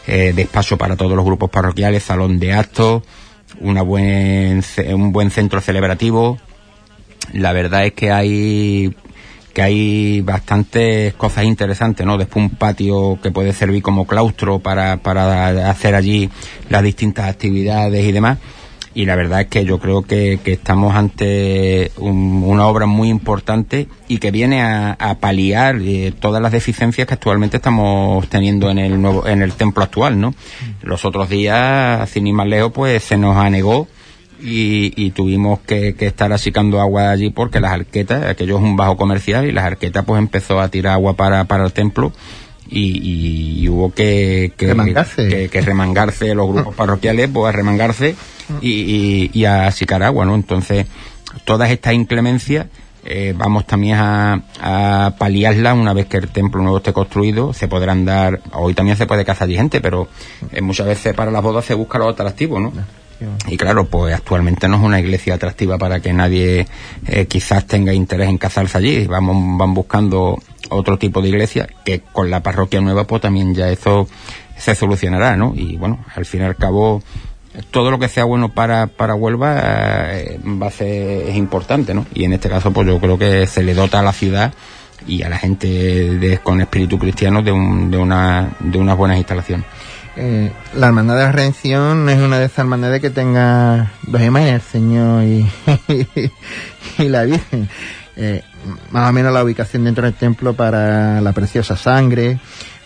eh, 0.06 0.32
despacho 0.34 0.76
para 0.76 0.96
todos 0.96 1.12
los 1.14 1.24
grupos 1.24 1.48
parroquiales, 1.50 2.02
salón 2.02 2.40
de 2.40 2.54
actos, 2.54 3.02
una 3.62 3.82
buen, 3.82 4.62
un 4.92 5.12
buen 5.12 5.30
centro 5.30 5.60
celebrativo, 5.60 6.38
la 7.32 7.52
verdad 7.52 7.86
es 7.86 7.92
que 7.92 8.10
hay 8.10 8.94
que 9.52 9.62
hay 9.62 10.20
bastantes 10.22 11.12
cosas 11.14 11.44
interesantes, 11.44 12.06
¿no? 12.06 12.16
Después 12.16 12.44
un 12.44 12.56
patio 12.56 13.18
que 13.22 13.30
puede 13.30 13.52
servir 13.52 13.82
como 13.82 14.06
claustro 14.06 14.60
para, 14.60 14.96
para 14.96 15.70
hacer 15.70 15.94
allí 15.94 16.30
las 16.70 16.82
distintas 16.82 17.26
actividades 17.26 18.02
y 18.04 18.12
demás. 18.12 18.38
Y 18.94 19.06
la 19.06 19.16
verdad 19.16 19.40
es 19.42 19.46
que 19.46 19.64
yo 19.64 19.78
creo 19.78 20.02
que, 20.02 20.38
que 20.44 20.52
estamos 20.52 20.94
ante 20.94 21.92
un- 21.96 22.42
una 22.46 22.66
obra 22.66 22.84
muy 22.86 23.08
importante 23.08 23.88
y 24.06 24.18
que 24.18 24.30
viene 24.30 24.60
a, 24.60 24.92
a 24.92 25.14
paliar 25.14 25.76
eh, 25.80 26.12
todas 26.18 26.42
las 26.42 26.52
deficiencias 26.52 27.06
que 27.08 27.14
actualmente 27.14 27.56
estamos 27.56 28.28
teniendo 28.28 28.68
en 28.70 28.78
el 28.78 29.00
nuevo, 29.00 29.26
en 29.26 29.40
el 29.40 29.54
templo 29.54 29.82
actual, 29.82 30.20
¿no? 30.20 30.34
Los 30.82 31.06
otros 31.06 31.30
días, 31.30 32.08
sin 32.10 32.26
ir 32.26 32.34
más 32.34 32.46
lejos, 32.46 32.72
pues 32.72 33.02
se 33.02 33.16
nos 33.16 33.36
anegó 33.36 33.88
y, 34.44 35.10
tuvimos 35.12 35.60
que, 35.60 35.94
que 35.94 36.06
estar 36.06 36.32
achicando 36.32 36.80
agua 36.80 37.10
allí 37.10 37.30
porque 37.30 37.60
las 37.60 37.70
arquetas, 37.72 38.24
aquello 38.24 38.56
es 38.56 38.62
un 38.62 38.76
bajo 38.76 38.96
comercial 38.96 39.46
y 39.46 39.52
las 39.52 39.64
arquetas 39.64 40.04
pues 40.04 40.18
empezó 40.18 40.60
a 40.60 40.68
tirar 40.68 40.94
agua 40.94 41.14
para, 41.14 41.44
para 41.44 41.64
el 41.64 41.72
templo 41.72 42.12
y, 42.72 43.62
y- 43.64 43.68
hubo 43.68 43.92
que, 43.92 44.52
que, 44.56 44.66
Remangarse. 44.68 45.28
que, 45.28 45.48
que 45.48 45.60
remangarse 45.60 46.34
los 46.34 46.48
grupos 46.48 46.74
parroquiales, 46.74 47.28
pues 47.32 47.52
a 47.52 47.56
remangarse 47.56 48.14
y, 48.60 48.70
y, 48.70 49.30
y 49.32 49.44
a 49.44 49.66
achicar 49.66 50.02
agua, 50.02 50.24
¿no? 50.24 50.34
Entonces, 50.34 50.86
todas 51.44 51.70
estas 51.70 51.94
inclemencias 51.94 52.66
eh, 53.04 53.34
vamos 53.36 53.66
también 53.66 53.96
a, 53.98 54.42
a 54.60 55.14
paliarlas 55.18 55.76
una 55.76 55.92
vez 55.92 56.06
que 56.06 56.18
el 56.18 56.28
templo 56.28 56.62
nuevo 56.62 56.76
esté 56.78 56.92
construido. 56.92 57.52
Se 57.52 57.66
podrán 57.66 58.04
dar, 58.04 58.40
hoy 58.52 58.74
también 58.74 58.96
se 58.96 59.06
puede 59.06 59.24
cazar 59.24 59.48
gente, 59.48 59.80
pero 59.80 60.08
eh, 60.52 60.60
muchas 60.60 60.86
veces 60.86 61.12
para 61.14 61.30
las 61.32 61.42
bodas 61.42 61.64
se 61.64 61.74
busca 61.74 61.98
lo 61.98 62.08
atractivo, 62.08 62.60
¿no? 62.60 62.72
Y 63.48 63.56
claro, 63.56 63.86
pues 63.86 64.14
actualmente 64.14 64.68
no 64.68 64.76
es 64.76 64.82
una 64.82 65.00
iglesia 65.00 65.34
atractiva 65.34 65.78
para 65.78 66.00
que 66.00 66.12
nadie 66.12 66.66
eh, 67.06 67.26
quizás 67.26 67.66
tenga 67.66 67.92
interés 67.92 68.28
en 68.28 68.38
casarse 68.38 68.78
allí. 68.78 69.06
Vamos, 69.06 69.58
van 69.58 69.74
buscando 69.74 70.38
otro 70.70 70.98
tipo 70.98 71.20
de 71.20 71.28
iglesia 71.28 71.68
que 71.84 72.00
con 72.00 72.30
la 72.30 72.42
parroquia 72.42 72.80
nueva 72.80 73.04
pues 73.04 73.22
también 73.22 73.54
ya 73.54 73.68
eso 73.68 74.08
se 74.56 74.74
solucionará, 74.74 75.36
¿no? 75.36 75.52
Y 75.54 75.76
bueno, 75.76 76.04
al 76.14 76.24
fin 76.24 76.42
y 76.42 76.44
al 76.44 76.56
cabo 76.56 77.02
todo 77.70 77.90
lo 77.90 77.98
que 77.98 78.08
sea 78.08 78.24
bueno 78.24 78.48
para, 78.50 78.86
para 78.86 79.14
Huelva 79.14 80.14
eh, 80.14 80.40
va 80.44 80.68
a 80.68 80.70
ser 80.70 81.28
es 81.28 81.36
importante, 81.36 81.94
¿no? 81.94 82.06
Y 82.14 82.24
en 82.24 82.32
este 82.32 82.48
caso 82.48 82.72
pues 82.72 82.86
yo 82.86 82.98
creo 82.98 83.18
que 83.18 83.46
se 83.46 83.62
le 83.62 83.74
dota 83.74 84.00
a 84.00 84.02
la 84.02 84.12
ciudad 84.12 84.52
y 85.06 85.22
a 85.22 85.28
la 85.28 85.38
gente 85.38 86.40
con 86.42 86.60
espíritu 86.60 86.98
cristiano 86.98 87.42
de, 87.42 87.52
un, 87.52 87.90
de, 87.90 87.98
una, 87.98 88.50
de 88.60 88.78
unas 88.78 88.96
buenas 88.96 89.18
instalaciones. 89.18 89.66
Eh, 90.16 90.52
la 90.74 90.88
Hermandad 90.88 91.16
de 91.16 91.22
la 91.22 91.32
Redención 91.32 92.08
es 92.08 92.20
una 92.20 92.38
de 92.38 92.46
esas 92.46 92.60
hermandades 92.60 93.00
que 93.00 93.10
tenga 93.10 93.92
dos 94.02 94.20
imágenes, 94.20 94.54
el 94.54 94.60
Señor 94.60 95.24
y, 96.98 97.08
la 97.08 97.22
Virgen. 97.24 97.68
Eh, 98.16 98.42
más 98.90 99.08
o 99.08 99.12
menos 99.12 99.32
la 99.32 99.42
ubicación 99.42 99.84
dentro 99.84 100.04
del 100.04 100.14
templo 100.14 100.52
para 100.52 101.20
la 101.22 101.32
preciosa 101.32 101.76
sangre, 101.76 102.38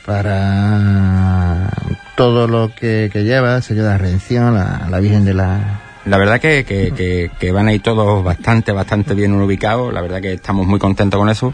para 0.04 1.68
todo 2.16 2.46
lo 2.46 2.72
que, 2.74 3.10
lleva, 3.12 3.56
el 3.56 3.62
sello 3.62 3.82
de 3.82 3.90
la 3.90 3.98
Redención, 3.98 4.54
la, 4.54 4.86
la 4.88 5.00
Virgen 5.00 5.24
de 5.24 5.34
la... 5.34 5.80
La 6.04 6.18
verdad 6.18 6.40
que, 6.40 6.64
que, 6.64 6.92
que, 6.92 7.32
que 7.40 7.50
van 7.50 7.66
ahí 7.66 7.80
todos 7.80 8.22
bastante, 8.22 8.70
bastante 8.70 9.14
bien 9.14 9.32
ubicados. 9.32 9.92
La 9.92 10.00
verdad 10.00 10.20
que 10.20 10.34
estamos 10.34 10.64
muy 10.64 10.78
contentos 10.78 11.18
con 11.18 11.28
eso. 11.28 11.52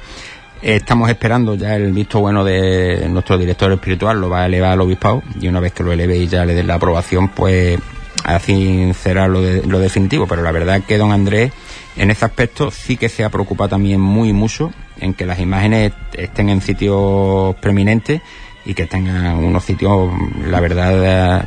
Estamos 0.63 1.11
esperando 1.11 1.57
ya 1.57 1.75
el 1.75 1.93
visto 1.93 2.21
bueno 2.21 2.45
de 2.45 3.07
nuestro 3.11 3.37
director 3.37 3.73
espiritual, 3.73 4.21
lo 4.21 4.29
va 4.31 4.43
a 4.43 4.47
elevar 4.47 4.73
al 4.73 4.81
obispado 4.81 5.23
y 5.41 5.49
una 5.49 5.59
vez 5.59 5.73
que 5.73 5.83
lo 5.83 5.91
eleve 5.93 6.17
y 6.19 6.29
ya 6.29 6.45
le 6.45 6.55
den 6.55 6.69
la 6.69 6.75
aprobación, 6.75 7.29
pues 7.31 7.81
así 8.25 8.93
será 8.95 9.27
lo, 9.27 9.41
de- 9.43 9.67
lo 9.67 9.81
definitivo. 9.81 10.29
Pero 10.29 10.43
la 10.43 10.53
verdad 10.53 10.83
que 10.87 10.99
don 10.99 11.11
Andrés 11.11 11.53
en 11.97 12.13
ese 12.13 12.25
aspecto 12.25 12.71
sí 12.71 12.97
que 12.97 13.09
se 13.09 13.25
ha 13.25 13.31
preocupado 13.31 13.71
también 13.71 14.01
muy 14.01 14.33
mucho 14.33 14.71
en 15.01 15.15
que 15.15 15.27
las 15.27 15.41
imágenes 15.41 15.93
estén 16.13 16.49
en 16.49 16.61
sitios 16.61 17.57
preeminentes 17.57 18.21
y 18.65 18.75
que 18.75 18.87
tengan 18.87 19.39
unos 19.39 19.65
sitios, 19.65 20.13
la 20.47 20.61
verdad, 20.61 21.45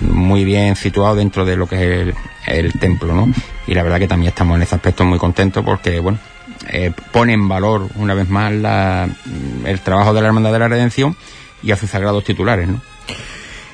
muy 0.00 0.44
bien 0.46 0.74
situados 0.76 1.18
dentro 1.18 1.44
de 1.44 1.56
lo 1.56 1.66
que 1.66 1.76
es 1.76 1.82
el, 1.82 2.14
el 2.46 2.72
templo, 2.80 3.14
¿no? 3.14 3.28
Y 3.66 3.74
la 3.74 3.82
verdad 3.82 3.98
que 3.98 4.08
también 4.08 4.30
estamos 4.30 4.56
en 4.56 4.62
ese 4.62 4.74
aspecto 4.74 5.04
muy 5.04 5.18
contentos 5.18 5.62
porque, 5.62 6.00
bueno, 6.00 6.18
eh, 6.70 6.92
pone 7.12 7.32
en 7.32 7.48
valor 7.48 7.88
una 7.96 8.14
vez 8.14 8.28
más 8.28 8.52
la, 8.52 9.08
el 9.64 9.80
trabajo 9.80 10.12
de 10.14 10.20
la 10.20 10.28
Hermandad 10.28 10.52
de 10.52 10.58
la 10.58 10.68
Redención 10.68 11.16
y 11.62 11.70
a 11.72 11.76
sus 11.76 11.90
sagrados 11.90 12.24
titulares, 12.24 12.68
¿no? 12.68 12.80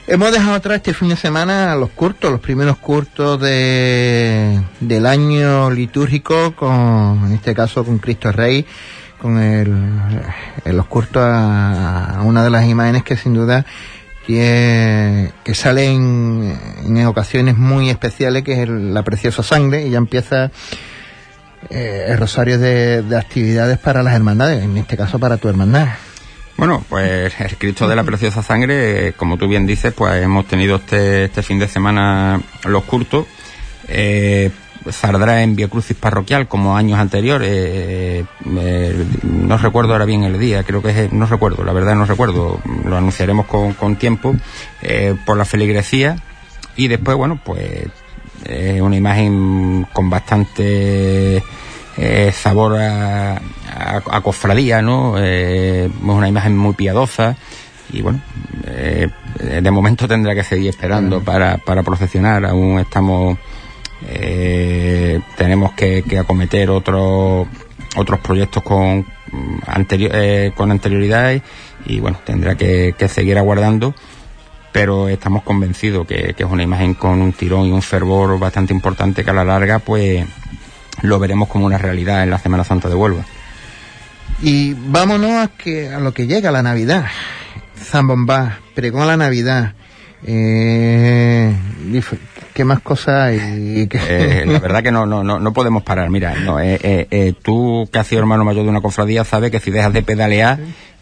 Hemos 0.06 0.32
dejado 0.32 0.54
atrás 0.54 0.78
este 0.78 0.92
fin 0.92 1.08
de 1.10 1.16
semana 1.16 1.76
los 1.76 1.90
curtos, 1.90 2.32
los 2.32 2.40
primeros 2.40 2.78
curtos 2.78 3.40
de, 3.40 4.60
del 4.80 5.06
año 5.06 5.70
litúrgico, 5.70 6.52
con, 6.56 7.26
en 7.26 7.32
este 7.32 7.54
caso 7.54 7.84
con 7.84 7.98
Cristo 7.98 8.32
Rey, 8.32 8.66
con 9.20 9.38
el, 9.38 9.70
los 10.64 10.86
curtos 10.86 11.22
a, 11.24 12.22
una 12.24 12.42
de 12.42 12.50
las 12.50 12.64
imágenes 12.66 13.04
que 13.04 13.16
sin 13.16 13.34
duda 13.34 13.64
que, 14.26 15.30
que 15.44 15.54
sale 15.54 15.84
en, 15.92 16.58
en 16.84 17.06
ocasiones 17.06 17.56
muy 17.56 17.88
especiales, 17.90 18.42
que 18.42 18.54
es 18.54 18.58
el- 18.60 18.92
la 18.92 19.02
preciosa 19.04 19.42
sangre, 19.44 19.86
y 19.86 19.90
ya 19.90 19.98
empieza 19.98 20.50
eh, 21.68 22.06
el 22.08 22.18
rosario 22.18 22.58
de, 22.58 23.02
de 23.02 23.16
actividades 23.16 23.78
para 23.78 24.02
las 24.02 24.14
hermandades, 24.14 24.64
en 24.64 24.76
este 24.76 24.96
caso 24.96 25.18
para 25.18 25.36
tu 25.36 25.48
hermandad. 25.48 25.88
Bueno, 26.56 26.84
pues 26.88 27.32
el 27.40 27.56
Cristo 27.56 27.88
de 27.88 27.96
la 27.96 28.04
Preciosa 28.04 28.42
Sangre, 28.42 29.14
como 29.16 29.38
tú 29.38 29.48
bien 29.48 29.66
dices, 29.66 29.94
pues 29.94 30.22
hemos 30.22 30.46
tenido 30.46 30.76
este, 30.76 31.24
este 31.24 31.42
fin 31.42 31.58
de 31.58 31.68
semana 31.68 32.40
los 32.64 32.84
cultos. 32.84 33.26
Eh, 33.88 34.50
saldrá 34.90 35.42
en 35.42 35.56
Via 35.56 35.68
Crucis 35.68 35.96
Parroquial 35.96 36.48
como 36.48 36.76
años 36.76 36.98
anteriores. 36.98 37.48
eh, 37.50 38.24
eh, 38.58 39.06
no 39.22 39.56
recuerdo 39.56 39.92
ahora 39.92 40.04
bien 40.04 40.24
el 40.24 40.38
día, 40.38 40.62
creo 40.62 40.82
que 40.82 40.90
es, 40.90 41.12
no 41.12 41.26
recuerdo, 41.26 41.64
la 41.64 41.72
verdad 41.72 41.94
no 41.94 42.04
recuerdo. 42.04 42.60
Lo 42.84 42.96
anunciaremos 42.96 43.46
con, 43.46 43.72
con 43.72 43.96
tiempo 43.96 44.34
eh, 44.82 45.14
por 45.24 45.36
la 45.36 45.44
feligresía. 45.44 46.16
Y 46.76 46.88
después, 46.88 47.16
bueno, 47.16 47.40
pues 47.44 47.86
eh, 48.44 48.80
una 48.80 48.96
imagen 48.96 49.86
con 49.92 50.10
bastante 50.10 51.42
eh, 51.96 52.32
sabor 52.32 52.76
a, 52.76 53.36
a, 53.36 54.02
a 54.10 54.20
cofradía, 54.20 54.82
¿no? 54.82 55.14
Eh, 55.18 55.86
es 55.86 56.02
una 56.02 56.28
imagen 56.28 56.56
muy 56.56 56.74
piadosa 56.74 57.36
y 57.92 58.02
bueno, 58.02 58.20
eh, 58.66 59.08
de 59.60 59.70
momento 59.70 60.06
tendrá 60.06 60.34
que 60.34 60.44
seguir 60.44 60.70
esperando 60.70 61.22
para, 61.22 61.58
para 61.58 61.82
procesionar, 61.82 62.44
aún 62.44 62.78
estamos, 62.78 63.36
eh, 64.06 65.20
tenemos 65.36 65.72
que, 65.72 66.02
que 66.02 66.18
acometer 66.18 66.70
otros 66.70 67.48
otros 67.96 68.20
proyectos 68.20 68.62
con, 68.62 69.04
anterior, 69.66 70.12
eh, 70.14 70.52
con 70.54 70.70
anterioridad 70.70 71.32
y, 71.32 71.42
y, 71.86 72.00
bueno, 72.00 72.20
tendrá 72.24 72.54
que, 72.54 72.94
que 72.96 73.08
seguir 73.08 73.36
aguardando 73.36 73.94
pero 74.72 75.08
estamos 75.08 75.42
convencidos 75.42 76.06
que, 76.06 76.34
que 76.34 76.42
es 76.44 76.48
una 76.50 76.62
imagen 76.62 76.94
con 76.94 77.20
un 77.20 77.32
tirón 77.32 77.66
y 77.66 77.72
un 77.72 77.82
fervor 77.82 78.38
bastante 78.38 78.72
importante 78.72 79.24
que 79.24 79.30
a 79.30 79.34
la 79.34 79.44
larga 79.44 79.78
pues 79.80 80.24
lo 81.02 81.18
veremos 81.18 81.48
como 81.48 81.66
una 81.66 81.78
realidad 81.78 82.22
en 82.22 82.30
la 82.30 82.38
Semana 82.38 82.64
Santa 82.64 82.88
de 82.88 82.94
Huelva. 82.94 83.24
Y 84.42 84.74
vámonos 84.74 85.30
a, 85.32 85.48
que, 85.48 85.88
a 85.90 85.98
lo 86.00 86.12
que 86.14 86.26
llega, 86.26 86.50
la 86.50 86.62
Navidad. 86.62 87.06
Zambombá, 87.76 88.58
pregón 88.74 89.02
a 89.02 89.06
la 89.06 89.16
Navidad. 89.16 89.74
Eh, 90.26 91.54
¿Qué 92.54 92.64
más 92.64 92.80
cosas 92.80 93.28
hay? 93.28 93.86
¿Qué- 93.88 93.98
Eh, 94.08 94.44
la 94.46 94.58
verdad 94.58 94.82
que 94.82 94.90
no, 94.92 95.06
no, 95.06 95.22
no, 95.24 95.38
no 95.40 95.52
podemos 95.52 95.82
parar. 95.82 96.10
Mira, 96.10 96.34
no, 96.34 96.60
eh, 96.60 96.78
eh, 96.82 97.06
eh, 97.10 97.34
tú 97.42 97.88
que 97.92 97.98
has 97.98 98.06
sido 98.06 98.20
hermano 98.20 98.44
mayor 98.44 98.64
de 98.64 98.70
una 98.70 98.80
cofradía 98.80 99.24
sabes 99.24 99.50
que 99.50 99.60
si 99.60 99.70
dejas 99.70 99.92
de 99.92 100.02
pedalear, 100.02 100.58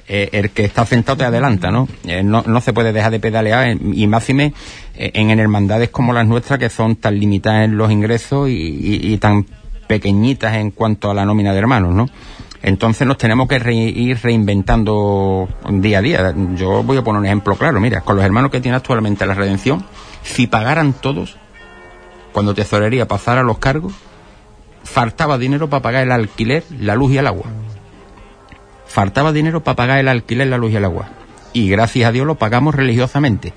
eh, 0.08 0.30
el 0.32 0.50
que 0.50 0.64
está 0.64 0.86
sentado 0.86 1.18
te 1.18 1.24
adelanta, 1.24 1.70
¿no? 1.70 1.86
Eh, 2.06 2.22
no, 2.22 2.42
se 2.62 2.72
puede 2.72 2.94
dejar 2.94 3.12
de 3.12 3.20
pedalear 3.20 3.68
eh, 3.68 3.78
y 3.92 4.06
máxime 4.06 4.54
en, 4.94 5.30
en 5.30 5.38
hermandades 5.38 5.90
como 5.90 6.14
las 6.14 6.26
nuestras 6.26 6.58
que 6.58 6.70
son 6.70 6.96
tan 6.96 7.18
limitadas 7.20 7.66
en 7.66 7.76
los 7.76 7.90
ingresos 7.92 8.48
y, 8.50 9.16
tan 9.18 9.44
pequeñitas 9.86 10.54
en 10.54 10.70
cuanto 10.70 11.10
a 11.10 11.14
la 11.14 11.24
nómina 11.24 11.52
de 11.52 11.58
hermanos, 11.58 11.94
¿no? 11.94 12.08
Entonces 12.62 13.06
nos 13.06 13.18
tenemos 13.18 13.48
que 13.48 13.56
ir 13.72 14.18
reinventando 14.22 15.48
día 15.70 15.98
a 15.98 16.02
día. 16.02 16.34
Yo 16.56 16.82
voy 16.82 16.96
a 16.98 17.04
poner 17.04 17.20
un 17.20 17.26
ejemplo 17.26 17.54
claro. 17.54 17.78
Mira, 17.80 18.00
con 18.00 18.16
los 18.16 18.24
hermanos 18.24 18.50
que 18.50 18.60
tiene 18.60 18.76
actualmente 18.76 19.26
la 19.26 19.34
redención, 19.34 19.84
si 20.22 20.46
pagaran 20.46 20.92
todos, 20.92 21.36
cuando 22.32 22.54
Tesorería 22.54 23.06
pasara 23.06 23.42
los 23.42 23.58
cargos, 23.58 23.92
faltaba 24.82 25.38
dinero 25.38 25.68
para 25.68 25.82
pagar 25.82 26.02
el 26.02 26.12
alquiler, 26.12 26.64
la 26.80 26.94
luz 26.94 27.12
y 27.12 27.18
el 27.18 27.26
agua. 27.26 27.46
Faltaba 28.88 29.32
dinero 29.32 29.62
para 29.62 29.76
pagar 29.76 29.98
el 29.98 30.08
alquiler, 30.08 30.48
la 30.48 30.58
luz 30.58 30.72
y 30.72 30.76
el 30.76 30.84
agua. 30.84 31.08
Y 31.52 31.68
gracias 31.68 32.08
a 32.08 32.12
Dios 32.12 32.26
lo 32.26 32.34
pagamos 32.36 32.74
religiosamente. 32.74 33.52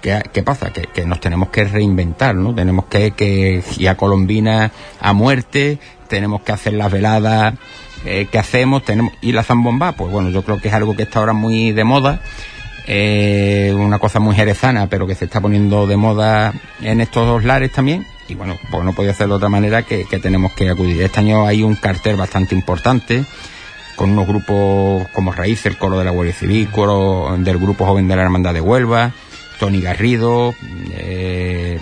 ¿Qué, 0.00 0.42
pasa? 0.42 0.70
Que, 0.70 1.06
nos 1.06 1.18
tenemos 1.18 1.48
que 1.48 1.64
reinventar, 1.64 2.34
¿no? 2.34 2.54
Tenemos 2.54 2.84
que, 2.86 3.12
que 3.12 3.62
ir 3.78 3.88
a 3.88 3.96
Colombina 3.96 4.70
a 5.00 5.12
muerte, 5.14 5.78
tenemos 6.08 6.42
que 6.42 6.52
hacer 6.52 6.74
las 6.74 6.92
veladas 6.92 7.54
eh, 8.04 8.28
que 8.30 8.38
hacemos, 8.38 8.84
tenemos, 8.84 9.14
y 9.22 9.32
la 9.32 9.42
zambomba, 9.42 9.92
pues 9.92 10.12
bueno, 10.12 10.28
yo 10.28 10.42
creo 10.42 10.60
que 10.60 10.68
es 10.68 10.74
algo 10.74 10.94
que 10.94 11.04
está 11.04 11.20
ahora 11.20 11.32
muy 11.32 11.72
de 11.72 11.84
moda, 11.84 12.20
eh, 12.86 13.74
una 13.74 13.98
cosa 13.98 14.20
muy 14.20 14.36
jerezana, 14.36 14.88
pero 14.88 15.06
que 15.06 15.14
se 15.14 15.24
está 15.24 15.40
poniendo 15.40 15.86
de 15.86 15.96
moda 15.96 16.52
en 16.82 17.00
estos 17.00 17.26
dos 17.26 17.44
lares 17.44 17.72
también, 17.72 18.06
y 18.28 18.34
bueno, 18.34 18.58
pues 18.70 18.84
no 18.84 18.92
podía 18.92 19.14
ser 19.14 19.28
de 19.28 19.34
otra 19.34 19.48
manera 19.48 19.84
que, 19.84 20.04
que 20.04 20.18
tenemos 20.18 20.52
que 20.52 20.68
acudir. 20.68 21.00
Este 21.00 21.20
año 21.20 21.46
hay 21.46 21.62
un 21.62 21.76
cartel 21.76 22.16
bastante 22.16 22.54
importante, 22.54 23.24
con 23.96 24.10
unos 24.10 24.26
grupos 24.26 25.08
como 25.12 25.32
Raíz, 25.32 25.64
el 25.66 25.76
coro 25.76 25.98
de 25.98 26.04
la 26.04 26.10
Guardia 26.10 26.34
Civil, 26.34 26.68
coro 26.70 27.36
del 27.38 27.58
grupo 27.58 27.86
joven 27.86 28.08
de 28.08 28.16
la 28.16 28.22
Hermandad 28.22 28.54
de 28.54 28.60
Huelva, 28.60 29.12
Tony 29.58 29.80
Garrido, 29.80 30.54
eh, 30.90 31.78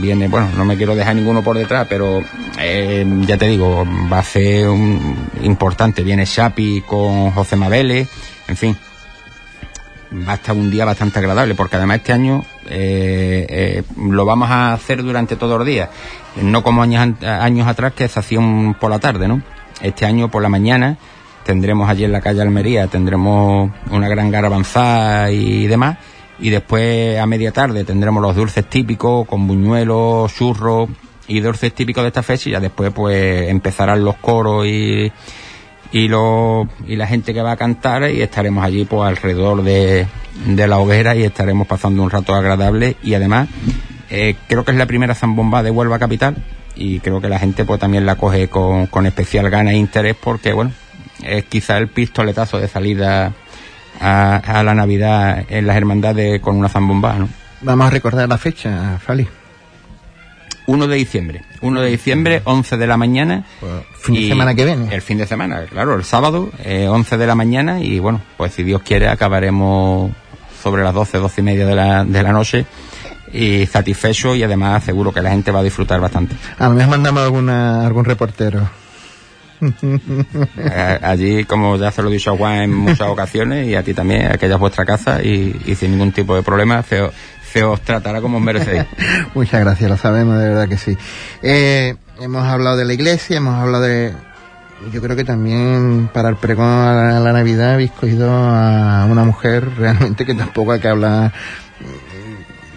viene, 0.00 0.28
bueno, 0.28 0.50
no 0.56 0.64
me 0.64 0.76
quiero 0.76 0.94
dejar 0.94 1.16
ninguno 1.16 1.42
por 1.42 1.56
detrás, 1.56 1.86
pero 1.88 2.22
eh, 2.58 3.06
ya 3.26 3.36
te 3.36 3.46
digo, 3.46 3.84
va 4.12 4.18
a 4.18 4.22
ser 4.22 4.68
un, 4.68 5.28
importante, 5.42 6.02
viene 6.02 6.24
Shapi 6.24 6.82
con 6.82 7.30
José 7.30 7.56
Mabele, 7.56 8.06
en 8.46 8.56
fin, 8.56 8.76
va 10.28 10.32
a 10.32 10.34
estar 10.36 10.54
un 10.54 10.70
día 10.70 10.84
bastante 10.84 11.18
agradable, 11.18 11.54
porque 11.54 11.76
además 11.76 11.98
este 11.98 12.12
año 12.12 12.44
eh, 12.66 13.46
eh, 13.48 13.82
lo 13.98 14.24
vamos 14.24 14.50
a 14.50 14.72
hacer 14.72 15.02
durante 15.02 15.36
todos 15.36 15.58
los 15.58 15.66
días, 15.66 15.88
no 16.40 16.62
como 16.62 16.82
años, 16.82 17.22
años 17.22 17.66
atrás 17.66 17.92
que 17.94 18.08
se 18.08 18.20
hacía 18.20 18.40
por 18.78 18.90
la 18.90 18.98
tarde, 18.98 19.28
¿no? 19.28 19.42
Este 19.80 20.06
año 20.06 20.30
por 20.30 20.42
la 20.42 20.48
mañana 20.48 20.98
tendremos 21.44 21.88
allí 21.88 22.04
en 22.04 22.12
la 22.12 22.20
calle 22.20 22.42
Almería, 22.42 22.86
tendremos 22.86 23.70
una 23.90 24.08
gran 24.08 24.30
garabanzada 24.30 25.30
y 25.30 25.66
demás, 25.66 25.98
y 26.38 26.50
después 26.50 27.18
a 27.18 27.26
media 27.26 27.52
tarde 27.52 27.84
tendremos 27.84 28.22
los 28.22 28.34
dulces 28.34 28.68
típicos 28.68 29.26
con 29.26 29.46
buñuelos, 29.46 30.34
churros 30.34 30.88
y 31.28 31.40
dulces 31.40 31.72
típicos 31.72 32.02
de 32.02 32.08
esta 32.08 32.22
fecha 32.22 32.48
y 32.48 32.52
ya 32.52 32.60
después 32.60 32.92
pues 32.92 33.48
empezarán 33.48 34.04
los 34.04 34.16
coros 34.16 34.66
y, 34.66 35.10
y, 35.92 36.08
lo, 36.08 36.68
y 36.86 36.96
la 36.96 37.06
gente 37.06 37.32
que 37.32 37.42
va 37.42 37.52
a 37.52 37.56
cantar 37.56 38.10
y 38.10 38.20
estaremos 38.20 38.64
allí 38.64 38.84
pues 38.84 39.08
alrededor 39.08 39.62
de, 39.62 40.06
de 40.46 40.66
la 40.66 40.78
hoguera 40.78 41.14
y 41.14 41.22
estaremos 41.22 41.66
pasando 41.66 42.02
un 42.02 42.10
rato 42.10 42.34
agradable 42.34 42.96
y 43.02 43.14
además 43.14 43.48
eh, 44.10 44.36
creo 44.48 44.64
que 44.64 44.72
es 44.72 44.76
la 44.76 44.86
primera 44.86 45.14
zambomba 45.14 45.62
de 45.62 45.70
Huelva 45.70 45.98
Capital 45.98 46.36
y 46.76 46.98
creo 47.00 47.20
que 47.20 47.28
la 47.28 47.38
gente 47.38 47.64
pues 47.64 47.80
también 47.80 48.04
la 48.04 48.16
coge 48.16 48.48
con, 48.48 48.86
con 48.86 49.06
especial 49.06 49.48
gana 49.48 49.70
e 49.70 49.76
interés 49.76 50.16
porque 50.20 50.52
bueno 50.52 50.72
es 51.22 51.44
quizá 51.44 51.78
el 51.78 51.88
pistoletazo 51.88 52.58
de 52.58 52.68
salida 52.68 53.32
a, 54.00 54.36
a 54.36 54.62
la 54.62 54.74
Navidad 54.74 55.44
en 55.48 55.66
las 55.66 55.76
hermandades 55.76 56.40
con 56.40 56.56
una 56.56 56.68
zambomba, 56.68 57.14
¿no? 57.14 57.28
Vamos 57.60 57.86
a 57.86 57.90
recordar 57.90 58.28
la 58.28 58.38
fecha, 58.38 58.98
Fali. 58.98 59.26
1 60.66 60.86
de 60.86 60.96
diciembre. 60.96 61.42
1 61.60 61.80
de 61.80 61.90
diciembre, 61.90 62.42
11 62.44 62.76
de 62.76 62.86
la 62.86 62.96
mañana. 62.96 63.44
fin 63.94 64.14
de 64.14 64.28
semana 64.28 64.54
que 64.54 64.64
viene. 64.64 64.94
El 64.94 65.02
fin 65.02 65.18
de 65.18 65.26
semana, 65.26 65.64
claro, 65.70 65.94
el 65.94 66.04
sábado, 66.04 66.50
eh, 66.64 66.88
11 66.88 67.16
de 67.16 67.26
la 67.26 67.34
mañana. 67.34 67.80
Y 67.80 67.98
bueno, 67.98 68.20
pues 68.36 68.52
si 68.52 68.62
Dios 68.62 68.82
quiere, 68.82 69.08
acabaremos 69.08 70.10
sobre 70.62 70.82
las 70.82 70.94
12, 70.94 71.18
12 71.18 71.40
y 71.40 71.44
media 71.44 71.66
de 71.66 71.74
la, 71.74 72.04
de 72.04 72.22
la 72.22 72.32
noche. 72.32 72.66
Y 73.32 73.66
satisfecho 73.66 74.34
y 74.34 74.42
además 74.42 74.84
seguro 74.84 75.12
que 75.12 75.20
la 75.20 75.30
gente 75.30 75.50
va 75.50 75.60
a 75.60 75.62
disfrutar 75.62 76.00
bastante. 76.00 76.36
A 76.58 76.68
lo 76.68 76.74
mejor 76.74 76.90
mandamos 76.90 77.22
alguna, 77.22 77.84
algún 77.84 78.04
reportero. 78.04 78.68
Allí, 81.02 81.44
como 81.44 81.76
ya 81.76 81.90
se 81.90 82.02
lo 82.02 82.08
he 82.10 82.12
dicho 82.12 82.32
a 82.32 82.36
Juan 82.36 82.54
en 82.62 82.74
muchas 82.74 83.08
ocasiones 83.08 83.66
y 83.68 83.74
a 83.74 83.82
ti 83.82 83.94
también, 83.94 84.26
aquella 84.32 84.54
es 84.54 84.60
vuestra 84.60 84.84
casa 84.84 85.22
y, 85.22 85.74
sin 85.78 85.92
ningún 85.92 86.12
tipo 86.12 86.34
de 86.34 86.42
problema 86.42 86.82
se, 86.82 87.00
os- 87.02 87.14
se 87.52 87.62
os 87.62 87.80
tratará 87.80 88.20
como 88.20 88.38
os 88.38 88.42
merecéis. 88.42 88.84
Muchas 89.34 89.60
gracias, 89.60 89.90
lo 89.90 89.96
sabemos, 89.96 90.38
de 90.38 90.48
verdad 90.48 90.68
que 90.68 90.76
sí. 90.76 90.96
Eh, 91.42 91.94
hemos 92.20 92.44
hablado 92.46 92.76
de 92.76 92.84
la 92.84 92.92
iglesia, 92.92 93.36
hemos 93.38 93.54
hablado 93.54 93.84
de... 93.84 94.12
Yo 94.92 95.00
creo 95.00 95.16
que 95.16 95.24
también 95.24 96.10
para 96.12 96.28
el 96.28 96.36
pregón 96.36 96.66
a 96.66 97.18
la, 97.18 97.32
Navidad 97.32 97.74
habéis 97.74 97.92
cogido 97.92 98.30
a 98.30 99.06
una 99.08 99.24
mujer 99.24 99.66
realmente 99.78 100.26
que 100.26 100.34
tampoco 100.34 100.72
hay 100.72 100.80
que 100.80 100.88
hablar 100.88 101.32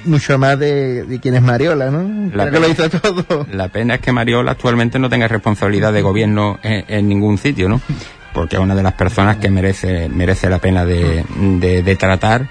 mucho 0.07 0.37
más 0.37 0.57
de, 0.59 1.03
de 1.03 1.19
quién 1.19 1.35
es 1.35 1.41
Mariola, 1.41 1.89
¿no? 1.91 2.29
La 2.35 2.47
Creo 2.47 2.61
que 2.61 2.67
lo 2.67 2.69
hizo 2.71 2.89
todo. 2.89 3.47
La 3.51 3.67
pena 3.67 3.95
es 3.95 4.01
que 4.01 4.11
Mariola 4.11 4.51
actualmente 4.51 4.99
no 4.99 5.09
tenga 5.09 5.27
responsabilidad 5.27 5.93
de 5.93 6.01
gobierno 6.01 6.59
en, 6.63 6.85
en 6.87 7.09
ningún 7.09 7.37
sitio, 7.37 7.69
¿no? 7.69 7.81
Porque 8.33 8.55
es 8.55 8.61
una 8.61 8.75
de 8.75 8.83
las 8.83 8.93
personas 8.93 9.37
que 9.37 9.49
merece, 9.49 10.09
merece 10.09 10.49
la 10.49 10.59
pena 10.59 10.85
de, 10.85 11.23
de, 11.37 11.83
de 11.83 11.95
tratar, 11.95 12.47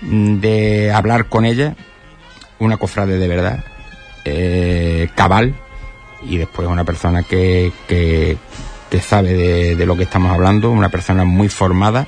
de 0.00 0.92
hablar 0.92 1.26
con 1.26 1.44
ella, 1.44 1.74
una 2.58 2.76
cofrade 2.76 3.18
de 3.18 3.28
verdad, 3.28 3.64
eh, 4.24 5.08
cabal, 5.14 5.54
y 6.22 6.36
después 6.36 6.68
una 6.68 6.84
persona 6.84 7.22
que, 7.22 7.72
que, 7.88 8.36
que 8.90 9.00
sabe 9.00 9.34
de, 9.34 9.76
de 9.76 9.86
lo 9.86 9.96
que 9.96 10.04
estamos 10.04 10.30
hablando, 10.32 10.70
una 10.70 10.88
persona 10.88 11.24
muy 11.24 11.48
formada, 11.48 12.06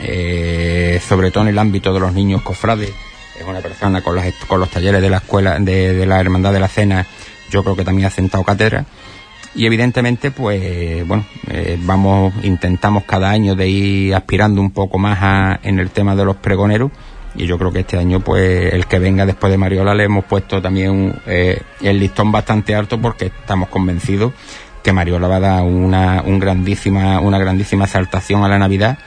eh, 0.00 1.00
sobre 1.06 1.30
todo 1.30 1.44
en 1.44 1.50
el 1.50 1.58
ámbito 1.58 1.94
de 1.94 2.00
los 2.00 2.12
niños 2.12 2.42
cofrades, 2.42 2.92
es 3.38 3.46
una 3.46 3.60
persona 3.60 4.00
con, 4.02 4.16
las, 4.16 4.32
con 4.46 4.60
los 4.60 4.70
talleres 4.70 5.00
de 5.02 5.10
la 5.10 5.18
escuela, 5.18 5.58
de, 5.58 5.92
de 5.94 6.06
la 6.06 6.20
Hermandad 6.20 6.52
de 6.52 6.60
la 6.60 6.68
Cena, 6.68 7.06
yo 7.50 7.62
creo 7.62 7.76
que 7.76 7.84
también 7.84 8.06
ha 8.06 8.10
sentado 8.10 8.44
cátedra. 8.44 8.84
Y 9.56 9.66
evidentemente, 9.66 10.30
pues, 10.32 11.06
bueno, 11.06 11.24
eh, 11.48 11.78
vamos, 11.80 12.32
intentamos 12.42 13.04
cada 13.04 13.30
año 13.30 13.54
de 13.54 13.68
ir 13.68 14.14
aspirando 14.14 14.60
un 14.60 14.72
poco 14.72 14.98
más 14.98 15.18
a- 15.22 15.60
en 15.62 15.78
el 15.78 15.90
tema 15.90 16.16
de 16.16 16.24
los 16.24 16.36
pregoneros. 16.36 16.90
Y 17.36 17.46
yo 17.46 17.58
creo 17.58 17.72
que 17.72 17.80
este 17.80 17.98
año, 17.98 18.20
pues, 18.20 18.72
el 18.72 18.86
que 18.86 18.98
venga 18.98 19.26
después 19.26 19.50
de 19.52 19.56
Mariola 19.58 19.94
le 19.94 20.04
hemos 20.04 20.24
puesto 20.24 20.60
también 20.62 21.14
eh, 21.26 21.60
el 21.82 21.98
listón 22.00 22.30
bastante 22.32 22.74
alto 22.74 23.00
porque 23.00 23.26
estamos 23.26 23.68
convencidos 23.68 24.32
que 24.82 24.92
Mariola 24.92 25.28
va 25.28 25.36
a 25.36 25.40
dar 25.40 25.62
una, 25.62 26.22
un 26.24 26.38
grandísima, 26.38 27.18
una 27.20 27.38
grandísima 27.38 27.84
exaltación 27.86 28.44
a 28.44 28.48
la 28.48 28.58
Navidad 28.58 28.98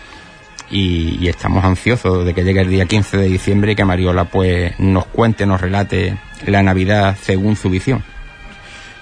y, 0.69 1.27
estamos 1.27 1.63
ansiosos 1.63 2.25
de 2.25 2.33
que 2.33 2.43
llegue 2.43 2.61
el 2.61 2.69
día 2.69 2.85
15 2.85 3.17
de 3.17 3.27
diciembre 3.27 3.71
y 3.71 3.75
que 3.75 3.85
Mariola 3.85 4.25
pues 4.25 4.77
nos 4.79 5.05
cuente, 5.05 5.45
nos 5.45 5.61
relate 5.61 6.17
la 6.45 6.61
Navidad 6.63 7.15
según 7.21 7.55
su 7.55 7.69
visión. 7.69 8.03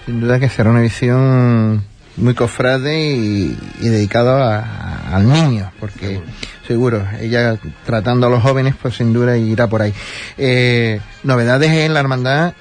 Sin 0.06 0.22
duda 0.22 0.40
que 0.40 0.50
será 0.50 0.70
una 0.70 0.82
visión 0.82 1.84
muy 2.18 2.34
cofrade 2.36 2.98
y, 3.16 3.58
y 3.82 3.88
dedicado 3.90 4.36
a- 4.42 4.60
a- 4.60 5.16
al 5.16 5.28
niño, 5.28 5.72
porque 5.80 6.22
seguro, 6.68 7.06
ella 7.20 7.58
tratando 7.86 8.28
a 8.28 8.30
los 8.30 8.42
jóvenes, 8.44 8.76
pues 8.82 8.96
sin 8.96 9.12
duda 9.14 9.38
irá 9.38 9.68
por 9.68 9.82
ahí. 9.82 9.94
Eh, 10.38 11.00
novedades 11.24 11.72
en 11.72 11.94
la 11.94 12.00
hermandad, 12.00 12.54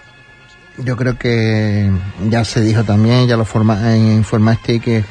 yo 0.79 0.97
creo 0.97 1.17
que 1.19 1.89
ya 2.29 2.45
se 2.45 2.63
dijo 2.63 2.83
también, 2.85 3.29
ya 3.29 3.37
lo 3.37 3.45
forma, 3.45 3.95
eh, 3.95 3.99
informaste 3.99 4.81
que 4.81 5.05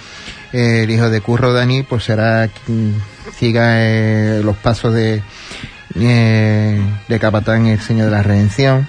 el 0.54 0.90
hijo 0.90 1.10
de 1.10 1.20
Curro 1.20 1.52
Dani, 1.52 1.84
pues 1.84 2.04
será 2.06 2.48
quien 2.48 2.96
siga 3.38 3.82
eh, 3.82 4.42
los 4.44 4.56
pasos 4.56 4.94
de, 4.94 5.22
eh, 6.00 6.82
de 7.08 7.20
Capatán 7.20 7.66
el 7.66 7.82
Señor 7.82 8.06
de 8.06 8.12
la 8.12 8.24
Redención. 8.24 8.88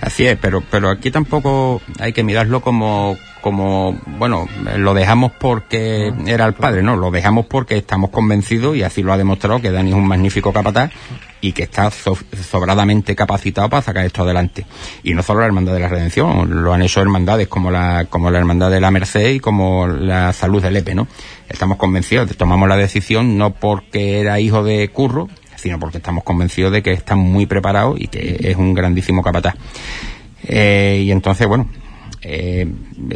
Así 0.00 0.26
es, 0.26 0.36
pero, 0.40 0.62
pero 0.70 0.90
aquí 0.90 1.10
tampoco 1.10 1.80
hay 1.98 2.12
que 2.12 2.22
mirarlo 2.22 2.60
como, 2.60 3.16
como, 3.40 3.98
bueno, 4.18 4.46
lo 4.76 4.92
dejamos 4.92 5.32
porque 5.32 6.12
era 6.26 6.44
el 6.46 6.52
padre, 6.52 6.82
no, 6.82 6.96
lo 6.96 7.10
dejamos 7.10 7.46
porque 7.46 7.78
estamos 7.78 8.10
convencidos 8.10 8.76
y 8.76 8.82
así 8.82 9.02
lo 9.02 9.12
ha 9.12 9.16
demostrado 9.16 9.60
que 9.60 9.70
Dani 9.70 9.90
es 9.90 9.96
un 9.96 10.06
magnífico 10.06 10.52
capataz 10.52 10.90
y 11.40 11.52
que 11.52 11.62
está 11.64 11.90
so- 11.90 12.16
sobradamente 12.50 13.16
capacitado 13.16 13.70
para 13.70 13.82
sacar 13.82 14.04
esto 14.04 14.22
adelante. 14.22 14.66
Y 15.02 15.14
no 15.14 15.22
solo 15.22 15.40
la 15.40 15.46
Hermandad 15.46 15.72
de 15.74 15.80
la 15.80 15.88
Redención, 15.88 16.62
lo 16.62 16.72
han 16.74 16.82
hecho 16.82 17.00
hermandades 17.00 17.48
como 17.48 17.70
la, 17.70 18.06
como 18.10 18.30
la 18.30 18.38
Hermandad 18.38 18.70
de 18.70 18.80
la 18.80 18.90
Merced 18.90 19.30
y 19.30 19.40
como 19.40 19.86
la 19.86 20.32
Salud 20.34 20.62
del 20.62 20.76
Epe, 20.76 20.94
¿no? 20.94 21.08
Estamos 21.48 21.78
convencidos, 21.78 22.36
tomamos 22.36 22.68
la 22.68 22.76
decisión 22.76 23.38
no 23.38 23.54
porque 23.54 24.20
era 24.20 24.40
hijo 24.40 24.62
de 24.62 24.88
Curro, 24.88 25.28
sino 25.56 25.78
porque 25.78 25.98
estamos 25.98 26.24
convencidos 26.24 26.72
de 26.72 26.82
que 26.82 26.92
está 26.92 27.16
muy 27.16 27.46
preparado 27.46 27.96
y 27.98 28.08
que 28.08 28.38
es 28.40 28.56
un 28.56 28.74
grandísimo 28.74 29.22
capataz. 29.22 29.54
Eh, 30.44 31.02
y 31.04 31.10
entonces, 31.10 31.46
bueno, 31.46 31.68
eh, 32.22 32.66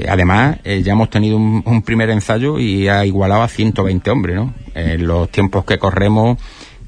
además 0.08 0.58
eh, 0.64 0.82
ya 0.82 0.92
hemos 0.92 1.10
tenido 1.10 1.36
un, 1.36 1.82
primer 1.82 2.10
ensayo 2.10 2.58
y 2.58 2.88
ha 2.88 3.04
igualado 3.06 3.42
a 3.42 3.48
120 3.48 4.10
hombres, 4.10 4.36
¿no? 4.36 4.54
En 4.74 5.06
los 5.06 5.30
tiempos 5.30 5.64
que 5.64 5.78
corremos, 5.78 6.38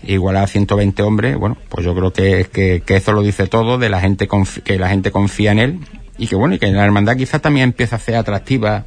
igualar 0.04 0.44
a 0.44 0.46
120 0.46 1.02
hombres, 1.02 1.36
bueno, 1.36 1.56
pues 1.68 1.84
yo 1.84 1.94
creo 1.94 2.12
que, 2.12 2.80
que, 2.84 2.96
eso 2.96 3.12
lo 3.12 3.22
dice 3.22 3.46
todo, 3.46 3.78
de 3.78 3.88
la 3.88 4.00
gente 4.00 4.28
que 4.64 4.78
la 4.78 4.88
gente 4.88 5.10
confía 5.10 5.52
en 5.52 5.58
él 5.58 5.78
y 6.18 6.26
que 6.26 6.36
bueno, 6.36 6.54
y 6.54 6.58
que 6.58 6.70
la 6.70 6.84
hermandad 6.84 7.16
quizás 7.16 7.40
también 7.40 7.70
empieza 7.70 7.96
a 7.96 7.98
ser 7.98 8.16
atractiva 8.16 8.84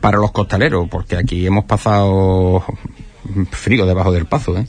para 0.00 0.18
los 0.18 0.32
costaleros, 0.32 0.88
porque 0.88 1.16
aquí 1.16 1.46
hemos 1.46 1.64
pasado 1.64 2.64
frío 3.50 3.86
debajo 3.86 4.12
del 4.12 4.26
paso, 4.26 4.56
¿eh? 4.56 4.66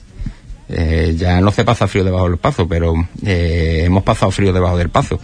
Eh, 0.70 1.16
ya 1.18 1.40
no 1.40 1.52
se 1.52 1.64
pasa 1.64 1.88
frío 1.88 2.04
debajo 2.04 2.30
del 2.30 2.38
paso, 2.38 2.68
pero 2.68 2.94
eh, 3.26 3.84
hemos 3.86 4.04
pasado 4.04 4.32
frío 4.32 4.52
debajo 4.52 4.78
del 4.78 4.90
paso. 4.90 5.20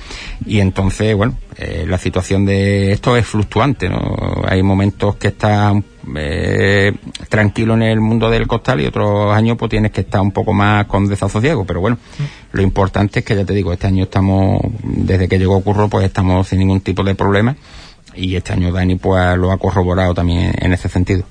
Y 0.45 0.59
entonces, 0.59 1.15
bueno, 1.15 1.37
eh, 1.57 1.85
la 1.87 1.97
situación 1.97 2.45
de 2.45 2.93
esto 2.93 3.15
es 3.17 3.25
fluctuante, 3.25 3.89
¿no? 3.89 4.43
Hay 4.47 4.63
momentos 4.63 5.15
que 5.17 5.29
estás 5.29 5.75
eh, 6.15 6.93
tranquilo 7.29 7.73
en 7.75 7.83
el 7.83 7.99
mundo 7.99 8.29
del 8.29 8.47
costal 8.47 8.81
y 8.81 8.85
otros 8.85 9.33
años 9.33 9.57
pues 9.57 9.69
tienes 9.69 9.91
que 9.91 10.01
estar 10.01 10.21
un 10.21 10.31
poco 10.31 10.53
más 10.53 10.85
con 10.87 11.07
desasosiego, 11.07 11.65
pero 11.65 11.81
bueno, 11.81 11.97
lo 12.51 12.61
importante 12.61 13.19
es 13.19 13.25
que 13.25 13.35
ya 13.35 13.45
te 13.45 13.53
digo, 13.53 13.71
este 13.73 13.87
año 13.87 14.03
estamos, 14.03 14.61
desde 14.83 15.27
que 15.27 15.37
llegó 15.37 15.61
Curro, 15.61 15.89
pues 15.89 16.05
estamos 16.05 16.47
sin 16.47 16.59
ningún 16.59 16.81
tipo 16.81 17.03
de 17.03 17.15
problema 17.15 17.55
y 18.15 18.35
este 18.35 18.53
año 18.53 18.71
Dani 18.71 18.95
pues 18.95 19.37
lo 19.37 19.51
ha 19.51 19.57
corroborado 19.57 20.13
también 20.13 20.53
en 20.57 20.73
ese 20.73 20.89
sentido. 20.89 21.23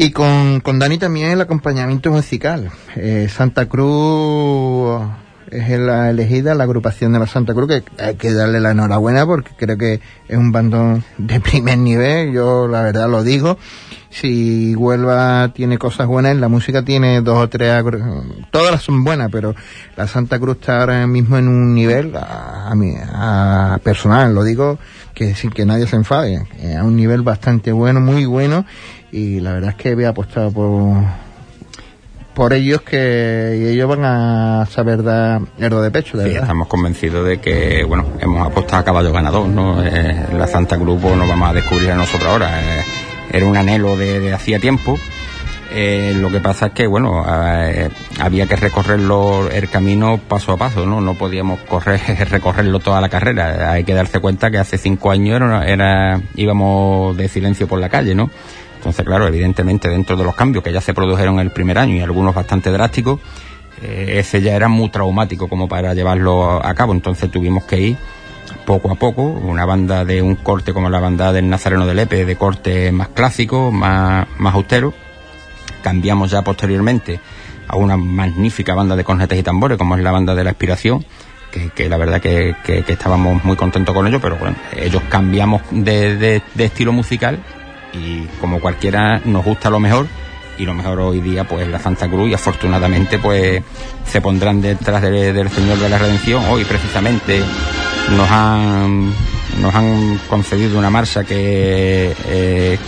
Y 0.00 0.12
con, 0.12 0.60
con 0.60 0.78
Dani 0.78 0.96
también 0.96 1.30
el 1.32 1.40
acompañamiento 1.40 2.12
musical. 2.12 2.70
Eh, 2.94 3.28
Santa 3.28 3.66
Cruz 3.66 5.02
es 5.50 5.76
la 5.76 6.10
elegida, 6.10 6.54
la 6.54 6.62
agrupación 6.62 7.12
de 7.12 7.18
la 7.18 7.26
Santa 7.26 7.52
Cruz, 7.52 7.66
que 7.66 7.82
hay 8.00 8.14
que 8.14 8.32
darle 8.32 8.60
la 8.60 8.70
enhorabuena 8.70 9.26
porque 9.26 9.50
creo 9.56 9.76
que 9.76 10.00
es 10.28 10.38
un 10.38 10.52
bandón 10.52 11.02
de 11.18 11.40
primer 11.40 11.78
nivel, 11.78 12.32
yo 12.32 12.68
la 12.68 12.82
verdad 12.82 13.10
lo 13.10 13.24
digo. 13.24 13.58
Si 14.10 14.72
Huelva 14.76 15.52
tiene 15.52 15.78
cosas 15.78 16.06
buenas, 16.06 16.36
la 16.36 16.48
música 16.48 16.84
tiene 16.84 17.20
dos 17.20 17.36
o 17.36 17.48
tres, 17.48 17.82
todas 18.52 18.80
son 18.80 19.02
buenas, 19.02 19.30
pero 19.32 19.56
la 19.96 20.06
Santa 20.06 20.38
Cruz 20.38 20.58
está 20.60 20.80
ahora 20.80 21.06
mismo 21.08 21.38
en 21.38 21.48
un 21.48 21.74
nivel, 21.74 22.14
a, 22.14 22.72
a 22.72 23.74
a 23.74 23.78
personal, 23.78 24.32
lo 24.32 24.44
digo, 24.44 24.78
que 25.12 25.34
sin 25.34 25.50
que 25.50 25.66
nadie 25.66 25.86
se 25.88 25.96
enfade, 25.96 26.46
a 26.78 26.84
un 26.84 26.96
nivel 26.96 27.22
bastante 27.22 27.72
bueno, 27.72 28.00
muy 28.00 28.24
bueno, 28.24 28.64
y 29.12 29.40
la 29.40 29.52
verdad 29.52 29.70
es 29.70 29.76
que 29.76 29.90
había 29.90 30.10
apostado 30.10 30.50
por, 30.52 31.02
por 32.34 32.52
ellos 32.52 32.82
que 32.82 33.58
y 33.60 33.66
ellos 33.74 33.88
van 33.88 34.04
a 34.04 34.66
saber 34.70 35.02
dar 35.02 35.40
de 35.58 35.90
pecho, 35.90 36.16
de 36.18 36.24
Sí, 36.24 36.28
verdad. 36.30 36.42
estamos 36.44 36.68
convencidos 36.68 37.26
de 37.26 37.40
que, 37.40 37.84
bueno, 37.84 38.04
hemos 38.20 38.46
apostado 38.46 38.82
a 38.82 38.84
caballo 38.84 39.12
ganador, 39.12 39.48
¿no? 39.48 39.82
Eh, 39.84 40.26
la 40.36 40.46
Santa 40.46 40.76
Cruz 40.78 41.00
pues, 41.02 41.16
no 41.16 41.26
vamos 41.26 41.50
a 41.50 41.52
descubrir 41.54 41.90
a 41.90 41.96
nosotros 41.96 42.28
ahora. 42.30 42.60
Eh, 42.60 42.84
era 43.32 43.46
un 43.46 43.56
anhelo 43.56 43.96
de, 43.96 44.20
de 44.20 44.32
hacía 44.32 44.58
tiempo. 44.60 44.98
Eh, 45.70 46.14
lo 46.18 46.30
que 46.30 46.40
pasa 46.40 46.66
es 46.68 46.72
que, 46.72 46.86
bueno, 46.86 47.26
eh, 47.28 47.90
había 48.20 48.46
que 48.46 48.56
recorrerlo 48.56 49.50
el 49.50 49.68
camino 49.68 50.18
paso 50.26 50.52
a 50.52 50.56
paso, 50.56 50.86
¿no? 50.86 51.02
No 51.02 51.12
podíamos 51.14 51.60
correr, 51.60 52.00
recorrerlo 52.30 52.78
toda 52.80 53.00
la 53.02 53.08
carrera. 53.10 53.70
Hay 53.72 53.84
que 53.84 53.92
darse 53.92 54.18
cuenta 54.20 54.50
que 54.50 54.56
hace 54.58 54.78
cinco 54.78 55.10
años 55.10 55.36
era, 55.36 55.66
era- 55.68 56.20
íbamos 56.36 57.16
de 57.18 57.28
silencio 57.28 57.66
por 57.68 57.80
la 57.80 57.88
calle, 57.90 58.14
¿no? 58.14 58.30
Entonces, 58.78 59.04
claro, 59.04 59.26
evidentemente 59.26 59.88
dentro 59.88 60.16
de 60.16 60.22
los 60.22 60.36
cambios 60.36 60.62
que 60.62 60.72
ya 60.72 60.80
se 60.80 60.94
produjeron 60.94 61.40
el 61.40 61.50
primer 61.50 61.78
año 61.78 61.96
y 61.96 62.00
algunos 62.00 62.32
bastante 62.32 62.70
drásticos, 62.70 63.18
eh, 63.82 64.14
ese 64.18 64.40
ya 64.40 64.54
era 64.54 64.68
muy 64.68 64.88
traumático 64.88 65.48
como 65.48 65.68
para 65.68 65.94
llevarlo 65.94 66.64
a 66.64 66.74
cabo. 66.74 66.92
Entonces 66.92 67.28
tuvimos 67.28 67.64
que 67.64 67.80
ir 67.80 67.96
poco 68.64 68.92
a 68.92 68.94
poco, 68.94 69.22
una 69.22 69.64
banda 69.64 70.04
de 70.04 70.22
un 70.22 70.36
corte 70.36 70.72
como 70.72 70.90
la 70.90 71.00
banda 71.00 71.32
del 71.32 71.50
Nazareno 71.50 71.86
de 71.86 71.94
Lepe, 71.94 72.24
de 72.24 72.36
corte 72.36 72.92
más 72.92 73.08
clásico, 73.08 73.72
más, 73.72 74.28
más 74.38 74.54
austero. 74.54 74.94
Cambiamos 75.82 76.30
ya 76.30 76.42
posteriormente 76.42 77.18
a 77.66 77.76
una 77.76 77.96
magnífica 77.96 78.74
banda 78.74 78.94
de 78.94 79.02
cornetes 79.02 79.38
y 79.38 79.42
tambores, 79.42 79.76
como 79.76 79.96
es 79.96 80.02
la 80.02 80.12
banda 80.12 80.36
de 80.36 80.44
la 80.44 80.50
Aspiración, 80.50 81.04
que, 81.74 81.88
la 81.88 81.96
verdad 81.96 82.20
que, 82.20 82.54
estábamos 82.86 83.42
muy 83.42 83.56
contentos 83.56 83.92
con 83.92 84.06
ellos, 84.06 84.20
pero 84.22 84.36
bueno, 84.36 84.56
ellos 84.76 85.02
cambiamos 85.08 85.62
de 85.72 86.42
estilo 86.56 86.92
musical 86.92 87.40
y 87.92 88.24
como 88.40 88.60
cualquiera 88.60 89.20
nos 89.24 89.44
gusta 89.44 89.70
lo 89.70 89.80
mejor 89.80 90.06
y 90.58 90.64
lo 90.64 90.74
mejor 90.74 90.98
hoy 91.00 91.20
día 91.20 91.44
pues 91.44 91.68
la 91.68 91.78
Santa 91.78 92.08
Cruz 92.08 92.28
y 92.30 92.34
afortunadamente 92.34 93.18
pues 93.18 93.62
se 94.06 94.20
pondrán 94.20 94.60
detrás 94.60 95.02
de- 95.02 95.32
del 95.32 95.50
Señor 95.50 95.78
de 95.78 95.88
la 95.88 95.98
Redención. 95.98 96.44
Hoy 96.50 96.64
precisamente 96.64 97.40
nos 98.16 98.30
han 98.30 99.12
nos 99.60 99.74
han 99.74 100.18
concedido 100.28 100.78
una 100.78 100.90
marcha 100.90 101.24
que 101.24 102.14
eh, 102.26 102.78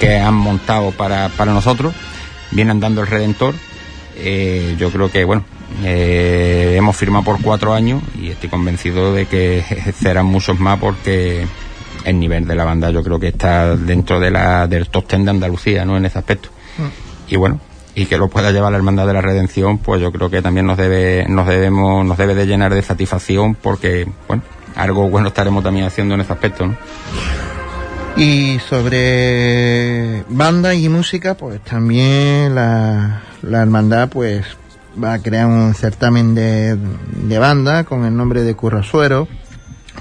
que 0.00 0.18
han 0.18 0.34
montado 0.34 0.90
para, 0.92 1.28
para 1.30 1.52
nosotros. 1.52 1.94
Viene 2.50 2.70
andando 2.72 3.00
el 3.00 3.06
Redentor. 3.06 3.54
Eh, 4.16 4.76
yo 4.78 4.90
creo 4.90 5.10
que 5.10 5.24
bueno 5.24 5.44
eh, 5.82 6.74
hemos 6.76 6.94
firmado 6.96 7.24
por 7.24 7.40
cuatro 7.40 7.72
años 7.74 8.02
y 8.20 8.28
estoy 8.28 8.48
convencido 8.48 9.12
de 9.12 9.26
que 9.26 9.64
serán 10.00 10.26
muchos 10.26 10.60
más 10.60 10.78
porque 10.78 11.46
el 12.04 12.18
nivel 12.18 12.46
de 12.46 12.54
la 12.54 12.64
banda 12.64 12.90
yo 12.90 13.02
creo 13.02 13.18
que 13.18 13.28
está 13.28 13.76
dentro 13.76 14.20
de 14.20 14.30
la 14.30 14.66
del 14.66 14.88
top 14.88 15.06
ten 15.06 15.24
de 15.24 15.30
Andalucía 15.30 15.84
no 15.84 15.96
en 15.96 16.06
ese 16.06 16.18
aspecto. 16.18 16.50
Y 17.28 17.36
bueno 17.36 17.60
y 17.96 18.06
que 18.06 18.18
lo 18.18 18.28
pueda 18.28 18.50
llevar 18.50 18.72
la 18.72 18.78
hermandad 18.78 19.06
de 19.06 19.12
la 19.12 19.20
redención 19.20 19.78
pues 19.78 20.00
yo 20.00 20.10
creo 20.12 20.28
que 20.28 20.42
también 20.42 20.66
nos 20.66 20.76
debe 20.76 21.26
nos 21.28 21.46
debemos 21.46 22.04
nos 22.04 22.18
debe 22.18 22.34
de 22.34 22.46
llenar 22.46 22.74
de 22.74 22.82
satisfacción 22.82 23.54
porque 23.54 24.08
bueno 24.26 24.42
algo 24.74 25.08
bueno 25.08 25.28
estaremos 25.28 25.62
también 25.62 25.86
haciendo 25.86 26.14
en 26.14 26.20
ese 26.20 26.32
aspecto 26.32 26.66
¿no? 26.66 26.76
Y 28.16 28.60
sobre 28.60 30.22
banda 30.28 30.72
y 30.72 30.88
música, 30.88 31.36
pues 31.36 31.60
también 31.62 32.54
la, 32.54 33.22
la 33.42 33.62
hermandad 33.62 34.08
pues 34.08 34.46
va 35.02 35.14
a 35.14 35.18
crear 35.18 35.46
un 35.46 35.74
certamen 35.74 36.34
de, 36.36 36.76
de 36.76 37.38
banda 37.40 37.82
con 37.82 38.04
el 38.04 38.16
nombre 38.16 38.42
de 38.42 38.54
Currasuero, 38.54 39.26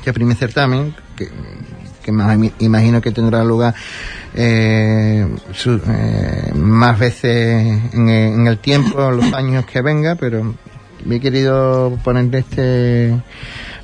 que 0.03 0.13
primer 0.13 0.37
certamen, 0.37 0.95
que, 1.15 1.27
que 2.03 2.11
me 2.11 2.51
imagino 2.59 3.01
que 3.01 3.11
tendrá 3.11 3.43
lugar 3.43 3.73
eh, 4.35 5.27
eh, 5.65 6.51
más 6.53 6.99
veces 6.99 7.81
en 7.93 8.09
en 8.09 8.47
el 8.47 8.59
tiempo, 8.59 9.09
los 9.11 9.33
años 9.33 9.65
que 9.65 9.81
venga, 9.81 10.15
pero 10.15 10.53
me 11.05 11.15
he 11.15 11.19
querido 11.19 11.97
poner 12.03 12.33
este, 12.35 13.13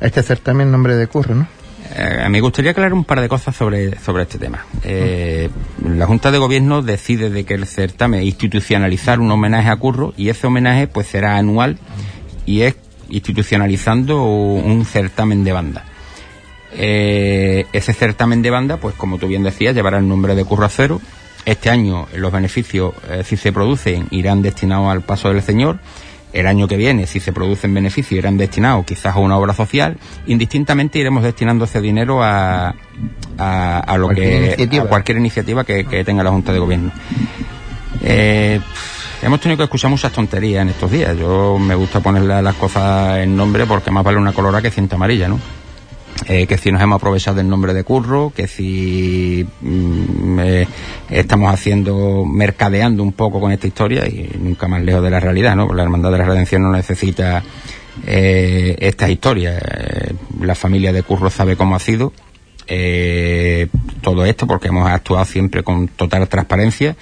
este 0.02 0.24
certamen 0.24 0.72
nombre 0.72 0.96
de 0.96 1.08
Curro, 1.08 1.36
¿no? 1.36 1.48
Eh, 1.96 2.28
me 2.30 2.40
gustaría 2.40 2.72
aclarar 2.72 2.94
un 2.94 3.04
par 3.04 3.20
de 3.20 3.28
cosas 3.28 3.56
sobre, 3.56 3.98
sobre 4.00 4.24
este 4.24 4.38
tema. 4.38 4.66
Eh, 4.84 5.50
la 5.84 6.06
Junta 6.06 6.32
de 6.32 6.38
Gobierno 6.38 6.82
decide 6.82 7.30
de 7.30 7.46
que 7.46 7.56
el 7.56 7.66
certamen 7.66 8.24
institucionalizar 8.24 9.20
un 9.20 9.32
homenaje 9.32 9.70
a 9.70 9.76
Curro 9.76 10.14
y 10.16 10.30
ese 10.30 10.46
homenaje 10.46 10.88
pues 10.88 11.08
será 11.08 11.38
anual 11.38 11.80
y 12.46 12.62
es 12.62 12.76
institucionalizando 13.10 14.24
un 14.24 14.86
certamen 14.86 15.44
de 15.44 15.52
banda. 15.52 15.86
Eh, 16.74 17.66
ese 17.74 17.94
certamen 17.94 18.42
de 18.42 18.50
banda, 18.52 18.78
pues 18.78 18.96
como 18.96 19.18
tú 19.18 19.28
bien 19.28 19.44
decías, 19.44 19.74
llevará 19.76 19.98
el 19.98 20.08
nombre 20.08 20.36
de 20.36 20.46
Curro 20.46 20.66
Acero. 20.66 21.02
Este 21.46 21.70
año 21.70 22.08
los 22.16 22.32
beneficios, 22.32 22.94
eh, 23.10 23.24
si 23.26 23.38
se 23.38 23.52
producen, 23.52 24.08
irán 24.12 24.42
destinados 24.42 24.92
al 24.92 25.02
paso 25.02 25.30
del 25.30 25.42
Señor. 25.42 25.80
El 26.32 26.46
año 26.46 26.68
que 26.68 26.78
viene, 26.78 27.08
si 27.08 27.20
se 27.20 27.34
producen 27.34 27.74
beneficios, 27.74 28.20
irán 28.20 28.38
destinados 28.38 28.86
quizás 28.86 29.16
a 29.16 29.20
una 29.20 29.36
obra 29.36 29.54
social. 29.56 29.98
Indistintamente 30.28 31.00
iremos 31.00 31.24
destinando 31.24 31.66
ese 31.66 31.82
dinero 31.82 32.22
a, 32.22 32.76
a, 33.40 33.80
a 33.80 33.98
lo 33.98 34.06
Cualquier 34.08 34.30
que 34.30 34.46
iniciativa. 34.46 34.84
a 34.84 34.88
cualquier 34.88 35.18
iniciativa 35.18 35.64
que, 35.64 35.86
que 35.86 36.04
tenga 36.04 36.24
la 36.24 36.30
Junta 36.30 36.54
de 36.54 36.60
Gobierno. 36.60 36.92
Eh, 38.04 38.60
hemos 39.24 39.42
tenido 39.42 39.58
que 39.58 39.64
escuchar 39.64 39.90
muchas 39.90 40.12
tonterías 40.12 40.62
en 40.62 40.70
estos 40.70 40.92
días. 40.92 41.18
Yo 41.18 41.58
me 41.58 41.74
gusta 41.74 42.00
ponerle 42.00 42.40
las 42.44 42.56
cosas 42.56 43.18
en 43.18 43.36
nombre 43.36 43.66
porque 43.66 43.90
más 43.90 44.04
vale 44.04 44.20
una 44.20 44.32
colora 44.34 44.62
que 44.62 44.70
cinta 44.70 44.98
amarilla, 44.98 45.28
¿no? 45.30 45.40
Eh, 46.28 46.46
que 46.48 46.58
si 46.58 46.72
nos 46.72 46.82
hemos 46.82 46.98
aprovechado 46.98 47.38
del 47.38 47.48
nombre 47.50 47.74
de 47.74 47.84
Curro, 47.84 48.32
que 48.36 48.48
si 48.48 49.48
mm, 49.62 50.40
eh, 50.40 50.68
estamos 51.10 51.52
haciendo, 51.54 52.26
mercadeando 52.26 53.02
un 53.04 53.14
poco 53.14 53.40
con 53.40 53.52
esta 53.52 53.68
historia 53.68 54.06
y 54.08 54.30
nunca 54.40 54.68
más 54.68 54.84
lejos 54.84 55.02
de 55.02 55.10
la 55.10 55.20
realidad, 55.20 55.56
¿no? 55.56 55.74
La 55.74 55.82
Hermandad 55.84 56.12
de 56.12 56.18
la 56.20 56.26
Redención 56.26 56.62
no 56.62 56.72
necesita 56.72 57.42
eh, 58.06 58.76
estas 58.80 59.10
historias. 59.10 59.62
Eh, 59.64 60.14
la 60.42 60.56
familia 60.56 60.92
de 60.94 61.04
Curro 61.04 61.30
sabe 61.30 61.56
cómo 61.56 61.76
ha 61.76 61.80
sido 61.80 62.12
todo 64.02 64.26
esto 64.26 64.46
porque 64.46 64.68
hemos 64.68 64.88
actuado 64.88 65.26
siempre 65.26 65.64
con 65.64 65.88
total 65.88 66.28
transparencia 66.28 66.96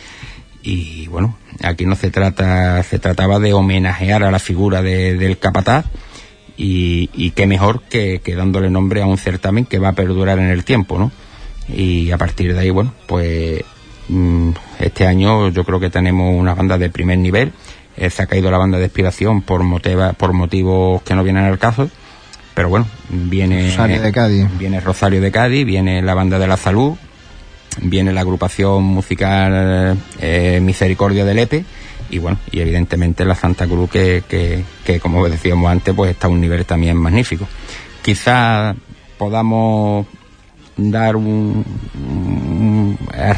y 0.63 1.07
bueno, 1.07 1.37
aquí 1.61 1.85
no 1.85 1.95
se 1.95 2.09
trata, 2.09 2.81
se 2.83 2.99
trataba 2.99 3.37
de 3.39 3.51
homenajear 3.53 4.23
a 4.23 4.31
la 4.31 4.39
figura 4.39 4.81
de- 4.81 5.15
del 5.17 5.37
capataz 5.37 5.85
y, 6.57 7.09
y 7.13 7.31
qué 7.31 7.45
mejor 7.47 7.81
que, 7.83 8.19
que 8.23 8.35
dándole 8.35 8.69
nombre 8.69 9.01
a 9.01 9.05
un 9.05 9.17
certamen 9.17 9.65
que 9.65 9.79
va 9.79 9.89
a 9.89 9.93
perdurar 9.93 10.39
en 10.39 10.49
el 10.49 10.63
tiempo, 10.63 10.97
¿no? 10.97 11.11
Y 11.69 12.11
a 12.11 12.17
partir 12.17 12.53
de 12.53 12.59
ahí, 12.59 12.69
bueno, 12.69 12.93
pues 13.07 13.61
mm, 14.09 14.49
este 14.79 15.05
año 15.05 15.49
yo 15.49 15.63
creo 15.63 15.79
que 15.79 15.89
tenemos 15.89 16.33
una 16.33 16.55
banda 16.55 16.77
de 16.77 16.89
primer 16.89 17.17
nivel. 17.19 17.51
Eh, 17.97 18.09
se 18.09 18.23
ha 18.23 18.27
caído 18.27 18.49
la 18.51 18.57
banda 18.57 18.77
de 18.77 18.85
expiración 18.85 19.41
por, 19.41 19.63
motiva- 19.63 20.13
por 20.13 20.33
motivos 20.33 21.01
que 21.03 21.13
no 21.15 21.23
vienen 21.23 21.43
al 21.45 21.57
caso. 21.59 21.89
Pero 22.53 22.69
bueno, 22.69 22.87
viene 23.09 23.69
Rosario 23.69 24.01
de 24.01 24.11
Cádiz. 24.11 24.47
viene 24.57 24.79
Rosario 24.79 25.21
de 25.21 25.31
Cádiz, 25.31 25.65
viene 25.65 26.01
la 26.01 26.13
banda 26.15 26.39
de 26.39 26.47
la 26.47 26.57
salud, 26.57 26.93
viene 27.81 28.13
la 28.13 28.21
agrupación 28.21 28.83
musical 28.83 29.97
eh, 30.19 30.59
Misericordia 30.61 31.23
del 31.25 31.35
Lepe 31.35 31.65
y 32.09 32.19
bueno, 32.19 32.37
y 32.51 32.59
evidentemente 32.59 33.25
la 33.25 33.35
Santa 33.35 33.67
Cruz 33.67 33.89
que, 33.89 34.23
que, 34.27 34.63
que, 34.85 34.99
como 34.99 35.27
decíamos 35.27 35.71
antes 35.71 35.93
pues 35.93 36.11
está 36.11 36.27
a 36.27 36.29
un 36.29 36.41
nivel 36.41 36.65
también 36.65 36.97
magnífico. 36.97 37.47
Quizá 38.01 38.75
podamos 39.17 40.05
dar 40.77 41.15
un, 41.15 41.65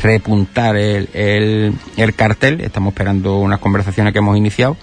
repuntar 0.02 0.76
el, 0.76 1.10
el, 1.14 1.74
el 1.98 2.16
cartel, 2.16 2.62
estamos 2.62 2.92
esperando 2.92 3.38
unas 3.38 3.60
conversaciones 3.60 4.14
que 4.14 4.20
hemos 4.20 4.38
iniciado 4.38 4.76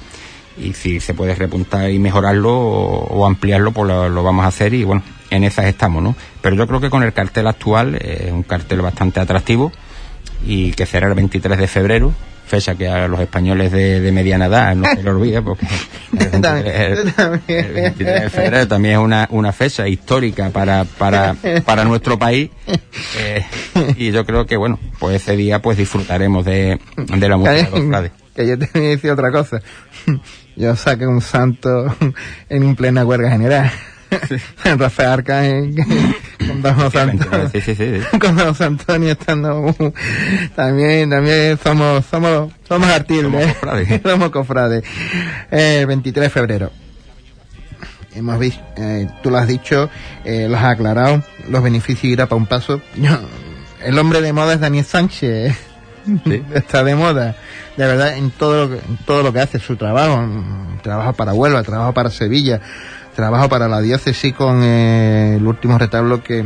y 0.59 0.73
si 0.73 1.01
se 1.01 1.15
puede 1.15 1.35
repuntar 1.35 1.91
y 1.91 1.99
mejorarlo 1.99 2.51
o, 2.51 3.07
o 3.09 3.27
ampliarlo, 3.27 3.73
pues 3.73 3.89
lo, 3.89 4.09
lo, 4.09 4.23
vamos 4.23 4.45
a 4.45 4.49
hacer 4.49 4.73
y 4.73 4.85
bueno, 4.85 5.03
en 5.31 5.45
esas 5.45 5.67
estamos, 5.67 6.03
¿no? 6.03 6.17
Pero 6.41 6.57
yo 6.57 6.67
creo 6.67 6.81
que 6.81 6.91
con 6.91 7.03
el 7.03 7.13
cartel 7.13 7.47
actual 7.47 7.97
es 7.97 8.33
un 8.33 8.43
cartel 8.43 8.81
bastante 8.81 9.21
atractivo 9.21 9.71
y 10.47 10.73
que 10.73 10.87
será 10.87 11.09
el 11.09 11.15
23 11.15 11.59
de 11.59 11.67
febrero, 11.67 12.13
fecha 12.47 12.75
que 12.77 12.89
a 12.89 13.09
los 13.09 13.21
españoles 13.21 13.73
de, 13.73 14.01
de 14.01 14.13
mediana 14.13 14.47
edad 14.47 14.75
no 14.77 14.87
se 14.89 15.03
le 15.03 15.11
olvida 15.11 15.43
porque 15.43 15.67
el 16.19 16.31
23, 16.31 17.15
el 17.49 17.73
23 17.73 18.23
de 18.23 18.31
febrero 18.31 18.69
también 18.69 18.95
es 18.95 19.01
una, 19.01 19.29
una 19.31 19.53
fecha 19.53 19.89
histórica 19.89 20.51
para, 20.51 20.85
para, 20.85 21.35
para 21.65 21.85
nuestro 21.85 22.19
país 22.19 22.51
eh, 23.19 23.45
y 23.97 24.13
yo 24.13 24.25
creo 24.25 24.47
que 24.47 24.57
bueno, 24.57 24.79
pues 24.99 25.23
ese 25.23 25.37
día 25.37 25.61
pues 25.61 25.77
disfrutaremos 25.77 26.45
de, 26.45 26.79
de 26.97 27.29
la 27.29 27.37
música 27.37 27.71
de 27.71 28.03
los 28.03 28.11
Que 28.35 28.47
yo 28.47 28.59
te 28.59 28.69
voy 28.73 28.87
a 28.87 28.91
decir 28.91 29.11
otra 29.11 29.33
cosa. 29.33 29.61
Yo 30.57 30.77
saqué 30.77 31.07
un 31.07 31.21
santo 31.21 31.95
en 32.49 32.65
un 32.65 32.77
plena 32.77 33.05
huelga 33.05 33.31
general. 33.31 33.71
Sí. 34.29 34.37
Rafael 34.77 35.11
Arcángel 35.11 35.75
con 36.47 36.63
Don 36.63 36.81
Antonio, 36.81 37.51
sí, 37.53 37.61
sí, 37.61 37.75
sí, 37.75 38.01
con 38.19 38.37
Don 38.37 38.49
José 38.49 38.65
Antonio 38.65 39.13
estando 39.13 39.75
también 40.55 41.11
también 41.11 41.59
somos 41.63 42.05
somos 42.07 42.53
somos 42.69 42.89
artildes 42.89 43.57
somos 44.03 44.31
cofrades. 44.31 44.85
Eh, 45.51 45.85
23 45.87 46.25
de 46.25 46.31
febrero. 46.31 46.73
Hemos 48.15 48.39
visto 48.39 48.63
eh, 48.77 49.09
tú 49.23 49.31
lo 49.31 49.39
has 49.39 49.47
dicho 49.47 49.91
eh, 50.25 50.47
lo 50.49 50.57
has 50.57 50.65
aclarado 50.65 51.23
los 51.49 51.63
beneficios 51.63 52.13
irá 52.13 52.27
para 52.27 52.37
un 52.37 52.47
paso. 52.47 52.81
Yo, 52.97 53.11
el 53.85 53.99
hombre 53.99 54.21
de 54.21 54.33
moda 54.33 54.55
es 54.55 54.61
Daniel 54.61 54.85
Sánchez. 54.85 55.57
Está 56.55 56.85
de 56.85 56.95
moda. 56.95 57.37
De 57.77 57.85
verdad 57.85 58.17
en 58.17 58.31
todo 58.31 58.67
lo 58.67 58.71
que, 58.71 58.87
en 58.87 58.97
todo 58.99 59.23
lo 59.23 59.33
que 59.33 59.41
hace 59.41 59.59
su 59.59 59.77
trabajo 59.77 60.25
trabaja 60.83 61.13
para 61.13 61.35
Huelva 61.35 61.63
trabaja 61.65 61.93
para 61.93 62.11
Sevilla 62.11 62.61
trabajo 63.17 63.49
para 63.49 63.67
la 63.67 63.81
diócesis 63.81 64.33
con 64.35 64.63
eh, 64.63 65.37
el 65.37 65.47
último 65.47 65.79
retablo 65.79 66.23
que, 66.23 66.45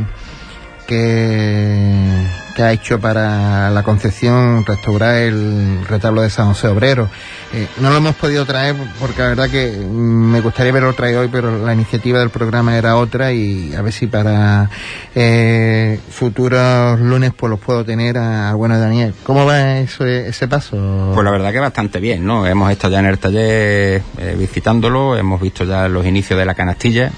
que, 0.91 2.61
ha 2.61 2.73
hecho 2.73 2.99
para 2.99 3.71
la 3.71 3.81
Concepción, 3.81 4.63
restaurar 4.65 5.15
el 5.15 5.83
retablo 5.87 6.21
de 6.21 6.29
San 6.29 6.47
José 6.49 6.67
Obrero. 6.67 7.09
Eh, 7.53 7.67
no 7.79 7.89
lo 7.89 7.97
hemos 7.97 8.15
podido 8.15 8.45
traer 8.45 8.75
porque 8.99 9.21
la 9.21 9.29
verdad 9.29 9.49
que 9.49 9.71
me 9.71 10.41
gustaría 10.41 10.71
haberlo 10.71 10.93
traído 10.93 11.21
hoy, 11.21 11.29
pero 11.31 11.65
la 11.65 11.73
iniciativa 11.73 12.19
del 12.19 12.29
programa 12.29 12.77
era 12.77 12.97
otra 12.97 13.31
y 13.31 13.73
a 13.73 13.81
ver 13.81 13.91
si 13.93 14.05
para 14.05 14.69
eh, 15.15 15.99
futuros 16.09 16.99
lunes 16.99 17.31
pues 17.35 17.49
los 17.49 17.59
puedo 17.59 17.83
tener 17.83 18.17
al 18.17 18.55
bueno 18.55 18.77
Daniel. 18.77 19.15
¿Cómo 19.23 19.45
va 19.45 19.79
eso, 19.79 20.05
ese 20.05 20.47
paso? 20.47 21.11
Pues 21.15 21.25
la 21.25 21.31
verdad 21.31 21.51
que 21.51 21.59
bastante 21.59 21.99
bien, 21.99 22.25
¿no? 22.25 22.45
Hemos 22.45 22.71
estado 22.71 22.93
ya 22.93 22.99
en 22.99 23.05
el 23.07 23.17
taller 23.17 24.03
eh, 24.19 24.35
visitándolo, 24.37 25.17
hemos 25.17 25.41
visto 25.41 25.63
ya 25.63 25.87
los 25.87 26.05
inicios 26.05 26.37
de 26.37 26.45
la 26.45 26.53
canastilla, 26.53 27.11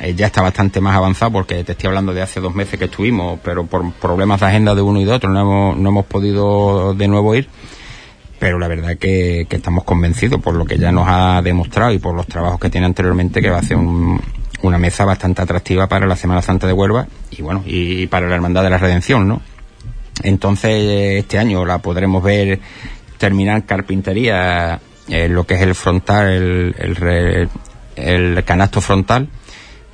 eh, 0.00 0.14
ya 0.14 0.26
está 0.26 0.42
bastante 0.42 0.80
más 0.80 0.96
avanzado 0.96 1.32
porque 1.32 1.64
te 1.64 1.72
estoy 1.72 1.88
hablando 1.88 2.14
de 2.14 2.22
hace 2.22 2.40
dos 2.40 2.54
meses 2.54 2.78
que 2.78 2.86
estuvimos, 2.86 3.38
pero 3.42 3.66
por 3.66 3.92
problemas 3.92 4.40
de 4.40 4.46
agenda 4.46 4.74
de 4.74 4.82
uno 4.82 5.00
y 5.00 5.04
de 5.04 5.12
otro 5.12 5.30
no 5.30 5.40
hemos, 5.40 5.76
no 5.76 5.88
hemos 5.88 6.06
podido 6.06 6.94
de 6.94 7.08
nuevo 7.08 7.34
ir. 7.34 7.48
Pero 8.38 8.58
la 8.58 8.68
verdad 8.68 8.96
que, 8.96 9.46
que, 9.48 9.56
estamos 9.56 9.82
convencidos 9.82 10.40
por 10.40 10.54
lo 10.54 10.64
que 10.64 10.78
ya 10.78 10.92
nos 10.92 11.06
ha 11.08 11.42
demostrado 11.42 11.92
y 11.92 11.98
por 11.98 12.14
los 12.14 12.26
trabajos 12.26 12.60
que 12.60 12.70
tiene 12.70 12.86
anteriormente 12.86 13.42
que 13.42 13.50
va 13.50 13.58
a 13.58 13.62
ser 13.62 13.76
un, 13.76 14.20
una 14.62 14.78
mesa 14.78 15.04
bastante 15.04 15.42
atractiva 15.42 15.88
para 15.88 16.06
la 16.06 16.16
Semana 16.16 16.42
Santa 16.42 16.66
de 16.66 16.72
Huelva 16.72 17.06
y 17.30 17.42
bueno, 17.42 17.62
y, 17.66 18.06
para 18.06 18.28
la 18.28 18.36
Hermandad 18.36 18.62
de 18.62 18.70
la 18.70 18.78
Redención, 18.78 19.26
¿no? 19.28 19.40
Entonces 20.22 21.18
este 21.18 21.38
año 21.38 21.64
la 21.64 21.78
podremos 21.78 22.22
ver 22.22 22.60
terminar 23.18 23.64
carpintería, 23.64 24.80
eh, 25.08 25.28
lo 25.28 25.44
que 25.44 25.54
es 25.54 25.62
el 25.62 25.74
frontal, 25.74 26.28
el, 26.28 26.74
el, 26.78 27.48
el 27.96 28.44
canasto 28.44 28.80
frontal, 28.80 29.28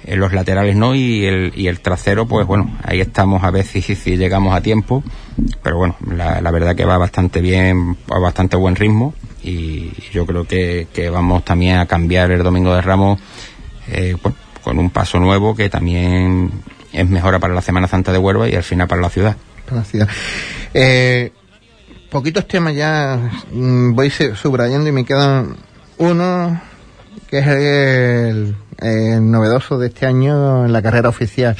en 0.06 0.20
los 0.20 0.32
laterales 0.32 0.76
no 0.76 0.94
y 0.94 1.24
el, 1.24 1.52
y 1.56 1.68
el 1.68 1.80
trasero 1.80 2.26
pues 2.26 2.46
bueno 2.46 2.78
ahí 2.82 3.00
estamos 3.00 3.42
a 3.42 3.50
ver 3.50 3.64
si, 3.64 3.80
llegamos 4.16 4.54
a 4.54 4.60
tiempo. 4.60 5.02
Pero 5.62 5.78
bueno 5.78 5.96
la, 6.06 6.50
verdad 6.50 6.76
que 6.76 6.84
va 6.84 6.98
bastante 6.98 7.40
bien 7.40 7.96
a 8.10 8.18
bastante 8.18 8.56
buen 8.56 8.76
ritmo 8.76 9.14
y 9.42 9.90
yo 10.12 10.26
creo 10.26 10.46
que, 10.46 10.86
que 10.92 11.10
vamos 11.10 11.44
también 11.44 11.78
a 11.78 11.86
cambiar 11.86 12.30
el 12.30 12.42
domingo 12.42 12.74
de 12.74 12.80
Ramos 12.80 13.20
eh, 13.88 14.16
bueno, 14.22 14.36
con 14.62 14.78
un 14.78 14.90
paso 14.90 15.18
nuevo 15.18 15.54
que 15.54 15.68
también 15.68 16.50
es 16.92 17.08
mejora 17.08 17.38
para 17.38 17.54
la 17.54 17.60
Semana 17.60 17.88
Santa 17.88 18.12
de 18.12 18.18
Huelva 18.18 18.48
y 18.48 18.54
al 18.54 18.62
final 18.62 18.88
para 18.88 19.02
la 19.02 19.10
ciudad. 19.10 19.36
Eh, 20.72 21.32
poquitos 22.10 22.46
temas 22.46 22.74
ya 22.74 23.18
mmm, 23.50 23.94
voy 23.94 24.10
subrayando 24.10 24.88
y 24.88 24.92
me 24.92 25.04
quedan 25.04 25.56
uno 25.98 26.60
que 27.28 27.38
es 27.38 27.46
el 27.46 29.30
novedoso 29.30 29.78
de 29.78 29.88
este 29.88 30.06
año 30.06 30.64
en 30.64 30.72
la 30.72 30.82
carrera 30.82 31.08
oficial. 31.08 31.56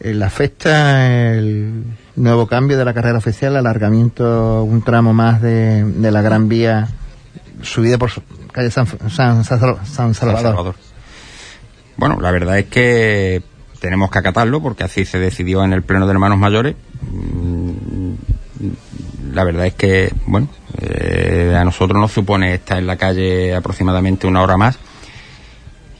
Eh, 0.00 0.14
la 0.14 0.26
afecta 0.26 1.32
el 1.34 1.84
nuevo 2.14 2.46
cambio 2.46 2.78
de 2.78 2.84
la 2.84 2.94
carrera 2.94 3.18
oficial, 3.18 3.56
alargamiento 3.56 4.62
un 4.62 4.82
tramo 4.82 5.12
más 5.12 5.42
de, 5.42 5.84
de 5.84 6.10
la 6.12 6.22
Gran 6.22 6.48
Vía, 6.48 6.88
subida 7.62 7.98
por 7.98 8.10
calle 8.52 8.70
San, 8.70 8.86
San, 8.86 9.10
San, 9.10 9.44
Salvador. 9.44 9.78
San 9.84 10.14
Salvador. 10.14 10.74
Bueno, 11.96 12.20
la 12.20 12.30
verdad 12.30 12.58
es 12.58 12.66
que 12.66 13.42
tenemos 13.80 14.10
que 14.10 14.18
acatarlo 14.18 14.62
porque 14.62 14.84
así 14.84 15.04
se 15.04 15.18
decidió 15.18 15.64
en 15.64 15.72
el 15.72 15.82
Pleno 15.82 16.06
de 16.06 16.12
Hermanos 16.12 16.38
Mayores. 16.38 16.76
La 19.32 19.44
verdad 19.44 19.66
es 19.66 19.74
que, 19.74 20.12
bueno, 20.26 20.48
eh, 20.80 21.54
a 21.56 21.64
nosotros 21.64 22.00
nos 22.00 22.12
supone 22.12 22.54
estar 22.54 22.78
en 22.78 22.86
la 22.86 22.96
calle 22.96 23.54
aproximadamente 23.54 24.26
una 24.26 24.42
hora 24.42 24.56
más 24.56 24.78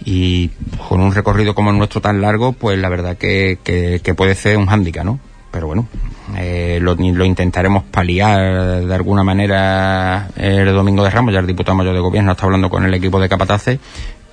y 0.04 0.50
con 0.88 1.00
un 1.00 1.12
recorrido 1.12 1.54
como 1.54 1.70
el 1.70 1.78
nuestro 1.78 2.00
tan 2.00 2.20
largo, 2.20 2.52
pues 2.52 2.78
la 2.78 2.88
verdad 2.88 3.16
que, 3.16 3.58
que, 3.62 4.14
puede 4.14 4.34
ser 4.34 4.56
un 4.56 4.66
hándicap, 4.66 5.04
¿no? 5.04 5.18
Pero 5.50 5.66
bueno, 5.66 5.88
eh, 6.36 6.78
lo, 6.80 6.94
intentaremos 7.24 7.84
paliar 7.84 8.86
de 8.86 8.94
alguna 8.94 9.24
manera 9.24 10.28
el 10.36 10.72
domingo 10.72 11.02
de 11.02 11.10
Ramos, 11.10 11.34
ya 11.34 11.40
el 11.40 11.46
diputado 11.46 11.76
mayor 11.76 11.94
de 11.94 12.00
gobierno 12.00 12.32
está 12.32 12.44
hablando 12.44 12.70
con 12.70 12.84
el 12.84 12.94
equipo 12.94 13.20
de 13.20 13.28
Capatace, 13.28 13.80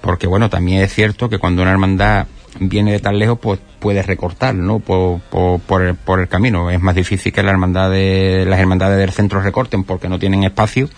porque 0.02 0.28
bueno, 0.28 0.50
también 0.50 0.82
es 0.82 0.93
cierto 0.93 1.30
que 1.30 1.39
cuando 1.39 1.62
una 1.62 1.72
hermandad 1.72 2.28
viene 2.60 2.91
de 2.91 2.99
tan 2.99 3.20
lejos, 3.20 3.39
pues 3.39 3.60
puede 3.80 4.01
recortar, 4.01 4.56
¿no? 4.56 4.80
Por, 4.80 5.20
por, 5.22 5.82
el, 5.82 5.95
por 5.95 6.20
el 6.20 6.28
camino. 6.28 6.70
Es 6.72 6.82
más 6.82 6.95
difícil 6.95 7.32
que 7.32 7.43
la 7.43 7.51
hermandad 7.51 7.91
de, 7.91 8.45
las 8.47 8.60
hermandades 8.60 8.97
del 8.97 9.12
centro 9.12 9.41
recorten 9.41 9.84
porque 9.84 10.10
no 10.10 10.20
tienen 10.20 10.43
espacio, 10.43 10.89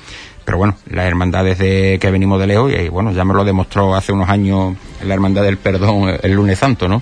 pero 0.46 0.58
bueno, 0.58 0.76
las 0.90 1.06
hermandades 1.06 1.58
de 1.58 1.98
que 2.00 2.12
venimos 2.12 2.40
de 2.40 2.48
lejos, 2.48 2.72
y 2.72 2.90
bueno, 2.90 3.12
ya 3.12 3.26
me 3.26 3.34
lo 3.34 3.44
demostró 3.44 3.96
hace 3.96 4.12
unos 4.12 4.30
años 4.30 4.76
la 5.04 5.14
hermandad 5.14 5.44
del 5.44 5.58
perdón 5.58 6.18
el 6.22 6.32
lunes 6.34 6.60
santo, 6.60 6.88
¿no? 6.88 7.02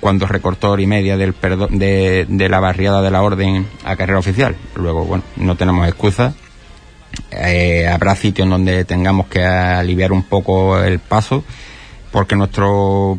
Cuando 0.00 0.26
recortó 0.26 0.72
hora 0.72 0.82
y 0.82 0.86
media 0.86 1.16
del 1.16 1.32
perdón, 1.32 1.78
de, 1.78 2.26
de 2.28 2.48
la 2.50 2.60
barriada 2.60 3.00
de 3.00 3.10
la 3.10 3.22
orden 3.22 3.66
a 3.84 3.96
carrera 3.96 4.18
oficial. 4.18 4.54
Luego, 4.74 5.04
bueno, 5.06 5.24
no 5.36 5.56
tenemos 5.56 5.88
excusa. 5.88 6.34
Eh, 7.30 7.86
habrá 7.86 8.14
sitios 8.14 8.48
donde 8.48 8.84
tengamos 8.84 9.26
que 9.26 9.44
aliviar 9.44 10.12
un 10.12 10.24
poco 10.24 10.78
el 10.82 10.98
paso, 10.98 11.44
porque 12.10 12.36
nuestro, 12.36 13.18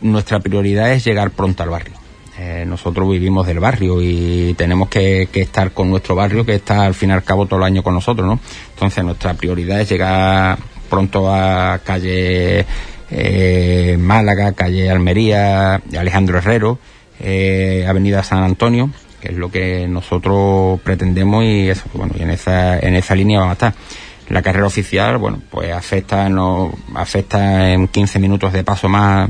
nuestra 0.00 0.40
prioridad 0.40 0.92
es 0.92 1.04
llegar 1.04 1.30
pronto 1.30 1.62
al 1.62 1.70
barrio. 1.70 1.94
Eh, 2.38 2.64
nosotros 2.66 3.10
vivimos 3.10 3.46
del 3.46 3.60
barrio 3.60 4.00
y 4.00 4.54
tenemos 4.56 4.88
que, 4.88 5.28
estar 5.30 5.72
con 5.72 5.90
nuestro 5.90 6.14
barrio 6.14 6.46
que 6.46 6.54
está 6.54 6.86
al 6.86 6.94
fin 6.94 7.10
y 7.10 7.12
al 7.12 7.22
cabo 7.22 7.44
todo 7.44 7.58
el 7.58 7.66
año 7.66 7.82
con 7.82 7.92
nosotros, 7.92 8.26
¿no? 8.26 8.40
Entonces 8.70 9.04
nuestra 9.04 9.34
prioridad 9.34 9.78
es 9.80 9.90
llegar 9.90 10.58
pronto 10.88 11.30
a 11.30 11.80
calle 11.84 12.64
eh, 13.10 13.96
Málaga, 14.00 14.52
calle 14.52 14.90
Almería, 14.90 15.82
Alejandro 15.98 16.38
Herrero, 16.38 16.78
eh, 17.18 17.84
Avenida 17.86 18.22
San 18.22 18.42
Antonio, 18.42 18.90
que 19.20 19.28
es 19.28 19.34
lo 19.34 19.50
que 19.50 19.86
nosotros 19.86 20.80
pretendemos 20.80 21.44
y 21.44 21.68
eso, 21.68 21.84
bueno, 21.92 22.14
y 22.18 22.22
en 22.22 22.30
esa, 22.30 22.78
en 22.78 22.94
esa 22.94 23.14
línea 23.14 23.40
vamos 23.40 23.50
a 23.50 23.68
estar. 23.68 23.74
La 24.30 24.40
carrera 24.42 24.66
oficial, 24.66 25.18
bueno, 25.18 25.42
pues 25.50 25.72
afecta, 25.72 26.28
no, 26.30 26.72
afecta 26.94 27.72
en 27.72 27.88
15 27.88 28.18
minutos 28.18 28.52
de 28.52 28.64
paso 28.64 28.88
más 28.88 29.28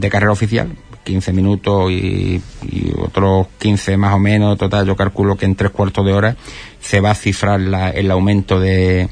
de 0.00 0.10
carrera 0.10 0.32
oficial, 0.32 0.70
15 1.04 1.32
minutos 1.32 1.90
y, 1.90 2.42
otros 2.98 3.46
15 3.58 3.96
más 3.96 4.14
o 4.14 4.18
menos, 4.18 4.58
total, 4.58 4.86
yo 4.86 4.96
calculo 4.96 5.36
que 5.36 5.44
en 5.44 5.54
tres 5.54 5.70
cuartos 5.70 6.04
de 6.04 6.12
hora 6.12 6.36
se 6.80 7.00
va 7.00 7.10
a 7.10 7.14
cifrar 7.14 7.60
la, 7.60 7.90
el 7.90 8.10
aumento 8.10 8.58
de, 8.58 9.08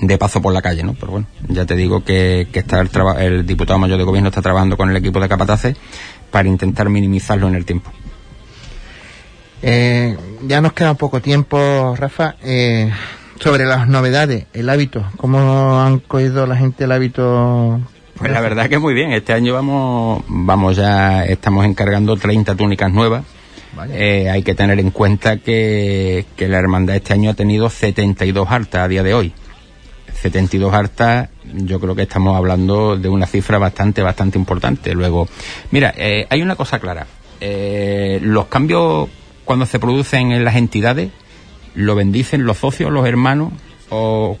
de 0.00 0.18
paso 0.18 0.40
por 0.40 0.52
la 0.52 0.62
calle, 0.62 0.82
¿no? 0.82 0.94
Pero 0.94 1.12
bueno, 1.12 1.26
ya 1.48 1.66
te 1.66 1.74
digo 1.76 2.04
que, 2.04 2.46
está 2.52 2.80
el, 2.80 2.90
el 3.18 3.46
diputado 3.46 3.78
mayor 3.78 3.98
de 3.98 4.04
gobierno 4.04 4.28
está 4.28 4.42
trabajando 4.42 4.76
con 4.76 4.90
el 4.90 4.96
equipo 4.96 5.20
de 5.20 5.28
Capataces 5.28 5.76
para 6.30 6.48
intentar 6.48 6.88
minimizarlo 6.88 7.48
en 7.48 7.54
el 7.56 7.64
tiempo. 7.64 7.90
Eh, 9.62 10.16
ya 10.46 10.60
nos 10.60 10.72
queda 10.72 10.94
poco 10.94 11.20
tiempo, 11.20 11.94
Rafa. 11.96 12.36
Eh, 12.42 12.90
sobre 13.40 13.64
las 13.64 13.88
novedades, 13.88 14.46
el 14.52 14.68
hábito, 14.68 15.04
¿cómo 15.16 15.80
han 15.80 15.98
cogido 15.98 16.46
la 16.46 16.56
gente 16.56 16.84
el 16.84 16.92
hábito 16.92 17.80
pues 18.20 18.32
la 18.32 18.40
verdad 18.40 18.68
que 18.68 18.78
muy 18.78 18.92
bien. 18.92 19.12
Este 19.12 19.32
año 19.32 19.54
vamos, 19.54 20.22
vamos 20.28 20.76
ya, 20.76 21.24
estamos 21.24 21.64
encargando 21.64 22.16
30 22.16 22.54
túnicas 22.54 22.92
nuevas. 22.92 23.24
Vale. 23.74 23.94
Eh, 23.96 24.30
hay 24.30 24.42
que 24.42 24.54
tener 24.54 24.78
en 24.78 24.90
cuenta 24.90 25.38
que, 25.38 26.26
que, 26.36 26.48
la 26.48 26.58
hermandad 26.58 26.96
este 26.96 27.14
año 27.14 27.30
ha 27.30 27.34
tenido 27.34 27.70
72 27.70 28.50
altas 28.50 28.82
a 28.82 28.88
día 28.88 29.02
de 29.02 29.14
hoy. 29.14 29.32
72 30.20 30.74
hartas, 30.74 31.30
yo 31.54 31.80
creo 31.80 31.94
que 31.94 32.02
estamos 32.02 32.36
hablando 32.36 32.98
de 32.98 33.08
una 33.08 33.26
cifra 33.26 33.56
bastante, 33.56 34.02
bastante 34.02 34.36
importante. 34.36 34.92
Luego, 34.92 35.26
mira, 35.70 35.94
eh, 35.96 36.26
hay 36.28 36.42
una 36.42 36.56
cosa 36.56 36.78
clara. 36.78 37.06
Eh, 37.40 38.18
los 38.22 38.46
cambios 38.46 39.08
cuando 39.46 39.64
se 39.64 39.78
producen 39.78 40.32
en 40.32 40.44
las 40.44 40.56
entidades, 40.56 41.10
lo 41.74 41.94
bendicen 41.94 42.44
los 42.44 42.58
socios, 42.58 42.92
los 42.92 43.06
hermanos, 43.06 43.52
o 43.88 44.36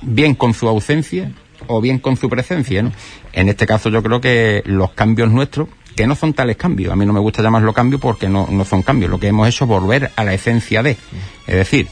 bien 0.00 0.34
con 0.34 0.54
su 0.54 0.66
ausencia 0.66 1.30
o 1.66 1.80
bien 1.80 1.98
con 1.98 2.16
su 2.16 2.28
presencia. 2.28 2.90
En 3.32 3.48
este 3.48 3.66
caso 3.66 3.88
yo 3.88 4.02
creo 4.02 4.20
que 4.20 4.62
los 4.66 4.92
cambios 4.92 5.30
nuestros, 5.30 5.68
que 5.96 6.06
no 6.06 6.14
son 6.14 6.32
tales 6.32 6.56
cambios, 6.56 6.92
a 6.92 6.96
mí 6.96 7.04
no 7.04 7.12
me 7.12 7.20
gusta 7.20 7.42
llamarlo 7.42 7.72
cambio 7.72 7.98
porque 7.98 8.28
no, 8.28 8.48
no 8.50 8.64
son 8.64 8.82
cambios, 8.82 9.10
lo 9.10 9.20
que 9.20 9.28
hemos 9.28 9.48
hecho 9.48 9.64
es 9.64 9.68
volver 9.68 10.10
a 10.16 10.24
la 10.24 10.34
esencia 10.34 10.82
de. 10.82 10.96
Es 11.46 11.54
decir, 11.54 11.88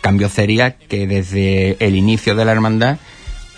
cambio 0.00 0.28
sería 0.28 0.76
que 0.76 1.06
desde 1.06 1.76
el 1.84 1.96
inicio 1.96 2.34
de 2.34 2.44
la 2.44 2.52
hermandad 2.52 2.98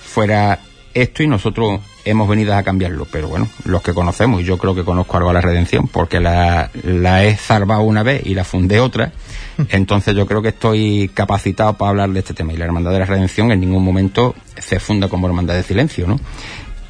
fuera 0.02 0.60
esto 0.94 1.22
y 1.22 1.26
nosotros 1.26 1.80
hemos 2.04 2.28
venido 2.28 2.54
a 2.54 2.62
cambiarlo. 2.62 3.06
Pero 3.10 3.28
bueno, 3.28 3.48
los 3.64 3.82
que 3.82 3.94
conocemos, 3.94 4.40
y 4.40 4.44
yo 4.44 4.58
creo 4.58 4.74
que 4.74 4.84
conozco 4.84 5.16
algo 5.16 5.30
a 5.30 5.34
la 5.34 5.40
redención, 5.40 5.88
porque 5.88 6.20
la, 6.20 6.70
la 6.82 7.24
he 7.24 7.36
salvado 7.36 7.82
una 7.82 8.02
vez 8.02 8.22
y 8.24 8.34
la 8.34 8.44
fundé 8.44 8.80
otra, 8.80 9.12
entonces 9.70 10.14
yo 10.14 10.26
creo 10.26 10.42
que 10.42 10.48
estoy 10.48 11.10
capacitado 11.12 11.74
para 11.74 11.90
hablar 11.90 12.10
de 12.10 12.20
este 12.20 12.34
tema. 12.34 12.52
Y 12.52 12.56
la 12.56 12.64
Hermandad 12.64 12.92
de 12.92 12.98
la 13.00 13.06
Redención 13.06 13.52
en 13.52 13.60
ningún 13.60 13.84
momento 13.84 14.34
se 14.58 14.80
funda 14.80 15.08
como 15.08 15.26
Hermandad 15.26 15.54
de 15.54 15.62
Silencio, 15.62 16.06
¿no? 16.06 16.20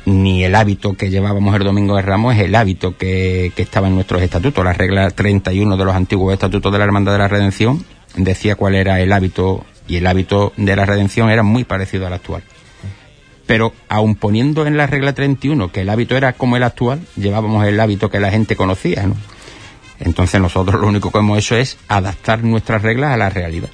Ni 0.05 0.45
el 0.45 0.55
hábito 0.55 0.95
que 0.95 1.11
llevábamos 1.11 1.55
el 1.55 1.63
Domingo 1.63 1.95
de 1.97 2.03
Ramos 2.03 2.35
es 2.35 2.41
el 2.41 2.55
hábito 2.55 2.97
que, 2.97 3.53
que 3.55 3.63
estaba 3.63 3.87
en 3.87 3.95
nuestros 3.95 4.21
estatutos. 4.21 4.65
La 4.65 4.73
regla 4.73 5.11
31 5.11 5.77
de 5.77 5.85
los 5.85 5.95
antiguos 5.95 6.33
estatutos 6.33 6.73
de 6.73 6.79
la 6.79 6.85
Hermandad 6.85 7.13
de 7.13 7.19
la 7.19 7.29
Redención 7.29 7.85
decía 8.17 8.57
cuál 8.57 8.75
era 8.75 9.01
el 9.01 9.13
hábito 9.13 9.65
y 9.89 9.97
el 9.97 10.07
hábito 10.07 10.53
de 10.57 10.77
la 10.77 10.87
redención 10.87 11.31
era 11.31 11.43
muy 11.43 11.65
parecido 11.65 12.07
al 12.07 12.13
actual. 12.13 12.43
Pero 13.47 13.73
aun 13.89 14.15
poniendo 14.15 14.67
en 14.67 14.77
la 14.77 14.87
regla 14.87 15.13
31 15.13 15.73
que 15.73 15.83
el 15.83 15.91
hábito 15.91 16.17
era 16.17 16.33
como 16.33 16.57
el 16.57 16.63
actual, 16.63 17.01
llevábamos 17.17 17.67
el 17.67 17.79
hábito 17.81 18.09
que 18.09 18.21
la 18.21 18.31
gente 18.31 18.57
conocía, 18.57 19.07
¿no? 19.07 19.17
Entonces 20.05 20.41
nosotros 20.41 20.81
lo 20.81 20.89
único 20.89 21.11
que 21.11 21.19
hemos 21.19 21.39
hecho 21.39 21.57
es 21.57 21.79
adaptar 21.89 22.43
nuestras 22.43 22.83
reglas 22.83 23.13
a 23.13 23.17
la 23.17 23.31
realidad 23.31 23.71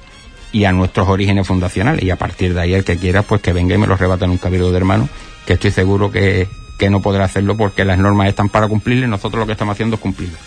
y 0.51 0.65
a 0.65 0.71
nuestros 0.71 1.07
orígenes 1.07 1.47
fundacionales 1.47 2.03
y 2.03 2.09
a 2.09 2.15
partir 2.15 2.53
de 2.53 2.61
ahí 2.61 2.73
el 2.73 2.83
que 2.83 2.97
quiera 2.97 3.21
pues 3.21 3.41
que 3.41 3.53
venga 3.53 3.75
y 3.75 3.77
me 3.77 3.87
lo 3.87 3.95
rebata 3.95 4.25
en 4.25 4.31
un 4.31 4.37
cabildo 4.37 4.71
de 4.71 4.77
hermanos 4.77 5.09
que 5.45 5.53
estoy 5.53 5.71
seguro 5.71 6.11
que, 6.11 6.47
que 6.77 6.89
no 6.89 7.01
podrá 7.01 7.25
hacerlo 7.25 7.57
porque 7.57 7.85
las 7.85 7.97
normas 7.99 8.27
están 8.27 8.49
para 8.49 8.67
cumplirlas 8.67 9.07
y 9.07 9.11
nosotros 9.11 9.39
lo 9.39 9.45
que 9.45 9.53
estamos 9.53 9.73
haciendo 9.73 9.95
es 9.95 10.01
cumplirlas. 10.01 10.39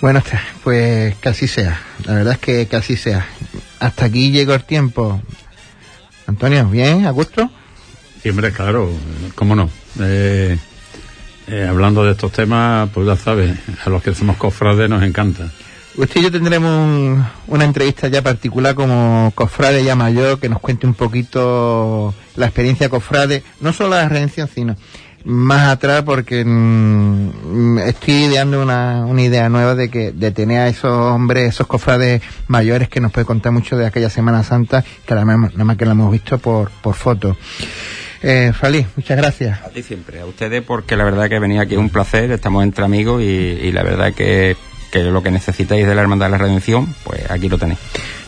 Bueno, 0.00 0.22
pues 0.62 1.16
que 1.16 1.28
así 1.28 1.48
sea. 1.48 1.80
La 2.04 2.14
verdad 2.14 2.34
es 2.34 2.38
que, 2.38 2.68
que 2.68 2.76
así 2.76 2.96
sea. 2.96 3.26
Hasta 3.80 4.04
aquí 4.04 4.30
llegó 4.30 4.54
el 4.54 4.64
tiempo. 4.64 5.20
Antonio, 6.26 6.66
¿bien? 6.66 7.06
¿A 7.06 7.10
gusto? 7.10 7.50
Siempre, 8.22 8.52
claro, 8.52 8.90
cómo 9.34 9.56
no. 9.56 9.70
Eh, 10.00 10.56
eh, 11.48 11.66
hablando 11.68 12.04
de 12.04 12.12
estos 12.12 12.32
temas, 12.32 12.88
pues 12.92 13.06
ya 13.06 13.16
sabes, 13.16 13.58
a 13.84 13.90
los 13.90 14.02
que 14.02 14.14
somos 14.14 14.36
cofrades 14.36 14.88
nos 14.88 15.02
encanta. 15.02 15.48
Usted 15.96 16.20
y 16.20 16.24
yo 16.24 16.30
tendremos 16.30 16.70
un- 16.70 17.24
una 17.48 17.64
entrevista 17.64 18.06
ya 18.08 18.22
particular 18.22 18.74
como 18.76 19.32
cofrade 19.34 19.82
ya 19.82 19.96
mayor 19.96 20.38
que 20.38 20.48
nos 20.48 20.60
cuente 20.60 20.86
un 20.86 20.94
poquito 20.94 22.14
la 22.36 22.46
experiencia 22.46 22.88
cofrade, 22.88 23.42
no 23.60 23.72
solo 23.72 23.90
la 23.90 24.08
redención, 24.08 24.48
sino 24.54 24.76
más 25.24 25.68
atrás 25.68 26.04
porque 26.04 26.44
mm, 26.44 27.78
estoy 27.80 28.14
ideando 28.26 28.62
una, 28.62 29.04
una 29.06 29.22
idea 29.22 29.48
nueva 29.48 29.74
de 29.74 29.90
que 29.90 30.12
de 30.12 30.30
tener 30.30 30.60
a 30.60 30.68
esos 30.68 30.92
hombres, 30.92 31.48
esos 31.54 31.66
cofrades 31.66 32.22
mayores 32.46 32.88
que 32.88 33.00
nos 33.00 33.10
puede 33.10 33.24
contar 33.26 33.50
mucho 33.50 33.76
de 33.76 33.84
aquella 33.86 34.08
Semana 34.08 34.44
Santa 34.44 34.84
que 35.04 35.14
además 35.14 35.52
nada 35.54 35.64
más 35.64 35.76
que 35.76 35.84
la 35.84 35.92
hemos 35.92 36.12
visto 36.12 36.38
por, 36.38 36.70
por 36.80 36.94
fotos. 36.94 37.36
Eh, 38.22 38.52
Fali, 38.52 38.86
muchas 38.96 39.16
gracias. 39.16 39.60
A 39.62 39.68
ti 39.68 39.82
siempre, 39.82 40.20
a 40.20 40.26
ustedes 40.26 40.62
porque 40.62 40.96
la 40.96 41.04
verdad 41.04 41.28
que 41.28 41.38
venía 41.38 41.62
aquí 41.62 41.74
es 41.74 41.80
un 41.80 41.90
placer, 41.90 42.30
estamos 42.30 42.62
entre 42.62 42.84
amigos 42.84 43.22
y, 43.22 43.24
y 43.24 43.72
la 43.72 43.82
verdad 43.82 44.12
que, 44.12 44.56
que 44.90 45.04
lo 45.04 45.22
que 45.22 45.30
necesitáis 45.30 45.86
de 45.86 45.94
la 45.94 46.02
Hermandad 46.02 46.26
de 46.26 46.32
la 46.32 46.38
Redención, 46.38 46.94
pues 47.04 47.30
aquí 47.30 47.48
lo 47.48 47.58
tenéis. 47.58 47.78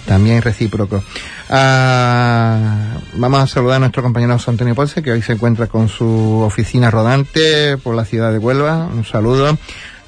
También 0.06 0.42
recíproco. 0.42 1.02
Ah, 1.48 2.98
vamos 3.14 3.40
a 3.40 3.46
saludar 3.46 3.76
a 3.76 3.80
nuestro 3.80 4.02
compañero 4.02 4.32
José 4.34 4.50
Antonio 4.50 4.74
Ponce, 4.74 5.02
que 5.02 5.12
hoy 5.12 5.22
se 5.22 5.32
encuentra 5.34 5.66
con 5.66 5.88
su 5.88 6.42
oficina 6.44 6.90
rodante 6.90 7.76
por 7.76 7.94
la 7.94 8.04
ciudad 8.04 8.32
de 8.32 8.38
Huelva. 8.38 8.86
Un 8.86 9.04
saludo. 9.04 9.56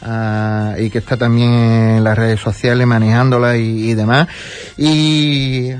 Ah, 0.05 0.75
y 0.79 0.91
que 0.91 0.99
está 0.99 1.17
también 1.17 1.53
en 1.53 2.05
las 2.05 2.19
redes 2.19 2.41
sociales 2.41 2.87
manejándola 2.87 3.57
y, 3.57 3.91
y 3.91 3.95
demás. 3.95 4.27
Y 4.77 5.71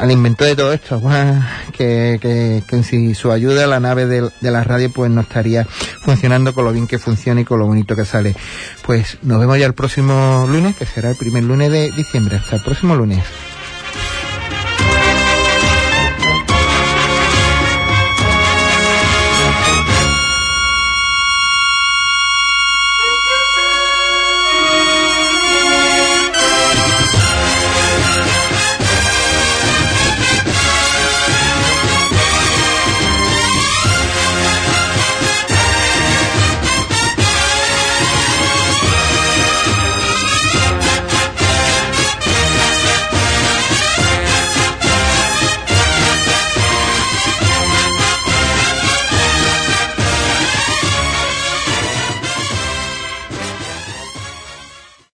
al 0.00 0.10
inventor 0.10 0.48
de 0.48 0.56
todo 0.56 0.72
esto, 0.72 1.00
Juan, 1.00 1.46
que, 1.72 2.18
que, 2.20 2.62
que 2.66 2.82
sin 2.82 3.14
su 3.14 3.32
ayuda 3.32 3.66
la 3.66 3.80
nave 3.80 4.06
de 4.06 4.30
la 4.50 4.64
radio 4.64 4.90
pues 4.92 5.10
no 5.10 5.22
estaría 5.22 5.64
funcionando 5.64 6.52
con 6.54 6.64
lo 6.64 6.72
bien 6.72 6.86
que 6.86 6.98
funciona 6.98 7.40
y 7.40 7.44
con 7.44 7.58
lo 7.58 7.66
bonito 7.66 7.96
que 7.96 8.04
sale. 8.04 8.34
Pues 8.84 9.18
nos 9.22 9.40
vemos 9.40 9.58
ya 9.58 9.66
el 9.66 9.74
próximo 9.74 10.46
lunes, 10.50 10.76
que 10.76 10.86
será 10.86 11.10
el 11.10 11.16
primer 11.16 11.44
lunes 11.44 11.70
de 11.70 11.90
diciembre. 11.92 12.36
Hasta 12.36 12.56
el 12.56 12.62
próximo 12.62 12.94
lunes. 12.96 13.24